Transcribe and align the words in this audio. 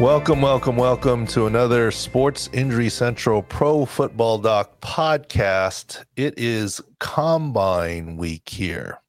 Welcome, 0.00 0.40
welcome, 0.40 0.76
welcome 0.76 1.26
to 1.26 1.44
another 1.44 1.90
Sports 1.90 2.48
Injury 2.54 2.88
Central 2.88 3.42
Pro 3.42 3.84
Football 3.84 4.38
Doc 4.38 4.80
podcast. 4.80 6.02
It 6.16 6.32
is 6.38 6.80
Combine 7.00 8.16
Week 8.16 8.48
here. 8.48 9.02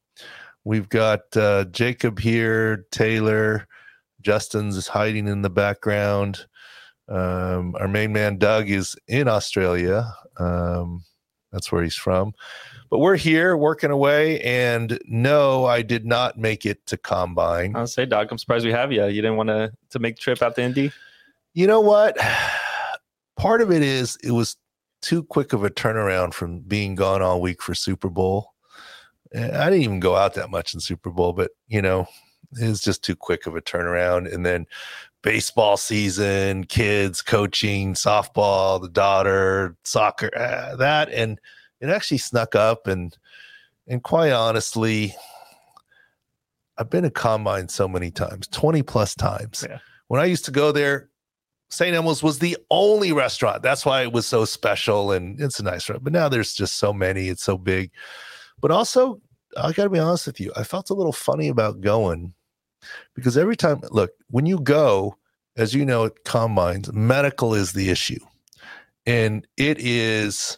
We've 0.66 0.90
got 0.90 1.22
uh, 1.38 1.64
Jacob 1.72 2.20
here, 2.20 2.88
Taylor, 2.92 3.70
Justin's 4.20 4.86
hiding 4.90 5.30
in 5.30 5.44
the 5.44 5.50
background. 5.50 6.46
Um, 7.08 7.74
our 7.80 7.88
main 7.88 8.12
man, 8.12 8.38
Doug, 8.38 8.70
is 8.70 8.98
in 9.08 9.30
Australia. 9.30 10.14
Um, 10.36 11.06
that's 11.54 11.72
where 11.72 11.84
he's 11.84 11.96
from. 11.96 12.34
But 12.92 13.00
we're 13.00 13.16
here 13.16 13.56
working 13.56 13.90
away. 13.90 14.42
And 14.42 15.00
no, 15.06 15.66
I 15.66 15.82
did 15.82 16.06
not 16.06 16.38
make 16.38 16.66
it 16.66 16.86
to 16.88 16.98
Combine. 16.98 17.74
I'll 17.76 17.88
say, 17.88 18.06
Doc, 18.06 18.28
I'm 18.30 18.38
surprised 18.38 18.66
we 18.66 18.72
have 18.72 18.92
you. 18.92 19.06
You 19.06 19.22
didn't 19.22 19.38
want 19.38 19.48
to 19.48 19.72
to 19.92 20.00
make 20.00 20.18
the 20.18 20.22
trip 20.22 20.42
out 20.44 20.56
to 20.56 20.62
Indy. 20.62 20.92
You 21.54 21.68
know 21.68 21.82
what? 21.82 22.18
Part 23.38 23.62
of 23.62 23.72
it 23.72 23.82
is 23.82 24.18
it 24.24 24.32
was 24.32 24.58
too 25.02 25.24
quick 25.24 25.54
of 25.54 25.64
a 25.64 25.70
turnaround 25.70 26.34
from 26.34 26.60
being 26.60 26.94
gone 26.96 27.22
all 27.22 27.42
week 27.42 27.62
for 27.62 27.74
Super 27.74 28.10
Bowl. 28.10 28.54
I 29.34 29.70
didn't 29.70 29.82
even 29.82 30.00
go 30.02 30.18
out 30.18 30.34
that 30.34 30.52
much 30.52 30.74
in 30.74 30.82
Super 30.82 31.10
Bowl, 31.10 31.32
but 31.32 31.52
you 31.68 31.82
know, 31.82 32.08
it 32.62 32.68
was 32.68 32.82
just 32.82 33.04
too 33.04 33.16
quick 33.16 33.48
of 33.48 33.56
a 33.56 33.62
turnaround. 33.62 34.32
And 34.32 34.46
then 34.46 34.68
baseball 35.22 35.78
season, 35.78 36.66
kids, 36.66 37.22
coaching, 37.22 37.94
softball, 37.94 38.82
the 38.82 38.90
daughter, 38.90 39.78
soccer, 39.86 40.30
uh, 40.38 40.76
that, 40.76 41.10
and 41.10 41.40
it 41.82 41.90
actually 41.90 42.20
snuck 42.20 42.56
up. 42.56 42.88
And 42.88 43.16
and 43.88 44.04
quite 44.04 44.32
honestly, 44.32 45.16
I've 46.78 46.90
been 46.90 47.06
at 47.06 47.14
combine 47.14 47.68
so 47.68 47.88
many 47.88 48.12
times, 48.12 48.48
twenty 48.48 48.84
plus 48.84 49.16
times. 49.16 49.66
Yeah. 49.68 49.80
When 50.08 50.22
I 50.22 50.26
used 50.26 50.46
to 50.46 50.52
go 50.52 50.72
there, 50.72 51.10
St. 51.70 51.96
Elmo's 51.96 52.22
was 52.22 52.40
the 52.40 52.58
only 52.70 53.14
restaurant. 53.14 53.64
That's 53.64 53.86
why 53.86 54.02
it 54.04 54.12
was 54.12 54.28
so 54.28 54.46
special, 54.46 55.12
and 55.12 55.40
it's 55.40 55.60
a 55.60 55.64
nice 55.64 55.90
restaurant. 55.90 56.04
But 56.04 56.14
now 56.14 56.30
there's 56.30 56.54
just 56.54 56.78
so 56.78 56.94
many; 56.94 57.28
it's 57.28 57.44
so 57.44 57.58
big. 57.58 57.92
But 58.60 58.72
also, 58.72 59.22
I 59.58 59.72
got 59.72 59.84
to 59.84 59.90
be 59.90 60.00
honest 60.00 60.28
with 60.28 60.40
you, 60.40 60.52
I 60.56 60.64
felt 60.64 60.90
a 60.90 60.94
little 60.94 61.14
funny 61.14 61.48
about 61.48 61.82
going 61.82 62.34
because 63.16 63.38
every 63.38 63.56
time, 63.56 63.82
look, 63.92 64.12
when 64.30 64.46
you 64.46 64.60
go, 64.60 65.18
as 65.58 65.74
you 65.74 65.86
know, 65.86 66.06
at 66.06 66.24
combines, 66.24 66.92
medical 66.94 67.54
is 67.54 67.74
the 67.74 67.90
issue. 67.90 68.20
And 69.06 69.48
it 69.58 69.80
is 69.80 70.58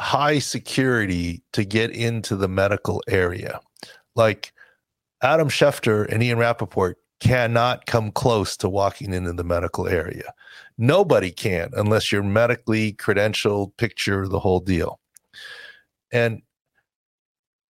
high 0.00 0.38
security 0.38 1.42
to 1.52 1.62
get 1.62 1.90
into 1.90 2.34
the 2.34 2.48
medical 2.48 3.02
area. 3.06 3.60
Like 4.16 4.52
Adam 5.22 5.48
Schefter 5.48 6.10
and 6.10 6.22
Ian 6.22 6.38
Rapoport 6.38 6.96
cannot 7.20 7.84
come 7.84 8.10
close 8.10 8.56
to 8.56 8.68
walking 8.68 9.12
into 9.12 9.34
the 9.34 9.44
medical 9.44 9.86
area. 9.86 10.32
Nobody 10.78 11.30
can 11.30 11.68
unless 11.74 12.10
you're 12.10 12.22
medically 12.22 12.94
credentialed, 12.94 13.76
picture 13.76 14.26
the 14.26 14.40
whole 14.40 14.60
deal. 14.60 14.98
And 16.10 16.40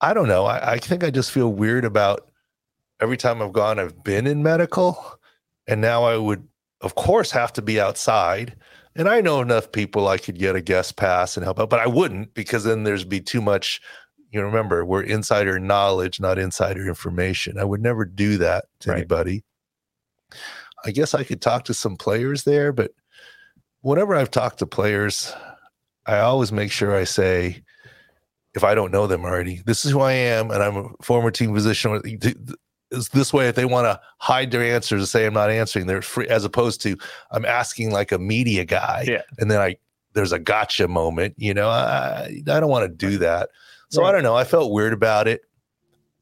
I 0.00 0.14
don't 0.14 0.28
know. 0.28 0.46
I, 0.46 0.74
I 0.74 0.78
think 0.78 1.02
I 1.02 1.10
just 1.10 1.32
feel 1.32 1.52
weird 1.52 1.84
about 1.84 2.30
every 3.00 3.16
time 3.16 3.42
I've 3.42 3.52
gone, 3.52 3.80
I've 3.80 4.04
been 4.04 4.28
in 4.28 4.42
medical, 4.42 5.18
and 5.66 5.80
now 5.80 6.04
I 6.04 6.16
would, 6.16 6.46
of 6.80 6.94
course, 6.94 7.32
have 7.32 7.52
to 7.54 7.62
be 7.62 7.80
outside. 7.80 8.54
And 9.00 9.08
I 9.08 9.22
know 9.22 9.40
enough 9.40 9.72
people 9.72 10.08
I 10.08 10.18
could 10.18 10.38
get 10.38 10.56
a 10.56 10.60
guest 10.60 10.96
pass 10.96 11.34
and 11.38 11.42
help 11.42 11.58
out, 11.58 11.70
but 11.70 11.80
I 11.80 11.86
wouldn't 11.86 12.34
because 12.34 12.64
then 12.64 12.82
there's 12.84 13.02
be 13.02 13.18
too 13.18 13.40
much. 13.40 13.80
You 14.30 14.40
know, 14.40 14.46
remember, 14.46 14.84
we're 14.84 15.02
insider 15.02 15.58
knowledge, 15.58 16.20
not 16.20 16.38
insider 16.38 16.86
information. 16.86 17.58
I 17.58 17.64
would 17.64 17.80
never 17.80 18.04
do 18.04 18.36
that 18.36 18.66
to 18.80 18.90
Right. 18.90 18.98
anybody. 18.98 19.42
I 20.84 20.90
guess 20.90 21.14
I 21.14 21.24
could 21.24 21.40
talk 21.40 21.64
to 21.64 21.72
some 21.72 21.96
players 21.96 22.44
there, 22.44 22.74
but 22.74 22.90
whenever 23.80 24.14
I've 24.14 24.30
talked 24.30 24.58
to 24.58 24.66
players, 24.66 25.32
I 26.04 26.18
always 26.18 26.52
make 26.52 26.70
sure 26.70 26.94
I 26.94 27.04
say, 27.04 27.62
if 28.54 28.64
I 28.64 28.74
don't 28.74 28.92
know 28.92 29.06
them 29.06 29.24
already, 29.24 29.62
this 29.64 29.86
is 29.86 29.92
who 29.92 30.00
I 30.00 30.12
am, 30.12 30.50
and 30.50 30.62
I'm 30.62 30.76
a 30.76 30.88
former 31.00 31.30
team 31.30 31.54
physician. 31.54 32.02
Is 32.90 33.08
this 33.10 33.32
way 33.32 33.48
if 33.48 33.54
they 33.54 33.64
want 33.64 33.86
to 33.86 34.00
hide 34.18 34.50
their 34.50 34.62
answers 34.64 35.00
and 35.00 35.08
say 35.08 35.26
I'm 35.26 35.34
not 35.34 35.50
answering, 35.50 35.86
they're 35.86 36.02
free, 36.02 36.26
as 36.28 36.44
opposed 36.44 36.80
to 36.82 36.96
I'm 37.30 37.44
asking 37.44 37.92
like 37.92 38.10
a 38.12 38.18
media 38.18 38.64
guy, 38.64 39.04
Yeah. 39.06 39.22
and 39.38 39.50
then 39.50 39.60
I 39.60 39.76
there's 40.12 40.32
a 40.32 40.38
gotcha 40.40 40.88
moment. 40.88 41.34
You 41.36 41.54
know, 41.54 41.68
I 41.68 42.42
I 42.48 42.58
don't 42.60 42.68
want 42.68 42.90
to 42.90 42.94
do 42.94 43.18
that. 43.18 43.50
So 43.90 44.04
I 44.04 44.12
don't 44.12 44.22
know. 44.22 44.36
I 44.36 44.44
felt 44.44 44.72
weird 44.72 44.92
about 44.92 45.26
it, 45.28 45.42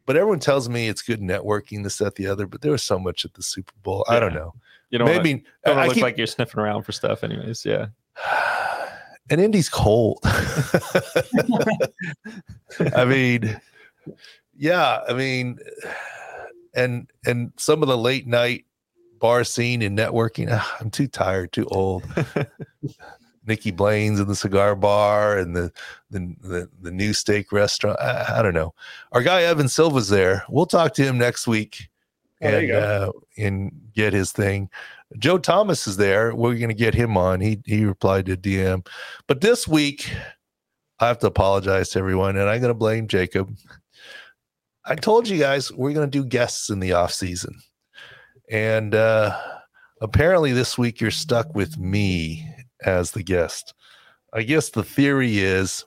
but 0.06 0.16
everyone 0.16 0.40
tells 0.40 0.68
me 0.68 0.88
it's 0.88 1.02
good 1.02 1.20
networking, 1.20 1.82
this, 1.84 1.98
that, 1.98 2.14
the 2.14 2.26
other. 2.26 2.46
But 2.46 2.62
there 2.62 2.72
was 2.72 2.82
so 2.82 2.98
much 2.98 3.24
at 3.26 3.34
the 3.34 3.42
Super 3.42 3.72
Bowl. 3.82 4.04
I 4.08 4.18
don't 4.20 4.32
know. 4.34 4.54
You 4.90 4.98
don't 4.98 5.06
Maybe 5.08 5.34
Maybe, 5.34 5.44
don't 5.66 5.78
I 5.78 5.84
look 5.84 5.94
keep- 5.94 6.02
like 6.02 6.16
you're 6.16 6.26
sniffing 6.26 6.60
around 6.60 6.84
for 6.84 6.92
stuff, 6.92 7.22
anyways. 7.24 7.64
Yeah. 7.66 7.88
and 9.30 9.38
Indy's 9.40 9.68
cold. 9.68 10.18
I 12.94 13.04
mean, 13.04 13.60
yeah, 14.56 15.00
I 15.08 15.12
mean, 15.12 15.58
and 16.78 17.10
and 17.26 17.52
some 17.56 17.82
of 17.82 17.88
the 17.88 17.98
late 17.98 18.26
night 18.26 18.64
bar 19.18 19.44
scene 19.44 19.82
and 19.82 19.98
networking. 19.98 20.48
ah, 20.50 20.76
I'm 20.80 20.90
too 20.90 21.08
tired, 21.08 21.52
too 21.52 21.66
old. 21.70 22.04
Nicky 23.46 23.70
Blaine's 23.70 24.20
in 24.20 24.28
the 24.28 24.36
cigar 24.36 24.76
bar 24.76 25.38
and 25.38 25.56
the 25.56 25.72
the 26.10 26.34
the, 26.40 26.68
the 26.80 26.90
new 26.90 27.12
steak 27.12 27.52
restaurant. 27.52 27.98
I, 28.00 28.38
I 28.38 28.42
don't 28.42 28.54
know. 28.54 28.74
Our 29.12 29.22
guy 29.22 29.42
Evan 29.42 29.68
Silva's 29.68 30.08
there. 30.08 30.44
We'll 30.48 30.66
talk 30.66 30.94
to 30.94 31.02
him 31.02 31.18
next 31.18 31.46
week 31.46 31.88
Oh, 32.40 32.46
and 32.46 32.72
uh, 32.72 33.12
and 33.36 33.72
get 33.94 34.12
his 34.12 34.32
thing. 34.32 34.70
Joe 35.18 35.38
Thomas 35.38 35.86
is 35.86 35.96
there. 35.96 36.34
We're 36.34 36.54
going 36.54 36.68
to 36.68 36.74
get 36.74 36.94
him 36.94 37.16
on. 37.16 37.40
He 37.40 37.60
he 37.64 37.84
replied 37.84 38.26
to 38.26 38.36
DM. 38.36 38.86
But 39.26 39.40
this 39.40 39.66
week, 39.66 40.10
I 41.00 41.08
have 41.08 41.18
to 41.20 41.26
apologize 41.26 41.90
to 41.90 41.98
everyone, 41.98 42.36
and 42.36 42.48
I'm 42.48 42.60
going 42.60 42.70
to 42.70 42.74
blame 42.74 43.08
Jacob. 43.08 43.54
I 44.88 44.94
told 44.94 45.28
you 45.28 45.38
guys 45.38 45.70
we're 45.70 45.92
going 45.92 46.10
to 46.10 46.18
do 46.18 46.24
guests 46.24 46.70
in 46.70 46.80
the 46.80 46.94
off 46.94 47.12
season, 47.12 47.54
and 48.50 48.94
uh, 48.94 49.38
apparently 50.00 50.52
this 50.52 50.78
week 50.78 50.98
you're 50.98 51.10
stuck 51.10 51.54
with 51.54 51.78
me 51.78 52.48
as 52.84 53.10
the 53.10 53.22
guest. 53.22 53.74
I 54.32 54.42
guess 54.42 54.70
the 54.70 54.82
theory 54.82 55.40
is 55.40 55.84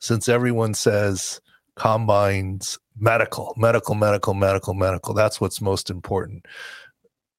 since 0.00 0.28
everyone 0.28 0.74
says 0.74 1.40
combines 1.76 2.80
medical, 2.98 3.54
medical, 3.56 3.94
medical, 3.94 4.34
medical, 4.34 4.74
medical, 4.74 5.14
that's 5.14 5.40
what's 5.40 5.60
most 5.60 5.88
important. 5.88 6.46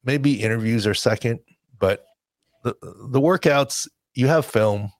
Maybe 0.05 0.41
interviews 0.41 0.88
are 0.88 0.94
second, 0.94 1.40
but 1.79 2.05
the, 2.63 2.73
the 3.09 3.19
workouts, 3.19 3.90
you 4.13 4.28
have 4.28 4.45
film 4.45 4.91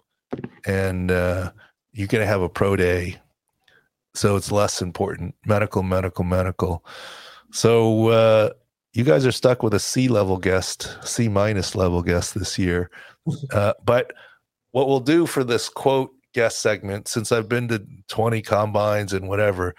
and 0.66 1.12
uh, 1.12 1.52
you're 1.94 2.08
going 2.08 2.22
to 2.22 2.28
have 2.28 2.42
a 2.42 2.50
pro 2.50 2.76
day. 2.76 3.18
So 4.14 4.36
it's 4.36 4.52
less 4.52 4.82
important. 4.82 5.36
Medical, 5.46 5.84
medical, 5.84 6.24
medical. 6.24 6.86
So 7.52 8.10
uh, 8.10 8.50
you 8.94 9.04
guys 9.04 9.26
are 9.26 9.32
stuck 9.32 9.64
with 9.64 9.74
a 9.74 9.80
C 9.80 10.08
level 10.08 10.38
guest, 10.38 10.98
C 11.04 11.28
minus 11.28 11.76
level 11.76 12.02
guest 12.02 12.34
this 12.34 12.58
year. 12.58 12.90
Uh, 13.54 13.72
but 13.86 14.12
what 14.72 14.86
we'll 14.90 15.00
do 15.00 15.26
for 15.26 15.46
this 15.46 15.70
quote 15.70 16.12
guest 16.34 16.60
segment, 16.60 17.08
since 17.08 17.32
I've 17.32 17.48
been 17.48 17.70
to 17.70 17.82
20 18.10 18.42
combines 18.42 19.14
and 19.14 19.30
whatever, 19.30 19.76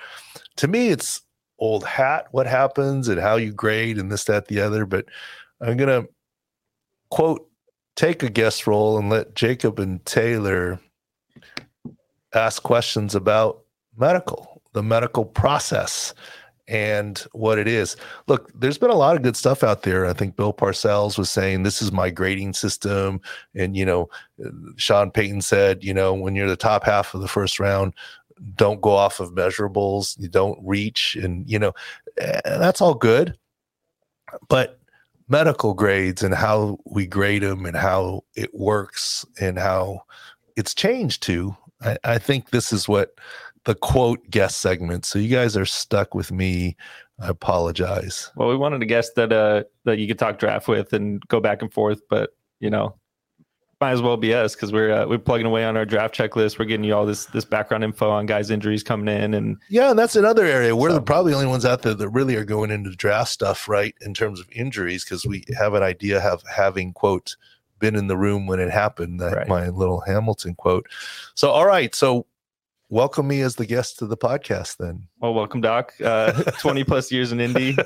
to 0.57 0.67
me, 0.67 0.89
it's 0.89 1.21
old 1.59 1.85
hat 1.85 2.29
what 2.31 2.47
happens 2.47 3.07
and 3.07 3.21
how 3.21 3.37
you 3.37 3.53
grade 3.53 3.99
and 3.99 4.11
this, 4.11 4.25
that, 4.25 4.49
the 4.49 4.61
other. 4.61 4.87
But 4.87 5.05
I'm 5.61 5.77
going 5.77 6.05
to 6.05 6.09
quote, 7.11 7.47
take 7.97 8.23
a 8.23 8.31
guest 8.31 8.67
role 8.67 8.97
and 8.97 9.11
let 9.11 9.35
Jacob 9.35 9.79
and 9.79 10.05
Taylor 10.07 10.81
ask 12.35 12.63
questions 12.63 13.15
about 13.15 13.63
medical, 13.96 14.62
the 14.73 14.82
medical 14.82 15.25
process. 15.25 16.14
and 16.67 17.19
what 17.32 17.58
it 17.58 17.69
is. 17.69 17.96
Look, 18.26 18.50
there's 18.58 18.79
been 18.79 18.91
a 18.91 18.94
lot 18.94 19.17
of 19.17 19.23
good 19.23 19.37
stuff 19.37 19.62
out 19.62 19.82
there. 19.82 20.06
I 20.06 20.12
think 20.12 20.37
Bill 20.37 20.52
Parcells 20.52 21.19
was 21.19 21.31
saying 21.31 21.62
this 21.62 21.82
is 21.82 21.93
my 21.93 22.11
grading 22.11 22.55
system. 22.55 23.20
And, 23.55 23.76
you 23.76 23.85
know, 23.85 24.08
Sean 24.76 25.11
Payton 25.11 25.43
said, 25.43 25.85
you 25.85 25.93
know, 25.93 26.14
when 26.14 26.35
you're 26.35 26.49
the 26.49 26.56
top 26.56 26.85
half 26.85 27.14
of 27.14 27.20
the 27.20 27.29
first 27.29 27.61
round, 27.61 27.93
don't 28.56 28.81
go 28.81 28.93
off 28.93 29.20
of 29.20 29.32
measurables, 29.32 30.19
you 30.19 30.29
don't 30.29 30.58
reach. 30.62 31.17
And, 31.17 31.49
you 31.49 31.58
know, 31.58 31.73
eh, 32.19 32.40
that's 32.44 32.81
all 32.81 32.94
good. 32.94 33.37
But 34.49 34.81
medical 35.29 35.75
grades 35.75 36.23
and 36.23 36.35
how 36.35 36.79
we 36.87 37.06
grade 37.06 37.43
them 37.43 37.67
and 37.67 37.76
how 37.76 38.25
it 38.35 38.55
works 38.55 39.25
and 39.40 39.58
how 39.58 40.00
it's 40.56 40.75
changed 40.75 41.23
to, 41.25 41.55
I, 41.82 41.97
I 42.05 42.19
think 42.19 42.50
this 42.50 42.73
is 42.73 42.88
what 42.88 43.14
the 43.64 43.75
quote 43.75 44.28
guest 44.31 44.61
segment. 44.61 45.05
So 45.05 45.19
you 45.19 45.28
guys 45.28 45.56
are 45.56 45.66
stuck 45.66 46.14
with 46.14 46.31
me. 46.31 46.76
I 47.19 47.28
apologize. 47.28 48.31
Well, 48.37 48.49
we 48.49 48.56
wanted 48.56 48.82
a 48.82 48.87
guest 48.87 49.14
that 49.16 49.32
uh 49.32 49.64
that 49.84 49.99
you 49.99 50.06
could 50.06 50.19
talk 50.19 50.38
draft 50.38 50.69
with 50.69 50.93
and 50.93 51.22
go 51.28 51.40
back 51.40 51.62
and 51.62 51.72
forth, 51.72 52.00
but 52.08 52.31
you 52.61 52.70
know, 52.70 52.96
might 53.81 53.93
as 53.93 54.02
well 54.02 54.16
be 54.16 54.32
us 54.32 54.55
because 54.55 54.72
we're 54.72 54.93
uh, 54.93 55.06
we're 55.06 55.19
plugging 55.19 55.46
away 55.46 55.64
on 55.64 55.76
our 55.76 55.84
draft 55.84 56.14
checklist. 56.14 56.58
We're 56.58 56.64
getting 56.64 56.84
you 56.84 56.94
all 56.94 57.06
this 57.06 57.26
this 57.26 57.44
background 57.44 57.84
info 57.84 58.11
on 58.11 58.26
guys' 58.26 58.50
injuries 58.50 58.82
coming 58.82 59.14
in, 59.14 59.34
and 59.34 59.58
yeah, 59.69 59.90
and 59.90 59.99
that's 59.99 60.16
another 60.16 60.44
area. 60.44 60.75
We're 60.75 60.90
so. 60.90 60.96
the, 60.96 61.02
probably 61.02 61.32
the 61.32 61.38
only 61.38 61.50
ones 61.50 61.64
out 61.64 61.82
there 61.82 61.94
that 61.94 62.08
really 62.08 62.37
are 62.37 62.44
going 62.44 62.70
into 62.70 62.90
draft 62.90 63.31
stuff, 63.31 63.69
right? 63.69 63.94
In 64.00 64.14
terms 64.14 64.40
of 64.40 64.49
injuries, 64.52 65.05
because 65.05 65.26
we 65.26 65.44
have 65.58 65.75
an 65.75 65.82
idea 65.82 66.20
of 66.20 66.43
having 66.49 66.93
quote 66.93 67.37
been 67.78 67.96
in 67.96 68.06
the 68.06 68.16
room 68.16 68.46
when 68.46 68.61
it 68.61 68.70
happened. 68.70 69.20
That 69.20 69.37
right. 69.37 69.49
my 69.49 69.69
little 69.69 70.00
Hamilton 70.00 70.55
quote. 70.55 70.87
So, 71.34 71.50
all 71.50 71.66
right, 71.66 71.94
so 71.94 72.26
welcome 72.94 73.26
me 73.26 73.41
as 73.41 73.56
the 73.56 73.67
guest 73.67 73.99
to 73.99 74.06
the 74.06 74.17
podcast 74.17 74.76
then. 74.76 75.08
Well, 75.19 75.35
welcome, 75.35 75.61
Doc. 75.61 75.93
Uh, 76.02 76.31
20 76.61 76.85
plus 76.85 77.11
years 77.11 77.32
in 77.32 77.41
Indy. 77.41 77.76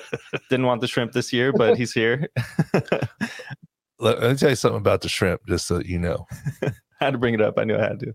Didn't 0.50 0.66
want 0.66 0.82
the 0.82 0.86
shrimp 0.86 1.12
this 1.12 1.32
year, 1.32 1.50
but 1.50 1.78
he's 1.78 1.92
here. 1.92 2.28
Let, 3.98 4.20
me 4.20 4.34
tell 4.36 4.50
you 4.50 4.54
something 4.54 4.78
about 4.78 5.00
the 5.00 5.08
shrimp, 5.08 5.40
just 5.48 5.66
so 5.66 5.80
you 5.80 5.98
know. 5.98 6.26
I 6.62 6.72
had 7.00 7.12
to 7.12 7.18
bring 7.18 7.32
it 7.32 7.40
up. 7.40 7.54
I 7.58 7.64
knew 7.64 7.76
I 7.76 7.80
had 7.80 8.00
to. 8.00 8.14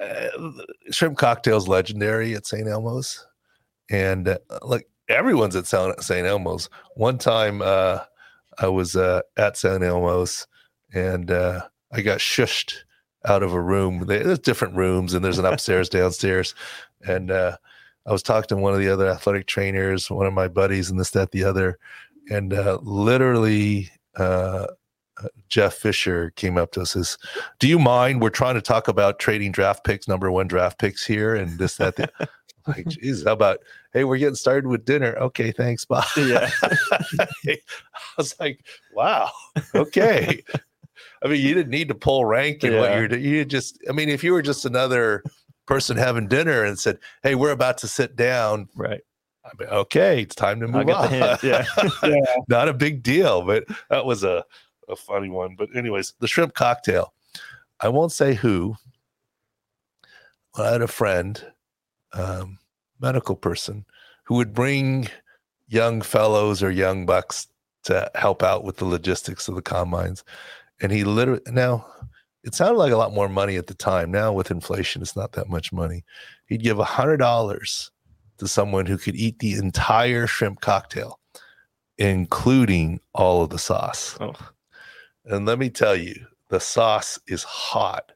Uh, 0.00 0.50
shrimp 0.90 1.16
cocktail's 1.16 1.68
legendary 1.68 2.34
at 2.34 2.44
St. 2.44 2.66
Elmo's. 2.66 3.24
And 3.88 4.26
uh, 4.26 4.38
like 4.62 4.88
everyone's 5.08 5.54
at 5.54 5.68
St. 5.68 6.26
Elmo's. 6.26 6.68
One 6.96 7.18
time 7.18 7.62
uh, 7.62 8.00
I 8.58 8.66
was 8.66 8.96
uh, 8.96 9.20
at 9.36 9.56
St. 9.56 9.82
Elmo's 9.84 10.48
and 10.92 11.30
uh, 11.30 11.62
I 11.92 12.00
got 12.00 12.18
shushed 12.18 12.78
out 13.24 13.42
of 13.42 13.52
a 13.52 13.60
room. 13.60 14.04
There's 14.06 14.38
different 14.38 14.74
rooms, 14.74 15.14
and 15.14 15.24
there's 15.24 15.38
an 15.38 15.44
upstairs, 15.44 15.88
downstairs, 15.90 16.54
and 17.06 17.30
uh, 17.30 17.56
I 18.06 18.12
was 18.12 18.22
talking 18.22 18.48
to 18.48 18.56
one 18.56 18.74
of 18.74 18.80
the 18.80 18.88
other 18.88 19.08
athletic 19.08 19.46
trainers, 19.46 20.10
one 20.10 20.26
of 20.26 20.34
my 20.34 20.48
buddies, 20.48 20.90
and 20.90 20.98
this, 20.98 21.10
that, 21.10 21.30
the 21.30 21.44
other, 21.44 21.78
and 22.30 22.52
uh, 22.52 22.78
literally. 22.82 23.90
Uh, 24.16 24.66
Jeff 25.48 25.74
Fisher 25.74 26.32
came 26.34 26.58
up 26.58 26.72
to 26.72 26.82
us 26.82 26.92
says, 26.92 27.16
"Do 27.60 27.68
you 27.68 27.78
mind? 27.78 28.20
We're 28.20 28.30
trying 28.30 28.56
to 28.56 28.60
talk 28.60 28.88
about 28.88 29.20
trading 29.20 29.52
draft 29.52 29.84
picks, 29.84 30.08
number 30.08 30.30
one 30.30 30.48
draft 30.48 30.78
picks 30.78 31.06
here, 31.06 31.36
and 31.36 31.56
this 31.56 31.76
that." 31.76 31.94
The, 31.96 32.10
like, 32.66 32.86
geez, 32.88 33.24
how 33.24 33.32
about? 33.32 33.60
Hey, 33.92 34.04
we're 34.04 34.18
getting 34.18 34.34
started 34.34 34.66
with 34.66 34.84
dinner. 34.84 35.14
Okay, 35.16 35.52
thanks, 35.52 35.84
bye. 35.84 36.04
Yeah, 36.16 36.50
I 36.62 37.58
was 38.18 38.38
like, 38.40 38.64
wow, 38.92 39.30
okay. 39.74 40.42
I 41.22 41.28
mean, 41.28 41.40
you 41.40 41.54
didn't 41.54 41.70
need 41.70 41.88
to 41.88 41.94
pull 41.94 42.24
rank 42.24 42.62
and 42.62 42.74
yeah. 42.74 42.80
what 42.80 42.94
you're 42.94 43.08
doing. 43.08 43.22
You 43.22 43.44
just, 43.44 43.78
I 43.88 43.92
mean, 43.92 44.08
if 44.08 44.22
you 44.24 44.32
were 44.32 44.42
just 44.42 44.64
another 44.64 45.22
person 45.66 45.96
having 45.96 46.28
dinner 46.28 46.64
and 46.64 46.78
said, 46.78 46.98
"Hey, 47.22 47.34
we're 47.34 47.50
about 47.50 47.78
to 47.78 47.88
sit 47.88 48.16
down," 48.16 48.68
right? 48.74 49.00
I 49.44 49.50
mean, 49.58 49.68
okay, 49.68 50.22
it's 50.22 50.34
time 50.34 50.60
to 50.60 50.68
move 50.68 50.88
on. 50.88 51.12
Yeah. 51.12 51.66
yeah, 52.02 52.24
not 52.48 52.68
a 52.68 52.74
big 52.74 53.02
deal, 53.02 53.42
but 53.42 53.64
that 53.90 54.04
was 54.06 54.24
a 54.24 54.44
a 54.88 54.96
funny 54.96 55.30
one. 55.30 55.56
But 55.56 55.74
anyways, 55.74 56.14
the 56.20 56.28
shrimp 56.28 56.54
cocktail. 56.54 57.12
I 57.80 57.88
won't 57.88 58.12
say 58.12 58.34
who. 58.34 58.76
I 60.56 60.70
had 60.70 60.82
a 60.82 60.88
friend, 60.88 61.44
um, 62.12 62.58
medical 63.00 63.34
person, 63.34 63.84
who 64.24 64.36
would 64.36 64.54
bring 64.54 65.08
young 65.66 66.00
fellows 66.00 66.62
or 66.62 66.70
young 66.70 67.06
bucks 67.06 67.48
to 67.84 68.10
help 68.14 68.42
out 68.42 68.64
with 68.64 68.76
the 68.76 68.84
logistics 68.84 69.48
of 69.48 69.56
the 69.56 69.62
combines 69.62 70.24
and 70.80 70.92
he 70.92 71.04
literally 71.04 71.40
now 71.48 71.86
it 72.44 72.54
sounded 72.54 72.78
like 72.78 72.92
a 72.92 72.96
lot 72.96 73.14
more 73.14 73.28
money 73.28 73.56
at 73.56 73.66
the 73.66 73.74
time. 73.74 74.10
Now 74.10 74.32
with 74.32 74.50
inflation, 74.50 75.00
it's 75.00 75.16
not 75.16 75.32
that 75.32 75.48
much 75.48 75.72
money. 75.72 76.04
He'd 76.46 76.62
give 76.62 76.78
a 76.78 76.84
hundred 76.84 77.16
dollars 77.16 77.90
to 78.38 78.46
someone 78.46 78.84
who 78.84 78.98
could 78.98 79.16
eat 79.16 79.38
the 79.38 79.54
entire 79.54 80.26
shrimp 80.26 80.60
cocktail, 80.60 81.18
including 81.96 83.00
all 83.14 83.42
of 83.42 83.50
the 83.50 83.58
sauce. 83.58 84.18
Oh. 84.20 84.34
And 85.24 85.46
let 85.46 85.58
me 85.58 85.70
tell 85.70 85.96
you, 85.96 86.14
the 86.50 86.60
sauce 86.60 87.18
is 87.26 87.42
hot. 87.44 88.12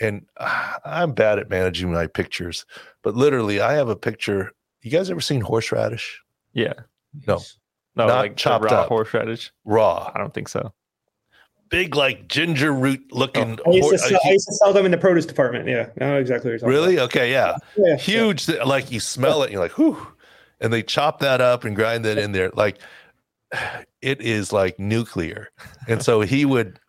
And 0.00 0.26
ah, 0.40 0.78
I'm 0.84 1.12
bad 1.12 1.38
at 1.38 1.50
managing 1.50 1.92
my 1.92 2.08
pictures, 2.08 2.66
but 3.02 3.14
literally, 3.14 3.60
I 3.60 3.74
have 3.74 3.88
a 3.88 3.96
picture. 3.96 4.52
You 4.82 4.90
guys 4.90 5.10
ever 5.10 5.20
seen 5.20 5.40
horseradish? 5.40 6.20
Yeah. 6.52 6.74
No. 7.26 7.40
No, 7.94 8.06
not 8.06 8.18
like 8.18 8.36
chopped 8.36 8.64
raw 8.64 8.82
up. 8.82 8.88
horseradish. 8.88 9.52
Raw. 9.64 10.10
I 10.14 10.18
don't 10.18 10.34
think 10.34 10.48
so 10.48 10.72
big 11.70 11.94
like 11.94 12.28
ginger 12.28 12.72
root 12.72 13.12
looking. 13.12 13.58
Oh, 13.64 13.72
I, 13.72 13.76
used 13.76 13.94
uh, 13.94 13.98
sell, 13.98 14.20
I, 14.24 14.30
used 14.30 14.46
to 14.48 14.54
sell, 14.54 14.72
them 14.72 14.84
in 14.84 14.90
the 14.90 14.98
produce 14.98 15.26
department. 15.26 15.68
Yeah, 15.68 15.88
I 16.00 16.04
know 16.04 16.18
exactly 16.18 16.50
what 16.52 16.60
you're 16.60 16.70
Really? 16.70 16.96
About. 16.96 17.10
Okay, 17.10 17.32
yeah. 17.32 17.56
yeah 17.76 17.96
Huge. 17.96 18.48
Yeah. 18.48 18.64
Like 18.64 18.90
you 18.90 19.00
smell 19.00 19.42
it, 19.42 19.46
and 19.46 19.52
you're 19.52 19.62
like, 19.62 19.78
whew. 19.78 20.06
And 20.60 20.72
they 20.72 20.82
chop 20.82 21.20
that 21.20 21.40
up 21.40 21.64
and 21.64 21.76
grind 21.76 22.04
that 22.04 22.18
in 22.18 22.32
there. 22.32 22.50
Like 22.50 22.78
it 24.02 24.20
is 24.20 24.52
like 24.52 24.78
nuclear. 24.78 25.50
And 25.86 26.02
so 26.02 26.20
he 26.20 26.44
would 26.44 26.80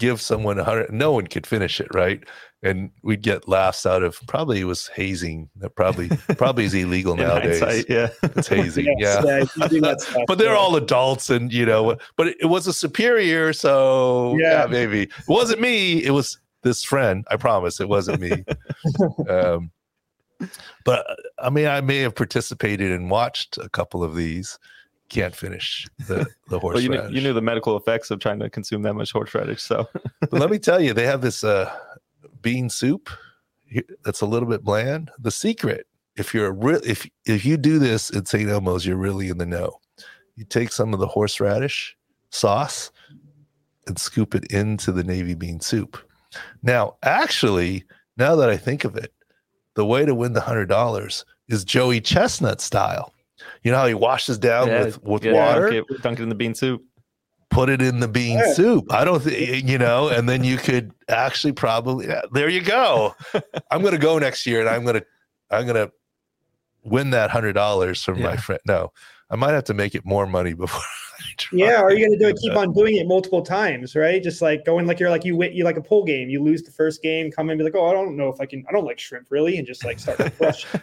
give 0.00 0.20
someone 0.20 0.58
a 0.58 0.64
hundred. 0.64 0.92
No 0.92 1.12
one 1.12 1.28
could 1.28 1.46
finish 1.46 1.80
it, 1.80 1.88
right? 1.94 2.24
and 2.62 2.90
we'd 3.02 3.22
get 3.22 3.48
laughs 3.48 3.86
out 3.86 4.02
of 4.02 4.20
probably 4.26 4.60
it 4.60 4.64
was 4.64 4.88
hazing 4.88 5.48
that 5.56 5.74
probably 5.74 6.08
probably 6.36 6.64
is 6.64 6.74
illegal 6.74 7.16
nowadays 7.16 7.84
yeah 7.88 8.08
it's 8.22 8.48
hazing 8.48 8.86
yes, 8.98 9.24
yeah, 9.24 9.68
yeah 9.70 9.94
stuff, 9.98 10.24
but 10.26 10.38
they're 10.38 10.52
yeah. 10.52 10.58
all 10.58 10.76
adults 10.76 11.30
and 11.30 11.52
you 11.52 11.64
know 11.64 11.96
but 12.16 12.28
it, 12.28 12.36
it 12.40 12.46
was 12.46 12.66
a 12.66 12.72
superior 12.72 13.52
so 13.52 14.36
yeah. 14.38 14.62
yeah. 14.62 14.66
maybe 14.66 15.02
it 15.04 15.28
wasn't 15.28 15.60
me 15.60 16.04
it 16.04 16.10
was 16.10 16.38
this 16.62 16.82
friend 16.82 17.24
i 17.30 17.36
promise 17.36 17.80
it 17.80 17.88
wasn't 17.88 18.20
me 18.20 18.44
um 19.28 19.70
but 20.84 21.06
i 21.38 21.48
mean 21.48 21.66
i 21.66 21.80
may 21.80 21.98
have 21.98 22.14
participated 22.14 22.92
and 22.92 23.10
watched 23.10 23.56
a 23.58 23.68
couple 23.70 24.04
of 24.04 24.14
these 24.14 24.58
can't 25.10 25.36
finish 25.36 25.86
the, 26.08 26.26
the 26.48 26.58
horseradish. 26.58 26.88
well, 26.88 27.02
you, 27.02 27.10
knew, 27.10 27.16
you 27.16 27.20
knew 27.20 27.32
the 27.34 27.42
medical 27.42 27.76
effects 27.76 28.10
of 28.10 28.20
trying 28.20 28.38
to 28.38 28.48
consume 28.48 28.82
that 28.82 28.94
much 28.94 29.12
horseradish. 29.12 29.62
So, 29.62 29.86
let 30.30 30.50
me 30.50 30.58
tell 30.70 30.80
you, 30.80 30.94
they 30.94 31.06
have 31.06 31.20
this 31.20 31.44
uh, 31.44 31.70
bean 32.40 32.70
soup 32.70 33.10
that's 34.04 34.20
a 34.20 34.26
little 34.26 34.48
bit 34.48 34.64
bland. 34.64 35.10
The 35.18 35.30
secret, 35.30 35.86
if 36.16 36.32
you're 36.32 36.46
a 36.46 36.52
real, 36.52 36.80
if 36.84 37.08
if 37.26 37.44
you 37.44 37.56
do 37.56 37.78
this 37.78 38.14
at 38.14 38.28
St. 38.28 38.48
Elmo's, 38.48 38.86
you're 38.86 38.96
really 38.96 39.28
in 39.28 39.38
the 39.38 39.46
know. 39.46 39.80
You 40.36 40.44
take 40.44 40.72
some 40.72 40.94
of 40.94 41.00
the 41.00 41.06
horseradish 41.06 41.96
sauce 42.30 42.90
and 43.86 43.98
scoop 43.98 44.34
it 44.34 44.44
into 44.52 44.92
the 44.92 45.04
navy 45.04 45.34
bean 45.34 45.60
soup. 45.60 45.98
Now, 46.62 46.96
actually, 47.02 47.84
now 48.16 48.36
that 48.36 48.48
I 48.48 48.56
think 48.56 48.84
of 48.84 48.96
it, 48.96 49.12
the 49.74 49.84
way 49.84 50.04
to 50.04 50.14
win 50.14 50.32
the 50.32 50.40
hundred 50.40 50.68
dollars 50.68 51.24
is 51.48 51.64
Joey 51.64 52.00
Chestnut 52.00 52.60
style. 52.60 53.12
You 53.62 53.72
know 53.72 53.78
how 53.78 53.86
he 53.86 53.94
washes 53.94 54.38
down 54.38 54.68
yeah, 54.68 54.84
with 54.84 55.02
with 55.02 55.24
yeah, 55.24 55.32
water, 55.32 55.70
dunk 55.70 55.90
it, 55.90 56.02
dunk 56.02 56.20
it 56.20 56.22
in 56.22 56.28
the 56.28 56.34
bean 56.34 56.54
soup 56.54 56.82
put 57.50 57.68
it 57.68 57.82
in 57.82 58.00
the 58.00 58.08
bean 58.08 58.38
yeah. 58.38 58.52
soup. 58.54 58.92
I 58.92 59.04
don't 59.04 59.20
think, 59.20 59.68
you 59.68 59.76
know, 59.76 60.08
and 60.08 60.28
then 60.28 60.44
you 60.44 60.56
could 60.56 60.92
actually 61.08 61.52
probably, 61.52 62.06
yeah, 62.06 62.22
there 62.32 62.48
you 62.48 62.62
go. 62.62 63.14
I'm 63.70 63.82
going 63.82 63.92
to 63.92 63.98
go 63.98 64.18
next 64.18 64.46
year 64.46 64.60
and 64.60 64.68
I'm 64.68 64.84
going 64.84 65.00
to, 65.00 65.06
I'm 65.50 65.66
going 65.66 65.88
to 65.88 65.92
win 66.82 67.10
that 67.10 67.30
hundred 67.30 67.54
dollars 67.54 68.02
from 68.02 68.18
yeah. 68.18 68.26
my 68.26 68.36
friend. 68.36 68.60
No, 68.66 68.92
I 69.30 69.36
might 69.36 69.52
have 69.52 69.64
to 69.64 69.74
make 69.74 69.94
it 69.94 70.06
more 70.06 70.26
money 70.26 70.54
before 70.54 70.80
yeah, 71.52 71.80
are 71.80 71.92
you 71.92 71.98
going 72.06 72.18
to 72.18 72.18
do 72.18 72.28
it? 72.28 72.36
Keep 72.40 72.56
on 72.56 72.72
doing 72.72 72.96
it 72.96 73.06
multiple 73.06 73.42
times, 73.42 73.94
right? 73.96 74.22
Just 74.22 74.42
like 74.42 74.64
going 74.64 74.86
like 74.86 75.00
you're 75.00 75.10
like 75.10 75.24
you 75.24 75.36
win, 75.36 75.52
you 75.52 75.64
like 75.64 75.76
a 75.76 75.82
pool 75.82 76.04
game. 76.04 76.28
You 76.28 76.42
lose 76.42 76.62
the 76.62 76.70
first 76.70 77.02
game, 77.02 77.30
come 77.30 77.50
in, 77.50 77.58
be 77.58 77.64
like, 77.64 77.74
oh, 77.74 77.86
I 77.86 77.92
don't 77.92 78.16
know 78.16 78.28
if 78.28 78.40
I 78.40 78.46
can. 78.46 78.64
I 78.68 78.72
don't 78.72 78.84
like 78.84 78.98
shrimp 78.98 79.28
really, 79.30 79.58
and 79.58 79.66
just 79.66 79.84
like 79.84 79.98
start 79.98 80.18
to 80.18 80.30
crush. 80.30 80.66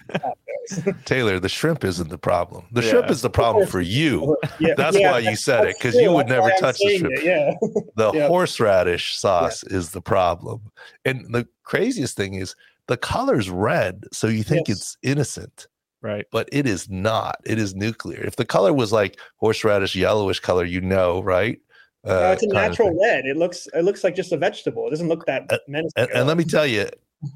Taylor, 1.06 1.40
the 1.40 1.50
shrimp 1.50 1.84
isn't 1.84 2.10
the 2.10 2.18
problem. 2.18 2.66
The 2.72 2.84
yeah. 2.84 2.90
shrimp 2.90 3.10
is 3.10 3.22
the 3.22 3.30
problem 3.30 3.68
for 3.68 3.82
you. 3.82 4.38
Yeah, 4.60 4.74
That's 4.76 4.98
yeah, 4.98 5.12
why 5.12 5.20
you 5.20 5.36
said 5.36 5.66
it 5.66 5.78
because 5.78 5.96
you 5.96 6.12
would 6.12 6.28
never 6.28 6.52
touch 6.60 6.78
the 6.80 6.98
shrimp. 6.98 7.14
It, 7.18 7.24
yeah. 7.24 7.54
the 7.96 8.12
yeah. 8.14 8.28
horseradish 8.28 9.18
sauce 9.18 9.64
is 9.64 9.92
the 9.92 10.02
problem, 10.02 10.72
and 11.06 11.34
the 11.34 11.48
craziest 11.64 12.18
thing 12.18 12.36
is 12.36 12.56
the 12.88 12.98
color's 12.98 13.50
red, 13.50 14.06
so 14.12 14.28
you 14.28 14.44
think 14.44 14.68
yes. 14.68 14.78
it's 14.78 14.98
innocent 15.04 15.68
Right. 16.02 16.26
But 16.32 16.48
it 16.52 16.68
is 16.68 16.90
not. 16.90 17.42
It 17.46 17.58
is 17.58 17.76
nuclear. 17.76 18.24
If 18.24 18.36
the 18.36 18.46
color 18.46 18.74
was 18.74 18.92
like 18.92 19.20
horseradish 19.38 19.96
yellowish 19.96 20.40
color, 20.40 20.64
you 20.64 20.82
know, 20.82 21.22
right? 21.24 21.60
Uh, 22.06 22.14
no, 22.14 22.32
it's 22.32 22.44
a 22.44 22.48
natural 22.48 22.98
red. 23.02 23.26
It 23.26 23.36
looks 23.36 23.68
it 23.74 23.84
looks 23.84 24.04
like 24.04 24.16
just 24.16 24.32
a 24.32 24.38
vegetable. 24.38 24.88
It 24.88 24.92
doesn't 24.92 25.10
look 25.10 25.26
that 25.26 25.50
menacing. 25.68 25.92
And, 25.96 26.10
and 26.12 26.28
let 26.28 26.38
me 26.38 26.44
tell 26.44 26.66
you, 26.66 26.88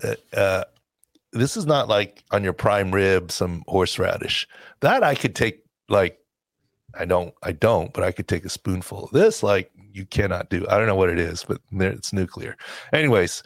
uh, 0.03 0.15
uh, 0.33 0.63
this 1.33 1.57
is 1.57 1.65
not 1.65 1.87
like 1.87 2.23
on 2.31 2.43
your 2.43 2.53
prime 2.53 2.91
rib 2.91 3.31
some 3.31 3.63
horseradish. 3.67 4.47
That 4.81 5.03
I 5.03 5.15
could 5.15 5.35
take 5.35 5.63
like 5.89 6.19
I 6.97 7.05
don't 7.05 7.33
I 7.43 7.51
don't, 7.51 7.93
but 7.93 8.03
I 8.03 8.11
could 8.11 8.27
take 8.27 8.45
a 8.45 8.49
spoonful 8.49 9.05
of 9.05 9.11
this 9.11 9.43
like 9.43 9.71
you 9.91 10.05
cannot 10.05 10.49
do. 10.49 10.65
I 10.69 10.77
don't 10.77 10.87
know 10.87 10.95
what 10.95 11.09
it 11.09 11.19
is, 11.19 11.43
but 11.43 11.59
it's 11.71 12.13
nuclear. 12.13 12.55
Anyways, 12.93 13.43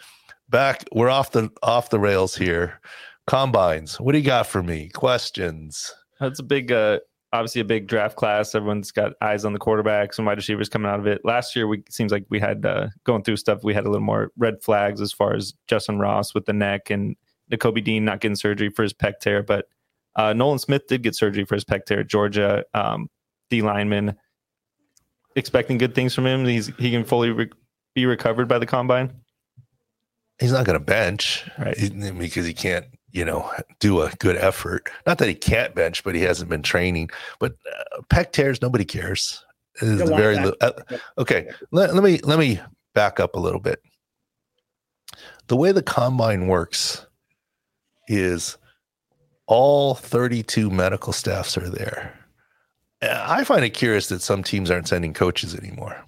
back 0.50 0.84
we're 0.92 1.10
off 1.10 1.32
the 1.32 1.50
off 1.64 1.90
the 1.90 2.00
rails 2.00 2.36
here. 2.36 2.80
Combines. 3.28 4.00
What 4.00 4.12
do 4.12 4.20
you 4.20 4.24
got 4.24 4.48
for 4.48 4.62
me? 4.62 4.90
Questions. 4.90 5.94
That's 6.20 6.40
a 6.40 6.44
big 6.44 6.72
uh 6.72 7.00
obviously 7.36 7.62
a 7.62 7.66
big 7.66 7.88
draft 7.88 8.16
class. 8.16 8.56
Everyone's 8.56 8.92
got 8.92 9.14
eyes 9.22 9.46
on 9.46 9.54
the 9.54 9.60
quarterbacks 9.60 10.18
and 10.18 10.26
wide 10.26 10.38
receivers 10.38 10.70
coming 10.70 10.90
out 10.90 11.00
of 11.00 11.08
it. 11.08 11.22
Last 11.24 11.56
year, 11.56 11.68
we 11.68 11.84
seems 11.90 12.12
like 12.12 12.26
we 12.30 12.40
had 12.40 12.66
uh, 12.66 12.88
going 13.04 13.24
through 13.24 13.38
stuff. 13.38 13.64
We 13.64 13.74
had 13.74 13.86
a 13.86 13.90
little 13.90 14.06
more 14.06 14.32
red 14.38 14.62
flags 14.64 15.02
as 15.02 15.12
far 15.12 15.36
as 15.36 15.54
Justyn 15.68 16.00
Ross 16.00 16.34
with 16.34 16.46
the 16.46 16.54
neck 16.54 16.90
and 16.90 17.16
Nakobe 17.52 17.84
Dean 17.84 18.06
not 18.06 18.22
getting 18.22 18.36
surgery 18.36 18.70
for 18.70 18.84
his 18.84 18.94
pec 18.94 19.20
tear, 19.20 19.44
but 19.44 19.68
uh, 20.16 20.34
Nolan 20.34 20.60
Smith 20.60 20.88
did 20.88 21.04
get 21.04 21.16
surgery 21.16 21.46
for 21.46 21.56
his 21.56 21.66
pec 21.66 21.86
tear. 21.86 22.04
Georgia 22.04 22.64
um, 22.74 23.10
D 23.50 23.62
lineman 23.62 24.16
expecting 25.36 25.78
good 25.78 25.94
things 25.94 26.16
from 26.16 26.26
him. 26.26 26.46
He's 26.46 26.68
he 26.78 26.92
can 26.92 27.04
fully 27.04 27.32
re- 27.32 27.52
be 27.94 28.06
recovered 28.06 28.48
by 28.48 28.60
the 28.60 28.66
combine. 28.66 29.14
He's 30.40 30.52
not 30.52 30.66
going 30.66 30.78
to 30.78 30.84
bench, 30.84 31.50
right? 31.58 31.76
Because 32.18 32.46
he 32.46 32.54
can't 32.54 32.86
you 33.16 33.24
know, 33.24 33.50
do 33.80 34.02
a 34.02 34.12
good 34.20 34.36
effort. 34.36 34.90
Not 35.08 35.20
that 35.20 35.30
he 35.30 35.36
can't 35.36 35.74
bench, 35.74 36.04
but 36.04 36.16
he 36.16 36.22
hasn't 36.22 36.50
been 36.50 36.62
training. 36.62 37.10
But 37.40 37.54
uh, 37.98 38.02
pec 38.10 38.34
tears, 38.34 38.62
nobody 38.62 38.84
cares. 38.84 39.44
very 39.82 40.38
li- 40.38 40.54
uh, 40.60 40.72
okay. 41.18 41.50
Let, 41.72 41.94
let 41.94 42.04
me 42.04 42.20
let 42.24 42.38
me 42.38 42.60
back 42.94 43.22
up 43.22 43.36
a 43.36 43.40
little 43.40 43.62
bit. 43.62 43.82
The 45.48 45.56
way 45.56 45.72
the 45.72 45.82
combine 45.82 46.48
works 46.48 47.06
is 48.10 48.58
all 49.48 49.96
32 49.96 50.70
medical 50.70 51.14
staffs 51.14 51.58
are 51.58 51.70
there. 51.70 52.20
I 53.02 53.44
find 53.46 53.64
it 53.64 53.70
curious 53.70 54.08
that 54.08 54.22
some 54.22 54.44
teams 54.44 54.70
aren't 54.70 54.88
sending 54.88 55.14
coaches 55.14 55.56
anymore. 55.56 56.04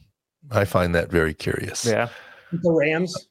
I 0.51 0.65
find 0.65 0.93
that 0.95 1.09
very 1.09 1.33
curious. 1.33 1.85
Yeah. 1.85 2.09
The 2.51 2.71
Rams. 2.71 3.27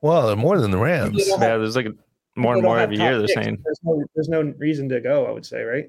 Well, 0.00 0.28
they're 0.28 0.36
more 0.36 0.60
than 0.60 0.70
the 0.70 0.78
Rams. 0.78 1.26
Yeah, 1.26 1.36
there's 1.38 1.74
like 1.74 1.86
a 1.86 1.94
more 2.38 2.54
and 2.54 2.62
more 2.62 2.78
every 2.78 2.96
year. 2.96 3.18
They're 3.18 3.28
saying 3.28 3.58
there's 3.64 3.80
no, 3.82 4.04
there's 4.14 4.28
no 4.28 4.54
reason 4.58 4.88
to 4.90 5.00
go. 5.00 5.26
I 5.26 5.30
would 5.30 5.46
say, 5.46 5.62
right? 5.62 5.86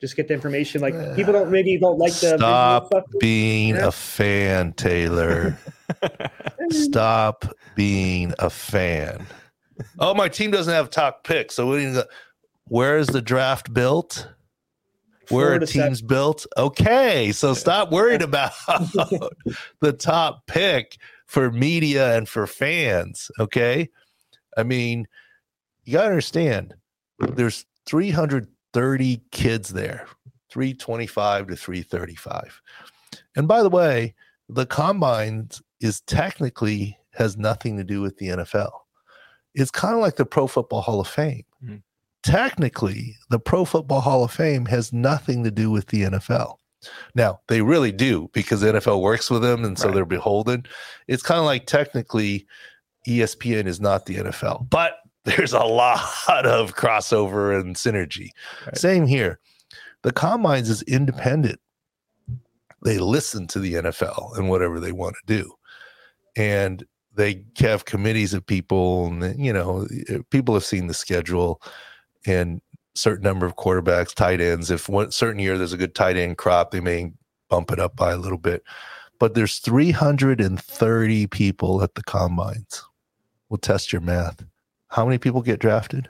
Just 0.00 0.16
get 0.16 0.28
the 0.28 0.34
information. 0.34 0.80
Like 0.80 0.94
uh, 0.94 1.14
people 1.16 1.32
don't 1.32 1.50
maybe 1.50 1.76
don't 1.78 1.98
like 1.98 2.14
the 2.14 2.36
stop 2.36 2.92
being 3.18 3.74
yeah. 3.74 3.88
a 3.88 3.92
fan, 3.92 4.72
Taylor. 4.74 5.58
stop 6.70 7.44
being 7.74 8.32
a 8.38 8.50
fan. 8.50 9.26
Oh, 9.98 10.14
my 10.14 10.28
team 10.28 10.50
doesn't 10.50 10.72
have 10.72 10.90
top 10.90 11.24
picks. 11.24 11.54
So 11.54 12.04
where 12.68 12.98
is 12.98 13.08
the 13.08 13.22
draft 13.22 13.72
built? 13.72 14.28
Where 15.30 15.54
are 15.54 15.58
teams 15.60 15.98
seven. 15.98 16.06
built? 16.08 16.46
Okay, 16.56 17.30
so 17.32 17.54
stop 17.54 17.92
worried 17.92 18.22
about 18.22 18.52
the 19.80 19.92
top 19.96 20.46
pick 20.46 20.98
for 21.26 21.52
media 21.52 22.16
and 22.16 22.28
for 22.28 22.46
fans. 22.46 23.30
Okay, 23.38 23.88
I 24.56 24.64
mean 24.64 25.06
you 25.90 25.96
got 25.96 26.04
to 26.04 26.10
understand 26.10 26.74
there's 27.18 27.66
330 27.86 29.22
kids 29.32 29.70
there 29.70 30.06
325 30.52 31.48
to 31.48 31.56
335 31.56 32.62
and 33.34 33.48
by 33.48 33.60
the 33.60 33.68
way 33.68 34.14
the 34.48 34.66
combines 34.66 35.60
is 35.80 36.00
technically 36.02 36.96
has 37.14 37.36
nothing 37.36 37.76
to 37.76 37.82
do 37.82 38.00
with 38.00 38.16
the 38.18 38.28
nfl 38.28 38.70
it's 39.56 39.72
kind 39.72 39.94
of 39.94 40.00
like 40.00 40.14
the 40.14 40.24
pro 40.24 40.46
football 40.46 40.80
hall 40.80 41.00
of 41.00 41.08
fame. 41.08 41.42
Mm-hmm. 41.64 41.78
technically 42.22 43.16
the 43.30 43.40
pro 43.40 43.64
football 43.64 44.00
hall 44.00 44.22
of 44.22 44.30
fame 44.30 44.66
has 44.66 44.92
nothing 44.92 45.42
to 45.42 45.50
do 45.50 45.72
with 45.72 45.88
the 45.88 46.02
nfl 46.02 46.54
now 47.16 47.40
they 47.48 47.62
really 47.62 47.90
do 47.90 48.30
because 48.32 48.60
the 48.60 48.74
nfl 48.74 49.02
works 49.02 49.28
with 49.28 49.42
them 49.42 49.64
and 49.64 49.76
so 49.76 49.86
right. 49.86 49.94
they're 49.96 50.04
beholden. 50.06 50.64
It's 51.08 51.22
kind 51.22 51.40
of 51.40 51.46
like 51.46 51.66
technically 51.66 52.46
espn 53.08 53.66
is 53.66 53.80
not 53.80 54.06
the 54.06 54.16
nfl 54.16 54.68
but 54.70 54.99
there's 55.24 55.52
a 55.52 55.64
lot 55.64 56.46
of 56.46 56.74
crossover 56.76 57.58
and 57.58 57.76
synergy. 57.76 58.30
Right. 58.66 58.78
Same 58.78 59.06
here. 59.06 59.38
The 60.02 60.12
combines 60.12 60.70
is 60.70 60.82
independent. 60.82 61.60
They 62.82 62.98
listen 62.98 63.46
to 63.48 63.58
the 63.58 63.74
NFL 63.74 64.36
and 64.38 64.48
whatever 64.48 64.80
they 64.80 64.92
want 64.92 65.16
to 65.16 65.34
do. 65.34 65.52
And 66.36 66.84
they 67.14 67.44
have 67.58 67.84
committees 67.84 68.32
of 68.34 68.46
people 68.46 69.06
and 69.06 69.44
you 69.44 69.52
know 69.52 69.86
eh, 70.08 70.18
people 70.30 70.54
have 70.54 70.64
seen 70.64 70.86
the 70.86 70.94
schedule 70.94 71.60
and 72.26 72.60
certain 72.94 73.22
number 73.22 73.46
of 73.46 73.56
quarterbacks 73.56 74.14
tight 74.14 74.40
ends 74.40 74.70
if 74.70 74.88
one 74.88 75.10
certain 75.10 75.40
year 75.40 75.58
there's 75.58 75.72
a 75.72 75.78
good 75.78 75.94
tight 75.94 76.16
end 76.16 76.38
crop 76.38 76.70
they 76.70 76.80
may 76.80 77.10
bump 77.48 77.70
it 77.70 77.80
up 77.80 77.96
by 77.96 78.12
a 78.12 78.16
little 78.16 78.38
bit 78.38 78.62
but 79.18 79.34
there's 79.34 79.58
330 79.58 81.26
people 81.26 81.82
at 81.82 81.94
the 81.94 82.02
combines 82.02 82.82
we'll 83.48 83.58
test 83.58 83.92
your 83.92 84.02
math 84.02 84.44
how 84.90 85.04
many 85.04 85.18
people 85.18 85.40
get 85.40 85.60
drafted? 85.60 86.08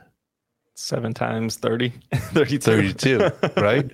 Seven 0.74 1.12
times 1.12 1.56
30, 1.56 1.92
32. 2.14 2.58
32, 2.58 3.30
right? 3.56 3.90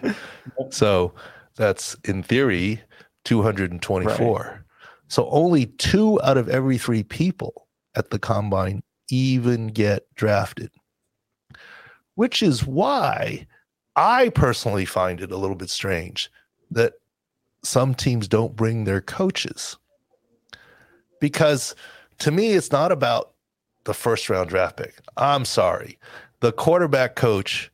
So 0.70 1.12
that's 1.56 1.96
in 2.04 2.22
theory 2.22 2.80
224. 3.24 4.38
Right. 4.38 4.60
So 5.08 5.28
only 5.30 5.66
two 5.66 6.20
out 6.22 6.36
of 6.36 6.48
every 6.48 6.78
three 6.78 7.02
people 7.02 7.66
at 7.94 8.10
the 8.10 8.18
combine 8.18 8.82
even 9.08 9.68
get 9.68 10.04
drafted, 10.14 10.70
which 12.14 12.42
is 12.42 12.66
why 12.66 13.46
I 13.96 14.28
personally 14.30 14.84
find 14.84 15.20
it 15.20 15.32
a 15.32 15.36
little 15.36 15.56
bit 15.56 15.70
strange 15.70 16.30
that 16.70 16.94
some 17.62 17.94
teams 17.94 18.28
don't 18.28 18.54
bring 18.54 18.84
their 18.84 19.00
coaches. 19.00 19.76
Because 21.20 21.74
to 22.18 22.30
me, 22.30 22.52
it's 22.52 22.72
not 22.72 22.92
about 22.92 23.32
the 23.86 23.94
first 23.94 24.28
round 24.28 24.50
draft 24.50 24.76
pick. 24.76 24.98
I'm 25.16 25.44
sorry. 25.44 25.98
The 26.40 26.52
quarterback 26.52 27.16
coach 27.16 27.70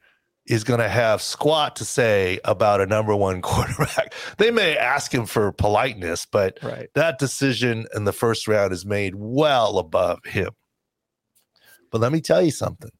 is 0.47 0.65
going 0.65 0.81
to 0.81 0.89
have 0.89 1.23
squat 1.23 1.77
to 1.77 1.85
say 1.85 2.39
about 2.45 2.81
a 2.81 2.87
number 2.87 3.15
one 3.17 3.43
quarterback. 3.43 4.15
They 4.39 4.51
may 4.51 4.77
ask 4.77 5.13
him 5.13 5.27
for 5.27 5.51
politeness, 5.51 6.27
but 6.31 6.59
right. 6.63 6.89
that 6.95 7.19
decision 7.19 7.87
in 7.95 8.05
the 8.05 8.13
first 8.13 8.47
round 8.47 8.73
is 8.73 8.87
made 8.87 9.15
well 9.17 9.79
above 9.79 10.25
him. 10.25 10.51
But 11.91 12.01
let 12.01 12.13
me 12.13 12.21
tell 12.21 12.43
you 12.43 12.53
something 12.53 12.91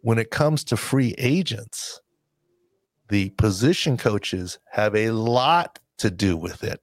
when 0.00 0.18
it 0.18 0.30
comes 0.30 0.64
to 0.64 0.76
free 0.76 1.14
agents, 1.18 2.00
the 3.08 3.30
position 3.30 3.96
coaches 3.96 4.58
have 4.70 4.96
a 4.96 5.10
lot 5.10 5.78
to 5.98 6.10
do 6.10 6.36
with 6.36 6.64
it. 6.64 6.80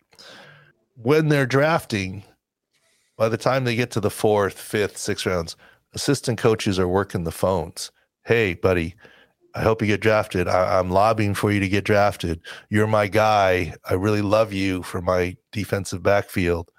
When 0.96 1.30
they're 1.30 1.46
drafting, 1.46 2.24
by 3.20 3.28
the 3.28 3.38
time 3.38 3.66
they 3.66 3.76
get 3.76 3.92
to 3.92 4.00
the 4.00 4.10
fourth, 4.10 4.58
fifth, 4.58 4.98
sixth 4.98 5.26
rounds, 5.26 5.58
assistant 5.94 6.40
coaches 6.40 6.80
are 6.80 6.88
working 6.88 7.26
the 7.26 7.34
phones. 7.34 7.92
Hey, 8.24 8.54
buddy, 8.54 8.96
I 9.54 9.62
hope 9.62 9.82
you 9.82 9.88
get 9.88 10.00
drafted. 10.00 10.48
I, 10.48 10.80
am 10.80 10.90
lobbying 10.90 11.34
for 11.34 11.52
you 11.52 11.60
to 11.60 11.68
get 11.68 11.84
drafted. 11.84 12.40
You're 12.70 12.88
my 12.88 13.08
guy. 13.08 13.76
I 13.90 13.96
really 13.96 14.22
love 14.22 14.54
you 14.54 14.84
for 14.84 15.02
my 15.02 15.36
defensive 15.52 16.02
backfield. 16.02 16.72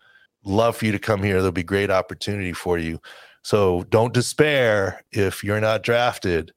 Love 0.43 0.79
for 0.79 0.87
you 0.87 0.93
to 0.93 0.99
come 0.99 1.23
here. 1.23 1.35
There'll 1.35 1.53
be 1.53 1.63
great 1.63 1.91
opportunity 1.91 2.55
for 2.55 2.79
you. 2.79 3.01
So 3.43 3.85
don't 3.91 4.15
despair 4.15 5.05
if 5.13 5.45
you're 5.45 5.61
not 5.61 5.83
drafted. 5.83 6.53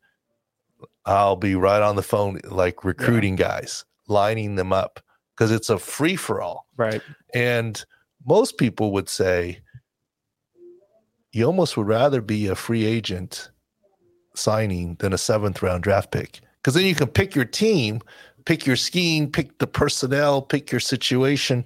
I'll 1.05 1.35
be 1.35 1.55
right 1.55 1.81
on 1.81 1.97
the 1.97 2.03
phone, 2.03 2.39
like 2.45 2.85
recruiting 2.85 3.37
yeah. 3.37 3.59
guys, 3.59 3.83
lining 4.07 4.55
them 4.55 4.71
up 4.71 5.01
because 5.35 5.51
it's 5.51 5.69
a 5.69 5.77
free 5.77 6.15
for 6.15 6.41
all. 6.41 6.67
Right. 6.77 7.01
And 7.33 7.83
most 8.25 8.57
people 8.57 8.93
would 8.93 9.09
say, 9.09 9.59
you 11.33 11.45
almost 11.45 11.75
would 11.75 11.87
rather 11.87 12.21
be 12.21 12.47
a 12.47 12.55
free 12.55 12.85
agent 12.85 13.49
signing 14.35 14.95
than 14.99 15.13
a 15.13 15.17
seventh 15.17 15.61
round 15.61 15.83
draft 15.83 16.11
pick 16.11 16.39
because 16.61 16.75
then 16.75 16.85
you 16.85 16.95
can 16.95 17.07
pick 17.07 17.35
your 17.35 17.45
team, 17.45 18.01
pick 18.45 18.65
your 18.65 18.75
scheme, 18.75 19.29
pick 19.29 19.57
the 19.57 19.67
personnel, 19.67 20.41
pick 20.41 20.71
your 20.71 20.79
situation. 20.79 21.65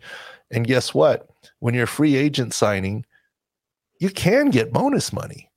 And 0.50 0.66
guess 0.66 0.94
what? 0.94 1.30
When 1.60 1.74
you're 1.74 1.84
a 1.84 1.88
free 1.88 2.16
agent 2.16 2.54
signing, 2.54 3.06
you 4.00 4.10
can 4.10 4.50
get 4.50 4.72
bonus 4.72 5.12
money 5.12 5.52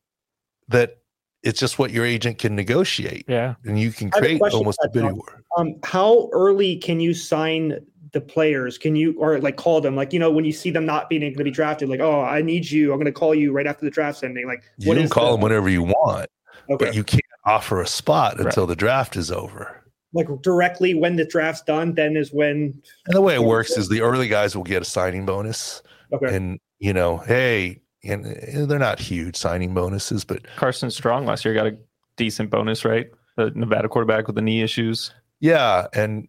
that 0.69 0.99
it's 1.43 1.59
just 1.59 1.79
what 1.79 1.91
your 1.91 2.05
agent 2.05 2.39
can 2.39 2.55
negotiate. 2.55 3.25
Yeah. 3.29 3.55
And 3.65 3.79
you 3.79 3.93
can 3.93 4.11
create 4.11 4.41
a 4.41 4.51
almost 4.51 4.79
a 4.85 4.91
bidding 4.93 5.17
war. 5.17 5.43
Um, 5.57 5.77
how 5.85 6.29
early 6.33 6.77
can 6.77 7.01
you 7.01 7.15
sign 7.15 7.79
the 8.13 8.21
players? 8.21 8.79
Can 8.79 8.97
you 8.97 9.15
or 9.19 9.39
like 9.41 9.57
call 9.57 9.81
them 9.81 9.97
like 9.97 10.13
you 10.13 10.19
know 10.19 10.31
when 10.31 10.45
you 10.45 10.53
see 10.53 10.71
them 10.71 10.87
not 10.87 11.09
being 11.09 11.23
able 11.23 11.39
to 11.39 11.45
be 11.45 11.51
drafted, 11.51 11.89
like 11.89 12.01
oh 12.01 12.23
I 12.23 12.43
need 12.43 12.71
you, 12.71 12.93
I'm 12.93 12.99
going 12.99 13.07
to 13.07 13.13
call 13.13 13.35
you 13.35 13.53
right 13.53 13.67
after 13.67 13.85
the 13.85 13.91
draft's 13.91 14.23
ending. 14.23 14.47
Like 14.47 14.63
you 14.79 14.95
can 14.95 15.09
call 15.09 15.27
the, 15.27 15.33
them 15.33 15.41
whenever 15.43 15.69
you 15.69 15.83
want, 15.83 16.29
okay. 16.71 16.87
but 16.87 16.95
you 16.95 17.05
can't 17.05 17.23
offer 17.45 17.81
a 17.81 17.87
spot 17.87 18.37
right. 18.37 18.47
until 18.47 18.67
the 18.67 18.77
draft 18.77 19.17
is 19.17 19.31
over. 19.31 19.77
Like 20.13 20.27
directly 20.43 20.95
when 20.95 21.17
the 21.17 21.25
draft's 21.25 21.63
done, 21.63 21.95
then 21.95 22.17
is 22.17 22.33
when. 22.33 22.83
And 23.07 23.15
the 23.15 23.21
way 23.21 23.35
it 23.35 23.45
works 23.45 23.77
is 23.77 23.89
the 23.89 24.01
early 24.01 24.29
guys 24.29 24.57
will 24.57 24.65
get 24.65 24.83
a 24.83 24.85
signing 24.85 25.25
bonus. 25.25 25.83
Okay. 26.13 26.35
And 26.35 26.59
you 26.81 26.93
know, 26.93 27.19
hey, 27.19 27.81
and 28.03 28.25
they're 28.69 28.79
not 28.79 28.99
huge 28.99 29.37
signing 29.37 29.75
bonuses, 29.75 30.25
but 30.25 30.45
Carson 30.57 30.91
Strong 30.91 31.27
last 31.27 31.45
year 31.45 31.55
got 31.55 31.67
a 31.67 31.77
decent 32.17 32.51
bonus, 32.51 32.85
right? 32.85 33.11
The 33.37 33.51
Nevada 33.51 33.89
quarterback 33.89 34.27
with 34.27 34.37
the 34.37 34.43
knee 34.43 34.63
issues. 34.63 35.13
yeah, 35.41 35.87
and 35.95 36.27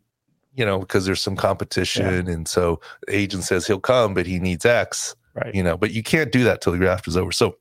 you 0.55 0.65
know 0.65 0.79
because 0.79 1.05
there's 1.05 1.21
some 1.21 1.35
competition, 1.35 2.27
and 2.27 2.47
so 2.47 2.79
the 3.07 3.15
agent 3.15 3.43
says 3.43 3.65
he'll 3.67 3.79
come, 3.79 4.13
but 4.13 4.25
he 4.25 4.39
needs 4.39 4.65
X, 4.65 5.15
Right. 5.33 5.53
you 5.55 5.63
know. 5.63 5.77
But 5.77 5.91
you 5.91 6.03
can't 6.03 6.31
do 6.31 6.43
that 6.43 6.61
till 6.61 6.73
the 6.73 6.79
draft 6.79 7.07
is 7.07 7.15
over. 7.17 7.31
So 7.31 7.55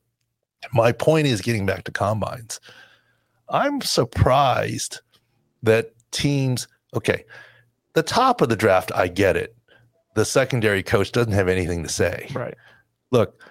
my 0.73 0.91
point 0.91 1.27
is 1.27 1.41
getting 1.41 1.65
back 1.65 1.83
to 1.85 1.91
combines. 1.91 2.59
I'm 3.49 3.81
surprised 3.81 5.01
that 5.63 5.93
teams. 6.11 6.67
Okay, 6.95 7.23
the 7.93 8.03
top 8.03 8.41
of 8.41 8.49
the 8.49 8.55
draft, 8.55 8.91
I 8.93 9.07
get 9.07 9.37
it. 9.37 9.55
The 10.15 10.25
secondary 10.25 10.83
coach 10.83 11.11
doesn't 11.13 11.31
have 11.33 11.47
anything 11.47 11.83
to 11.83 11.89
say. 11.89 12.27
Right. 12.33 12.55
Look, 13.11 13.41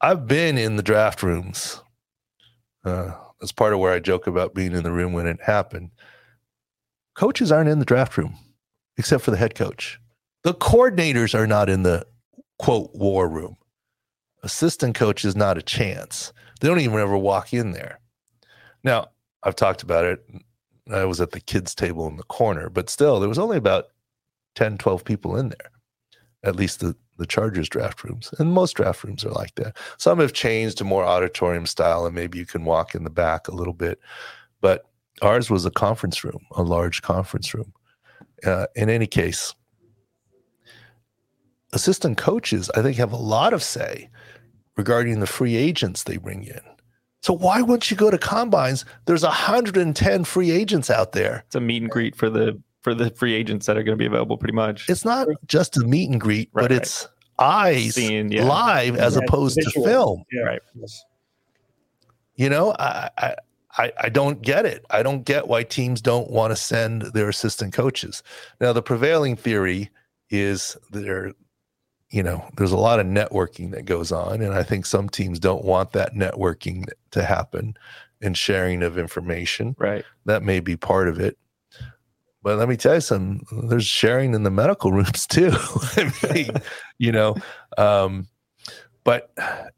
I've 0.00 0.26
been 0.26 0.58
in 0.58 0.74
the 0.76 0.82
draft 0.82 1.22
rooms. 1.22 1.80
Uh, 2.84 3.12
that's 3.40 3.52
part 3.52 3.72
of 3.72 3.78
where 3.78 3.92
I 3.92 4.00
joke 4.00 4.26
about 4.26 4.54
being 4.54 4.72
in 4.72 4.82
the 4.82 4.90
room 4.90 5.12
when 5.12 5.26
it 5.28 5.40
happened. 5.40 5.90
Coaches 7.14 7.50
aren't 7.52 7.68
in 7.68 7.78
the 7.78 7.84
draft 7.84 8.16
room, 8.16 8.36
except 8.98 9.24
for 9.24 9.30
the 9.30 9.36
head 9.36 9.54
coach. 9.54 9.98
The 10.42 10.54
coordinators 10.54 11.34
are 11.34 11.46
not 11.46 11.70
in 11.70 11.82
the 11.84 12.06
quote 12.58 12.90
war 12.94 13.28
room. 13.28 13.56
Assistant 14.42 14.94
coach 14.94 15.24
is 15.24 15.34
not 15.34 15.58
a 15.58 15.62
chance. 15.62 16.32
They 16.60 16.68
don't 16.68 16.80
even 16.80 16.98
ever 16.98 17.16
walk 17.16 17.52
in 17.54 17.72
there. 17.72 18.00
Now, 18.84 19.08
I've 19.42 19.56
talked 19.56 19.82
about 19.82 20.04
it. 20.04 20.24
I 20.92 21.04
was 21.04 21.20
at 21.20 21.32
the 21.32 21.40
kids' 21.40 21.74
table 21.74 22.06
in 22.06 22.16
the 22.16 22.22
corner, 22.24 22.68
but 22.68 22.90
still, 22.90 23.20
there 23.20 23.28
was 23.28 23.38
only 23.38 23.56
about 23.56 23.86
10, 24.54 24.78
12 24.78 25.04
people 25.04 25.36
in 25.36 25.50
there, 25.50 25.70
at 26.42 26.56
least 26.56 26.80
the, 26.80 26.96
the 27.18 27.26
Chargers 27.26 27.68
draft 27.68 28.02
rooms. 28.04 28.32
And 28.38 28.52
most 28.52 28.72
draft 28.72 29.04
rooms 29.04 29.24
are 29.24 29.30
like 29.30 29.54
that. 29.56 29.76
Some 29.98 30.18
have 30.20 30.32
changed 30.32 30.78
to 30.78 30.84
more 30.84 31.04
auditorium 31.04 31.66
style, 31.66 32.06
and 32.06 32.14
maybe 32.14 32.38
you 32.38 32.46
can 32.46 32.64
walk 32.64 32.94
in 32.94 33.04
the 33.04 33.10
back 33.10 33.48
a 33.48 33.54
little 33.54 33.74
bit. 33.74 34.00
But 34.60 34.86
ours 35.20 35.50
was 35.50 35.66
a 35.66 35.70
conference 35.70 36.24
room, 36.24 36.46
a 36.52 36.62
large 36.62 37.02
conference 37.02 37.52
room. 37.54 37.72
Uh, 38.44 38.66
in 38.76 38.88
any 38.90 39.06
case, 39.06 39.54
assistant 41.72 42.16
coaches, 42.18 42.70
I 42.74 42.82
think, 42.82 42.96
have 42.96 43.12
a 43.12 43.16
lot 43.16 43.52
of 43.52 43.62
say 43.62 44.10
regarding 44.76 45.20
the 45.20 45.26
free 45.26 45.56
agents 45.56 46.04
they 46.04 46.16
bring 46.16 46.44
in. 46.44 46.60
So 47.20 47.32
why 47.32 47.60
wouldn't 47.62 47.90
you 47.90 47.96
go 47.96 48.10
to 48.10 48.18
combines? 48.18 48.84
There's 49.06 49.24
110 49.24 50.24
free 50.24 50.50
agents 50.52 50.88
out 50.88 51.12
there. 51.12 51.42
It's 51.46 51.56
a 51.56 51.60
meet 51.60 51.82
and 51.82 51.90
greet 51.90 52.14
for 52.14 52.30
the 52.30 52.60
for 52.82 52.94
the 52.94 53.10
free 53.10 53.34
agents 53.34 53.66
that 53.66 53.76
are 53.76 53.82
going 53.82 53.98
to 53.98 54.00
be 54.00 54.06
available 54.06 54.38
pretty 54.38 54.54
much. 54.54 54.88
It's 54.88 55.04
not 55.04 55.26
just 55.46 55.76
a 55.76 55.80
meet 55.80 56.08
and 56.10 56.20
greet, 56.20 56.48
Right, 56.52 56.62
but 56.62 56.70
right. 56.70 56.80
it's 56.80 57.08
eyes 57.40 57.96
Seeing, 57.96 58.30
yeah. 58.30 58.44
live 58.44 58.96
as 58.96 59.16
Yeah, 59.16 59.22
opposed 59.24 59.58
to 59.60 59.70
film. 59.82 60.22
Yeah. 60.32 60.42
Right. 60.42 60.60
You 62.36 62.48
know, 62.50 62.72
I, 62.78 63.10
I 63.18 63.34
I 63.78 63.92
I 64.00 64.08
don't 64.08 64.42
get 64.42 64.66
it. 64.66 64.84
I 64.90 65.02
don't 65.02 65.24
get 65.24 65.48
why 65.48 65.62
teams 65.62 66.00
don't 66.00 66.30
want 66.30 66.50
to 66.50 66.56
send 66.56 67.02
their 67.02 67.28
assistant 67.28 67.72
coaches. 67.72 68.22
Now, 68.60 68.72
the 68.72 68.82
prevailing 68.82 69.36
theory 69.36 69.90
is 70.30 70.76
there, 70.90 71.32
you 72.10 72.22
know, 72.22 72.44
there's 72.56 72.72
a 72.72 72.76
lot 72.76 73.00
of 73.00 73.06
networking 73.06 73.70
that 73.70 73.86
goes 73.86 74.12
on, 74.12 74.42
and 74.42 74.52
I 74.52 74.62
think 74.62 74.84
some 74.84 75.08
teams 75.08 75.38
don't 75.38 75.64
want 75.64 75.92
that 75.92 76.14
networking 76.14 76.84
to 77.12 77.24
happen 77.24 77.74
and 78.20 78.36
sharing 78.36 78.82
of 78.82 78.98
information. 78.98 79.76
right. 79.78 80.04
That 80.24 80.42
may 80.42 80.60
be 80.60 80.76
part 80.76 81.08
of 81.08 81.20
it. 81.20 81.38
But 82.42 82.58
let 82.58 82.68
me 82.68 82.76
tell 82.76 82.94
you 82.94 83.00
something, 83.00 83.44
there's 83.68 83.86
sharing 83.86 84.34
in 84.34 84.42
the 84.42 84.50
medical 84.50 84.92
rooms 84.98 85.26
too. 85.26 85.52
I 85.52 86.12
mean, 86.32 86.50
you 86.98 87.12
know, 87.12 87.36
um, 87.76 88.26
but 89.04 89.32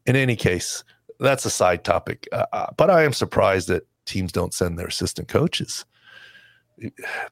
in 0.05 0.15
any 0.15 0.35
case, 0.35 0.83
that's 1.19 1.45
a 1.45 1.49
side 1.49 1.83
topic. 1.83 2.27
Uh, 2.31 2.45
uh, 2.51 2.67
but 2.77 2.89
I 2.89 3.03
am 3.03 3.13
surprised 3.13 3.67
that 3.69 3.83
teams 4.05 4.31
don't 4.31 4.53
send 4.53 4.77
their 4.77 4.87
assistant 4.87 5.27
coaches 5.27 5.85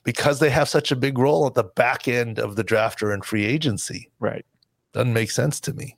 because 0.03 0.39
they 0.39 0.49
have 0.49 0.69
such 0.69 0.91
a 0.91 0.95
big 0.95 1.17
role 1.17 1.47
at 1.47 1.55
the 1.55 1.63
back 1.63 2.07
end 2.07 2.39
of 2.39 2.55
the 2.55 2.63
drafter 2.63 3.13
and 3.13 3.25
free 3.25 3.45
agency. 3.45 4.11
Right. 4.19 4.45
Doesn't 4.93 5.13
make 5.13 5.31
sense 5.31 5.59
to 5.61 5.73
me. 5.73 5.97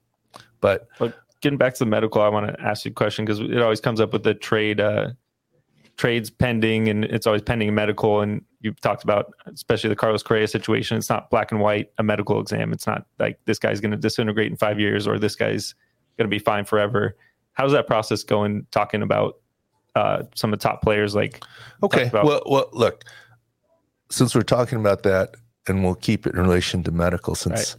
But 0.62 0.88
but 1.00 1.16
Getting 1.42 1.58
back 1.58 1.74
to 1.74 1.80
the 1.80 1.90
medical, 1.90 2.22
I 2.22 2.30
want 2.30 2.48
to 2.48 2.62
ask 2.62 2.86
you 2.86 2.92
a 2.92 2.94
question 2.94 3.26
because 3.26 3.40
it 3.40 3.62
always 3.62 3.82
comes 3.82 4.00
up 4.00 4.14
with 4.14 4.22
the 4.22 4.36
trade 4.36 4.80
uh, 4.80 5.10
trades 5.98 6.30
pending, 6.30 6.88
and 6.88 7.04
it's 7.04 7.26
always 7.26 7.42
pending 7.42 7.74
medical. 7.74 8.22
And 8.22 8.46
you've 8.60 8.80
talked 8.80 9.04
about, 9.04 9.34
especially 9.52 9.90
the 9.90 9.96
Carlos 9.96 10.22
Correa 10.22 10.48
situation. 10.48 10.98
It's 10.98 11.10
not 11.10 11.32
black 11.32 11.52
and 11.52 11.60
white 11.60 11.92
a 11.98 12.04
medical 12.04 12.40
exam. 12.40 12.72
It's 12.72 12.86
not 12.86 13.08
like 13.18 13.40
this 13.46 13.58
guy's 13.58 13.82
going 13.82 13.90
to 13.92 13.98
disintegrate 13.98 14.52
in 14.52 14.56
five 14.56 14.80
years 14.80 15.08
or 15.08 15.18
this 15.18 15.36
guy's 15.36 15.74
going 16.16 16.30
to 16.30 16.34
be 16.34 16.38
fine 16.38 16.64
forever. 16.64 17.18
How's 17.54 17.72
that 17.72 17.88
process 17.88 18.22
going? 18.22 18.68
Talking 18.70 19.02
about 19.02 19.38
uh, 19.96 20.24
some 20.36 20.54
of 20.54 20.60
the 20.60 20.64
top 20.64 20.82
players, 20.82 21.16
like 21.16 21.44
Okay. 21.84 22.10
Well, 22.14 22.44
well, 22.46 22.70
look, 22.72 23.04
since 24.10 24.36
we're 24.36 24.42
talking 24.42 24.80
about 24.80 25.04
that, 25.04 25.36
and 25.68 25.84
we'll 25.84 25.96
keep 25.96 26.26
it 26.26 26.34
in 26.34 26.42
relation 26.42 26.84
to 26.84 26.92
medical 26.92 27.36
since 27.36 27.76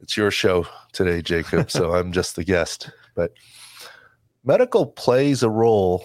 it's 0.00 0.16
your 0.16 0.30
show 0.30 0.66
today, 0.92 1.22
Jacob. 1.22 1.70
so 1.70 1.92
I'm 1.94 2.12
just 2.12 2.36
the 2.36 2.44
guest. 2.44 2.90
But 3.14 3.32
medical 4.44 4.86
plays 4.86 5.42
a 5.42 5.50
role, 5.50 6.04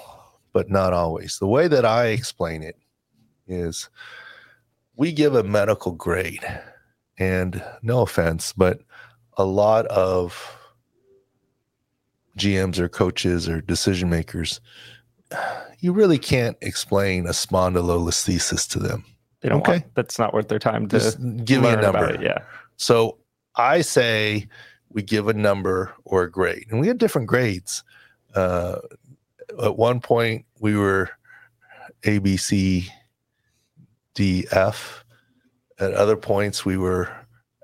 but 0.51 0.69
not 0.69 0.93
always. 0.93 1.39
The 1.39 1.47
way 1.47 1.67
that 1.67 1.85
I 1.85 2.07
explain 2.07 2.63
it 2.63 2.77
is 3.47 3.89
we 4.95 5.11
give 5.11 5.35
a 5.35 5.43
medical 5.43 5.91
grade, 5.91 6.45
and 7.17 7.63
no 7.81 8.01
offense, 8.01 8.53
but 8.53 8.81
a 9.37 9.45
lot 9.45 9.85
of 9.87 10.57
GMs 12.37 12.79
or 12.79 12.89
coaches 12.89 13.47
or 13.47 13.61
decision 13.61 14.09
makers 14.09 14.59
you 15.79 15.93
really 15.93 16.17
can't 16.17 16.57
explain 16.61 17.25
a 17.27 17.31
spondylolisthesis 17.31 18.67
to 18.71 18.79
them. 18.79 19.05
they 19.41 19.49
don't 19.49 19.59
Okay. 19.61 19.71
want. 19.73 19.95
That's 19.95 20.17
not 20.17 20.33
worth 20.33 20.47
their 20.47 20.59
time 20.59 20.87
to 20.87 20.99
Just 20.99 21.17
give 21.45 21.61
me 21.61 21.69
a 21.69 21.75
number. 21.81 22.09
it. 22.13 22.21
Yeah. 22.21 22.37
So 22.77 23.17
I 23.55 23.81
say 23.81 24.47
we 24.89 25.01
give 25.01 25.27
a 25.27 25.33
number 25.33 25.91
or 26.05 26.23
a 26.23 26.31
grade, 26.31 26.65
and 26.69 26.79
we 26.79 26.87
have 26.87 26.97
different 26.97 27.27
grades. 27.27 27.83
Uh, 28.35 28.77
at 29.61 29.75
one 29.77 29.99
point, 29.99 30.45
we 30.59 30.77
were 30.77 31.09
A, 32.05 32.19
B, 32.19 32.37
C, 32.37 32.89
D, 34.15 34.47
F. 34.51 35.03
At 35.79 35.93
other 35.93 36.15
points, 36.15 36.63
we 36.63 36.77
were 36.77 37.09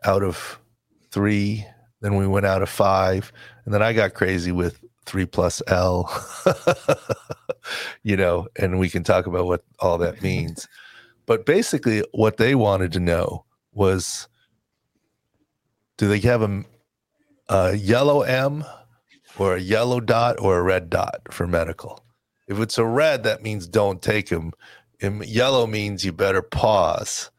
out 0.03 0.23
of 0.23 0.59
three. 1.11 1.65
Then 2.01 2.15
we 2.15 2.27
went 2.27 2.45
out 2.45 2.61
of 2.61 2.69
five, 2.69 3.31
and 3.65 3.73
then 3.73 3.81
I 3.81 3.93
got 3.93 4.13
crazy 4.13 4.51
with 4.51 4.79
three 5.09 5.25
plus 5.25 5.61
L. 5.67 6.07
you 8.03 8.15
know, 8.15 8.47
and 8.55 8.77
we 8.77 8.89
can 8.89 9.03
talk 9.03 9.25
about 9.25 9.47
what 9.47 9.63
all 9.79 9.97
that 9.97 10.21
means. 10.21 10.67
But 11.25 11.45
basically, 11.45 12.03
what 12.11 12.37
they 12.37 12.53
wanted 12.53 12.91
to 12.93 12.99
know 12.99 13.45
was 13.73 14.27
do 15.97 16.07
they 16.07 16.19
have 16.19 16.43
a, 16.43 16.63
a 17.49 17.75
yellow 17.75 18.21
M 18.21 18.63
or 19.37 19.55
a 19.55 19.59
yellow 19.59 19.99
dot 19.99 20.39
or 20.39 20.59
a 20.59 20.61
red 20.61 20.89
dot 20.89 21.21
for 21.31 21.47
medical? 21.47 22.05
If 22.47 22.59
it's 22.59 22.77
a 22.77 22.85
red, 22.85 23.23
that 23.23 23.41
means 23.41 23.67
don't 23.67 24.01
take 24.01 24.29
them. 24.29 24.53
And 25.01 25.25
yellow 25.25 25.65
means 25.65 26.05
you 26.05 26.11
better 26.11 26.41
pause. 26.41 27.31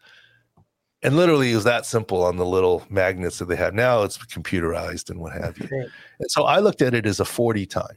And 1.02 1.16
literally, 1.16 1.52
it 1.52 1.54
was 1.54 1.64
that 1.64 1.86
simple 1.86 2.22
on 2.22 2.36
the 2.36 2.44
little 2.44 2.84
magnets 2.90 3.38
that 3.38 3.46
they 3.46 3.56
have. 3.56 3.72
Now 3.72 4.02
it's 4.02 4.18
computerized 4.18 5.08
and 5.08 5.18
what 5.18 5.32
have 5.32 5.56
you. 5.58 5.68
Right. 5.70 5.88
And 6.18 6.30
so 6.30 6.44
I 6.44 6.58
looked 6.58 6.82
at 6.82 6.94
it 6.94 7.06
as 7.06 7.20
a 7.20 7.24
40 7.24 7.64
time. 7.66 7.96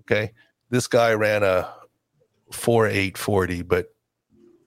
Okay. 0.00 0.32
This 0.70 0.86
guy 0.86 1.12
ran 1.12 1.42
a 1.42 1.70
4 2.50 2.86
8 2.86 3.18
40, 3.18 3.62
but 3.62 3.94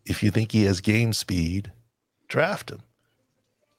if 0.06 0.22
you 0.22 0.30
think 0.30 0.52
he 0.52 0.64
has 0.66 0.82
game 0.82 1.14
speed, 1.14 1.72
draft 2.28 2.70
him. 2.70 2.84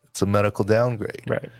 It's 0.09 0.23
a 0.23 0.27
medical 0.27 0.65
downgrade. 0.65 1.23
Right. 1.27 1.51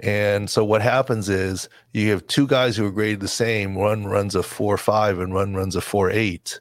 And 0.00 0.48
so 0.48 0.64
what 0.64 0.80
happens 0.80 1.28
is 1.28 1.68
you 1.92 2.10
have 2.10 2.26
two 2.28 2.46
guys 2.46 2.76
who 2.76 2.86
are 2.86 2.92
graded 2.92 3.20
the 3.20 3.28
same. 3.28 3.74
One 3.74 4.06
runs 4.06 4.36
a 4.36 4.44
4 4.44 4.78
5 4.78 5.18
and 5.18 5.34
one 5.34 5.54
runs 5.54 5.74
a 5.74 5.80
4 5.80 6.10
8. 6.10 6.60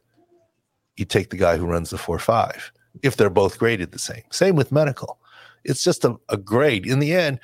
You 0.96 1.06
take 1.06 1.30
the 1.30 1.38
guy 1.38 1.58
who 1.58 1.68
runs 1.68 1.92
the 1.92 2.00
4 2.00 2.18
5 2.18 2.72
if 3.04 3.18
they're 3.18 3.30
both 3.30 3.58
graded 3.60 3.92
the 3.92 4.00
same. 4.00 4.24
Same 4.32 4.56
with 4.56 4.72
medical. 4.72 5.20
It's 5.64 5.84
just 5.84 6.06
a, 6.06 6.16
a 6.30 6.38
grade. 6.38 6.86
In 6.86 7.00
the 7.00 7.14
end, 7.14 7.40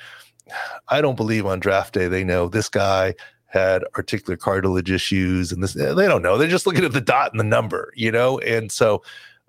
I 0.88 1.00
don't 1.00 1.16
believe 1.16 1.46
on 1.46 1.60
draft 1.60 1.94
day 1.94 2.08
they 2.08 2.24
know 2.24 2.48
this 2.48 2.68
guy 2.68 3.14
had 3.46 3.84
articular 3.96 4.36
cartilage 4.36 4.90
issues 4.90 5.52
and 5.52 5.62
this 5.62 5.74
they 5.74 5.84
don't 6.08 6.22
know. 6.22 6.36
They're 6.36 6.48
just 6.48 6.66
looking 6.66 6.84
at 6.84 6.92
the 6.92 7.00
dot 7.00 7.30
and 7.32 7.38
the 7.40 7.44
number, 7.44 7.92
you 7.94 8.10
know? 8.10 8.38
And 8.40 8.70
so 8.72 9.02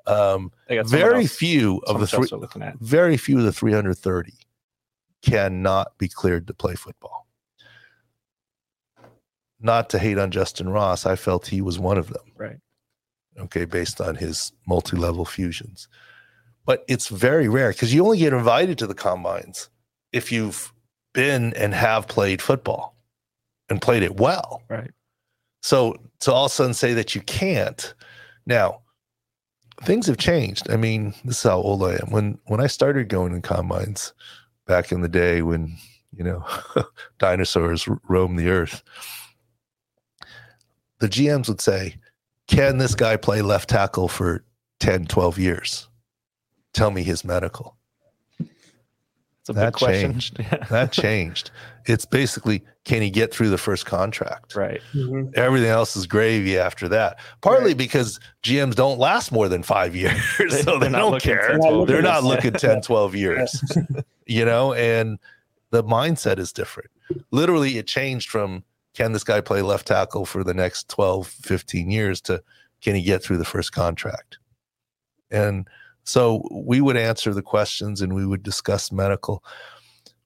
um 0.08 0.52
They 0.68 0.76
got 0.76 0.88
someone 0.88 1.08
very 1.10 1.22
else- 1.24 1.36
few 1.36 1.80
of 1.88 2.00
the 2.00 2.06
three 2.08 2.20
else 2.20 2.30
they're 2.30 2.40
looking 2.40 2.62
at. 2.62 2.78
very 2.80 3.18
few 3.18 3.40
of 3.40 3.44
the 3.46 3.52
330 3.52 4.34
cannot 5.24 5.98
be 5.98 6.08
cleared 6.08 6.46
to 6.48 6.54
play 6.54 6.76
football. 6.76 7.26
Not 9.60 9.90
to 9.92 10.00
hate 10.00 10.20
on 10.20 10.32
Justyn 10.32 10.72
Ross, 10.72 11.06
I 11.06 11.16
felt 11.16 11.48
he 11.48 11.62
was 11.62 11.80
one 11.80 11.98
of 11.98 12.10
them. 12.10 12.24
Right. 12.38 12.58
Okay, 13.40 13.66
based 13.66 14.02
on 14.02 14.16
his 14.16 14.52
multi 14.68 14.98
level 14.98 15.26
fusions. 15.26 15.88
But 16.66 16.84
it's 16.88 17.08
very 17.10 17.48
rare 17.48 17.72
because 17.72 17.94
you 17.94 18.04
only 18.06 18.18
get 18.20 18.34
invited 18.34 18.78
to 18.80 18.88
the 18.88 18.96
combines 18.96 19.70
if 20.14 20.32
you've 20.32 20.74
been 21.14 21.54
and 21.56 21.74
have 21.74 22.08
played 22.08 22.42
football. 22.42 22.96
and 23.70 23.82
played 23.82 24.04
it 24.04 24.18
well. 24.20 24.62
Right. 24.70 24.92
So 25.62 25.96
to 26.22 26.32
all 26.34 26.46
of 26.46 26.52
a 26.52 26.54
sudden 26.54 26.74
say 26.74 26.94
that 26.94 27.16
you 27.16 27.22
can't, 27.22 27.94
now 28.46 28.82
things 29.84 30.08
have 30.08 30.18
changed. 30.18 30.70
I 30.70 30.78
mean, 30.78 31.14
this 31.24 31.38
is 31.38 31.44
how 31.44 31.58
old 31.58 31.84
I 31.84 31.94
am. 31.94 32.12
When 32.12 32.38
when 32.46 32.62
I 32.62 32.68
started 32.68 33.10
going 33.10 33.34
in 33.34 33.42
combines 33.42 34.14
back 34.68 34.92
in 34.92 35.02
the 35.02 35.10
day 35.10 35.42
when 35.42 35.76
you 36.16 36.24
know 36.24 36.46
dinosaurs 37.20 37.88
roamed 38.08 38.38
the 38.40 38.50
earth, 38.50 38.84
the 41.00 41.10
GMs 41.10 41.48
would 41.48 41.62
say, 41.62 41.96
"Can 42.48 42.78
this 42.78 42.96
guy 42.96 43.18
play 43.18 43.42
left 43.42 43.70
tackle 43.70 44.08
for 44.08 44.44
10, 44.80 45.06
12 45.06 45.38
years? 45.40 45.88
Tell 46.74 46.92
me 46.92 47.04
his 47.04 47.24
medical." 47.26 47.76
It's 48.40 49.50
a 49.50 49.54
That 49.54 49.66
big 49.66 49.74
question. 49.74 50.12
changed. 50.14 50.38
That 50.70 50.92
changed. 50.92 51.52
It's 51.86 52.04
basically, 52.06 52.64
can 52.84 53.04
he 53.04 53.12
get 53.12 53.32
through 53.32 53.50
the 53.50 53.60
first 53.60 53.86
contract? 53.86 54.56
right. 54.56 54.82
Mhm. 54.94 55.38
Everything 55.38 55.70
else 55.70 55.96
is 55.96 56.08
gravy 56.08 56.58
after 56.58 56.90
that. 56.90 57.20
Partly 57.42 57.68
Right. 57.70 57.78
because 57.78 58.20
GMs 58.42 58.74
don't 58.74 58.98
last 58.98 59.32
more 59.32 59.48
than 59.48 59.62
five 59.62 59.96
years, 60.02 60.20
so 60.64 60.80
they 60.80 60.88
They're 60.88 60.90
not 60.90 61.12
don't 61.12 61.22
care. 61.22 61.60
for 61.62 61.86
They're 61.86 62.02
not 62.02 62.24
looking 62.24 62.54
looking 62.54 62.54
10, 62.60 62.82
12 62.82 63.14
years, 63.16 63.62
you 64.26 64.46
know, 64.46 64.74
and 64.74 65.20
the 65.70 65.84
mindset 65.84 66.40
is 66.40 66.52
different. 66.52 66.90
Literally, 67.30 67.78
it 67.78 67.86
changed 67.86 68.30
from 68.30 68.64
can 68.96 69.12
this 69.12 69.24
guy 69.24 69.42
play 69.42 69.62
left 69.62 69.88
tackle 69.88 70.26
for 70.26 70.44
the 70.44 70.54
next 70.54 70.90
12, 70.90 71.28
15 71.28 71.92
years 71.92 72.22
to 72.22 72.42
can 72.82 72.96
he 72.96 73.02
get 73.02 73.22
through 73.22 73.38
the 73.38 73.46
first 73.46 73.72
contract? 73.72 74.38
And 75.30 75.68
so 76.04 76.48
we 76.52 76.82
would 76.82 76.98
answer 76.98 77.34
the 77.34 77.42
questions 77.42 78.02
and 78.02 78.14
we 78.14 78.26
would 78.26 78.44
discuss 78.44 78.92
medical. 78.92 79.44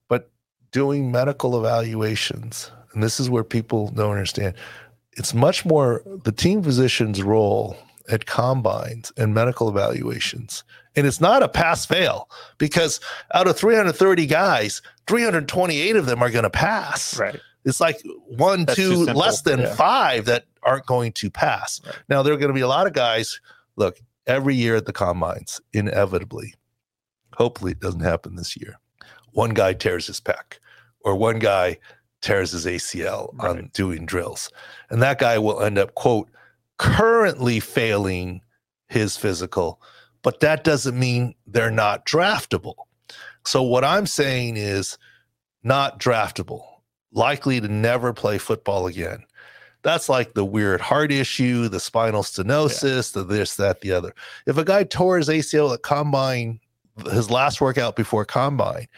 But 0.08 0.30
doing 0.70 1.10
medical 1.10 1.58
evaluations, 1.58 2.70
and 2.92 3.02
this 3.02 3.18
is 3.18 3.30
where 3.30 3.44
people 3.44 3.88
don't 3.88 4.12
understand, 4.12 4.54
it's 5.12 5.34
much 5.34 5.64
more 5.64 6.02
the 6.24 6.32
team 6.32 6.62
physician's 6.62 7.22
role 7.22 7.76
at 8.08 8.26
combines 8.26 9.12
and 9.16 9.34
medical 9.34 9.68
evaluations. 9.68 10.64
And 10.96 11.06
it's 11.06 11.20
not 11.20 11.42
a 11.42 11.48
pass 11.48 11.86
fail 11.86 12.28
because 12.58 13.00
out 13.32 13.46
of 13.46 13.56
330 13.56 14.26
guys, 14.26 14.82
328 15.06 15.96
of 15.96 16.06
them 16.06 16.22
are 16.22 16.30
going 16.30 16.42
to 16.42 16.50
pass. 16.50 17.18
Right. 17.18 17.40
It's 17.64 17.80
like 17.80 18.00
one, 18.26 18.64
That's 18.64 18.76
two, 18.76 19.04
less 19.04 19.42
than 19.42 19.60
Yeah. 19.60 19.74
five 19.74 20.24
that 20.26 20.46
aren't 20.62 20.86
going 20.86 21.12
to 21.12 21.30
pass. 21.30 21.80
Right. 21.84 21.94
Now, 22.08 22.22
there 22.22 22.32
are 22.32 22.38
going 22.38 22.48
to 22.48 22.54
be 22.54 22.60
a 22.60 22.68
lot 22.68 22.86
of 22.86 22.92
guys. 22.92 23.40
Look, 23.76 24.00
every 24.26 24.54
year 24.54 24.76
at 24.76 24.86
the 24.86 24.92
combines, 24.92 25.60
inevitably, 25.72 26.54
hopefully 27.34 27.72
it 27.72 27.80
doesn't 27.80 28.00
happen 28.00 28.36
this 28.36 28.56
year. 28.56 28.74
One 29.32 29.50
guy 29.54 29.74
tears 29.74 30.06
his 30.06 30.20
pec, 30.20 30.58
or 31.04 31.14
one 31.16 31.38
guy 31.38 31.78
tears 32.20 32.52
his 32.52 32.66
ACL 32.66 33.34
on 33.40 33.70
doing 33.72 34.04
drills. 34.06 34.50
And 34.90 35.02
that 35.02 35.18
guy 35.18 35.38
will 35.38 35.60
end 35.62 35.78
up, 35.78 35.94
quote, 35.94 36.28
currently 36.78 37.60
failing 37.60 38.40
his 38.88 39.16
physical, 39.16 39.80
but 40.22 40.40
that 40.40 40.64
doesn't 40.64 40.98
mean 40.98 41.34
they're 41.46 41.70
not 41.70 42.04
draftable. 42.06 42.74
So, 43.46 43.62
what 43.62 43.84
I'm 43.84 44.06
saying 44.06 44.56
is 44.56 44.98
not 45.62 45.98
draftable, 46.00 46.62
likely 47.12 47.60
to 47.60 47.68
never 47.68 48.12
play 48.12 48.38
football 48.38 48.86
again. 48.86 49.24
That's 49.82 50.08
like 50.08 50.34
the 50.34 50.44
weird 50.44 50.80
heart 50.80 51.10
issue, 51.10 51.68
the 51.68 51.80
spinal 51.80 52.22
stenosis, 52.22 53.12
the 53.12 53.24
this, 53.24 53.56
that, 53.56 53.80
the 53.80 53.92
other. 53.92 54.14
If 54.46 54.58
a 54.58 54.64
guy 54.64 54.84
tore 54.84 55.16
his 55.16 55.28
ACL 55.28 55.72
at 55.72 55.82
combine, 55.82 56.60
his 57.10 57.30
last 57.30 57.60
workout 57.60 57.96
before 57.96 58.24
combine, 58.24 58.88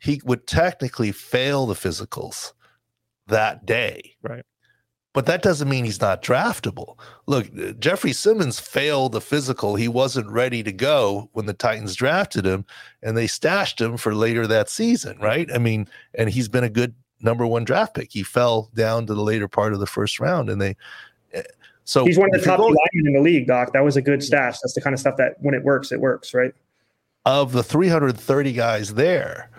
he 0.00 0.20
would 0.24 0.46
technically 0.48 1.12
fail 1.12 1.66
the 1.66 1.74
physicals 1.74 2.52
that 3.28 3.64
day. 3.64 4.16
Right. 4.22 4.44
But 5.14 5.26
that 5.26 5.42
doesn't 5.42 5.68
mean 5.68 5.84
he's 5.84 6.00
not 6.00 6.22
draftable. 6.22 6.98
Look, 7.26 7.78
Jeffrey 7.78 8.14
Simmons 8.14 8.58
failed 8.58 9.12
the 9.12 9.20
physical. 9.20 9.76
He 9.76 9.86
wasn't 9.86 10.30
ready 10.30 10.62
to 10.62 10.72
go 10.72 11.28
when 11.32 11.44
the 11.44 11.52
Titans 11.52 11.94
drafted 11.94 12.46
him 12.46 12.64
and 13.02 13.16
they 13.16 13.26
stashed 13.26 13.80
him 13.80 13.98
for 13.98 14.14
later 14.14 14.46
that 14.46 14.70
season, 14.70 15.18
right? 15.20 15.52
I 15.54 15.58
mean, 15.58 15.86
and 16.14 16.30
he's 16.30 16.48
been 16.48 16.64
a 16.64 16.70
good 16.70 16.94
number 17.22 17.46
one 17.46 17.64
draft 17.64 17.94
pick. 17.94 18.12
He 18.12 18.22
fell 18.22 18.70
down 18.74 19.06
to 19.06 19.14
the 19.14 19.22
later 19.22 19.48
part 19.48 19.72
of 19.72 19.80
the 19.80 19.86
first 19.86 20.20
round 20.20 20.50
and 20.50 20.60
they 20.60 20.76
eh, 21.32 21.42
so 21.84 22.04
He's 22.04 22.18
one 22.18 22.32
of 22.32 22.40
the 22.40 22.46
top 22.46 22.60
linemen 22.60 23.06
in 23.06 23.12
the 23.12 23.20
league, 23.20 23.48
Doc. 23.48 23.72
That 23.72 23.82
was 23.82 23.96
a 23.96 24.02
good 24.02 24.22
stash. 24.22 24.60
That's 24.60 24.74
the 24.74 24.80
kind 24.80 24.94
of 24.94 25.00
stuff 25.00 25.16
that 25.16 25.34
when 25.40 25.52
it 25.52 25.64
works, 25.64 25.90
it 25.90 26.00
works, 26.00 26.32
right? 26.32 26.54
of 27.24 27.52
the 27.52 27.62
330 27.62 28.52
guys 28.52 28.94
there, 28.94 29.50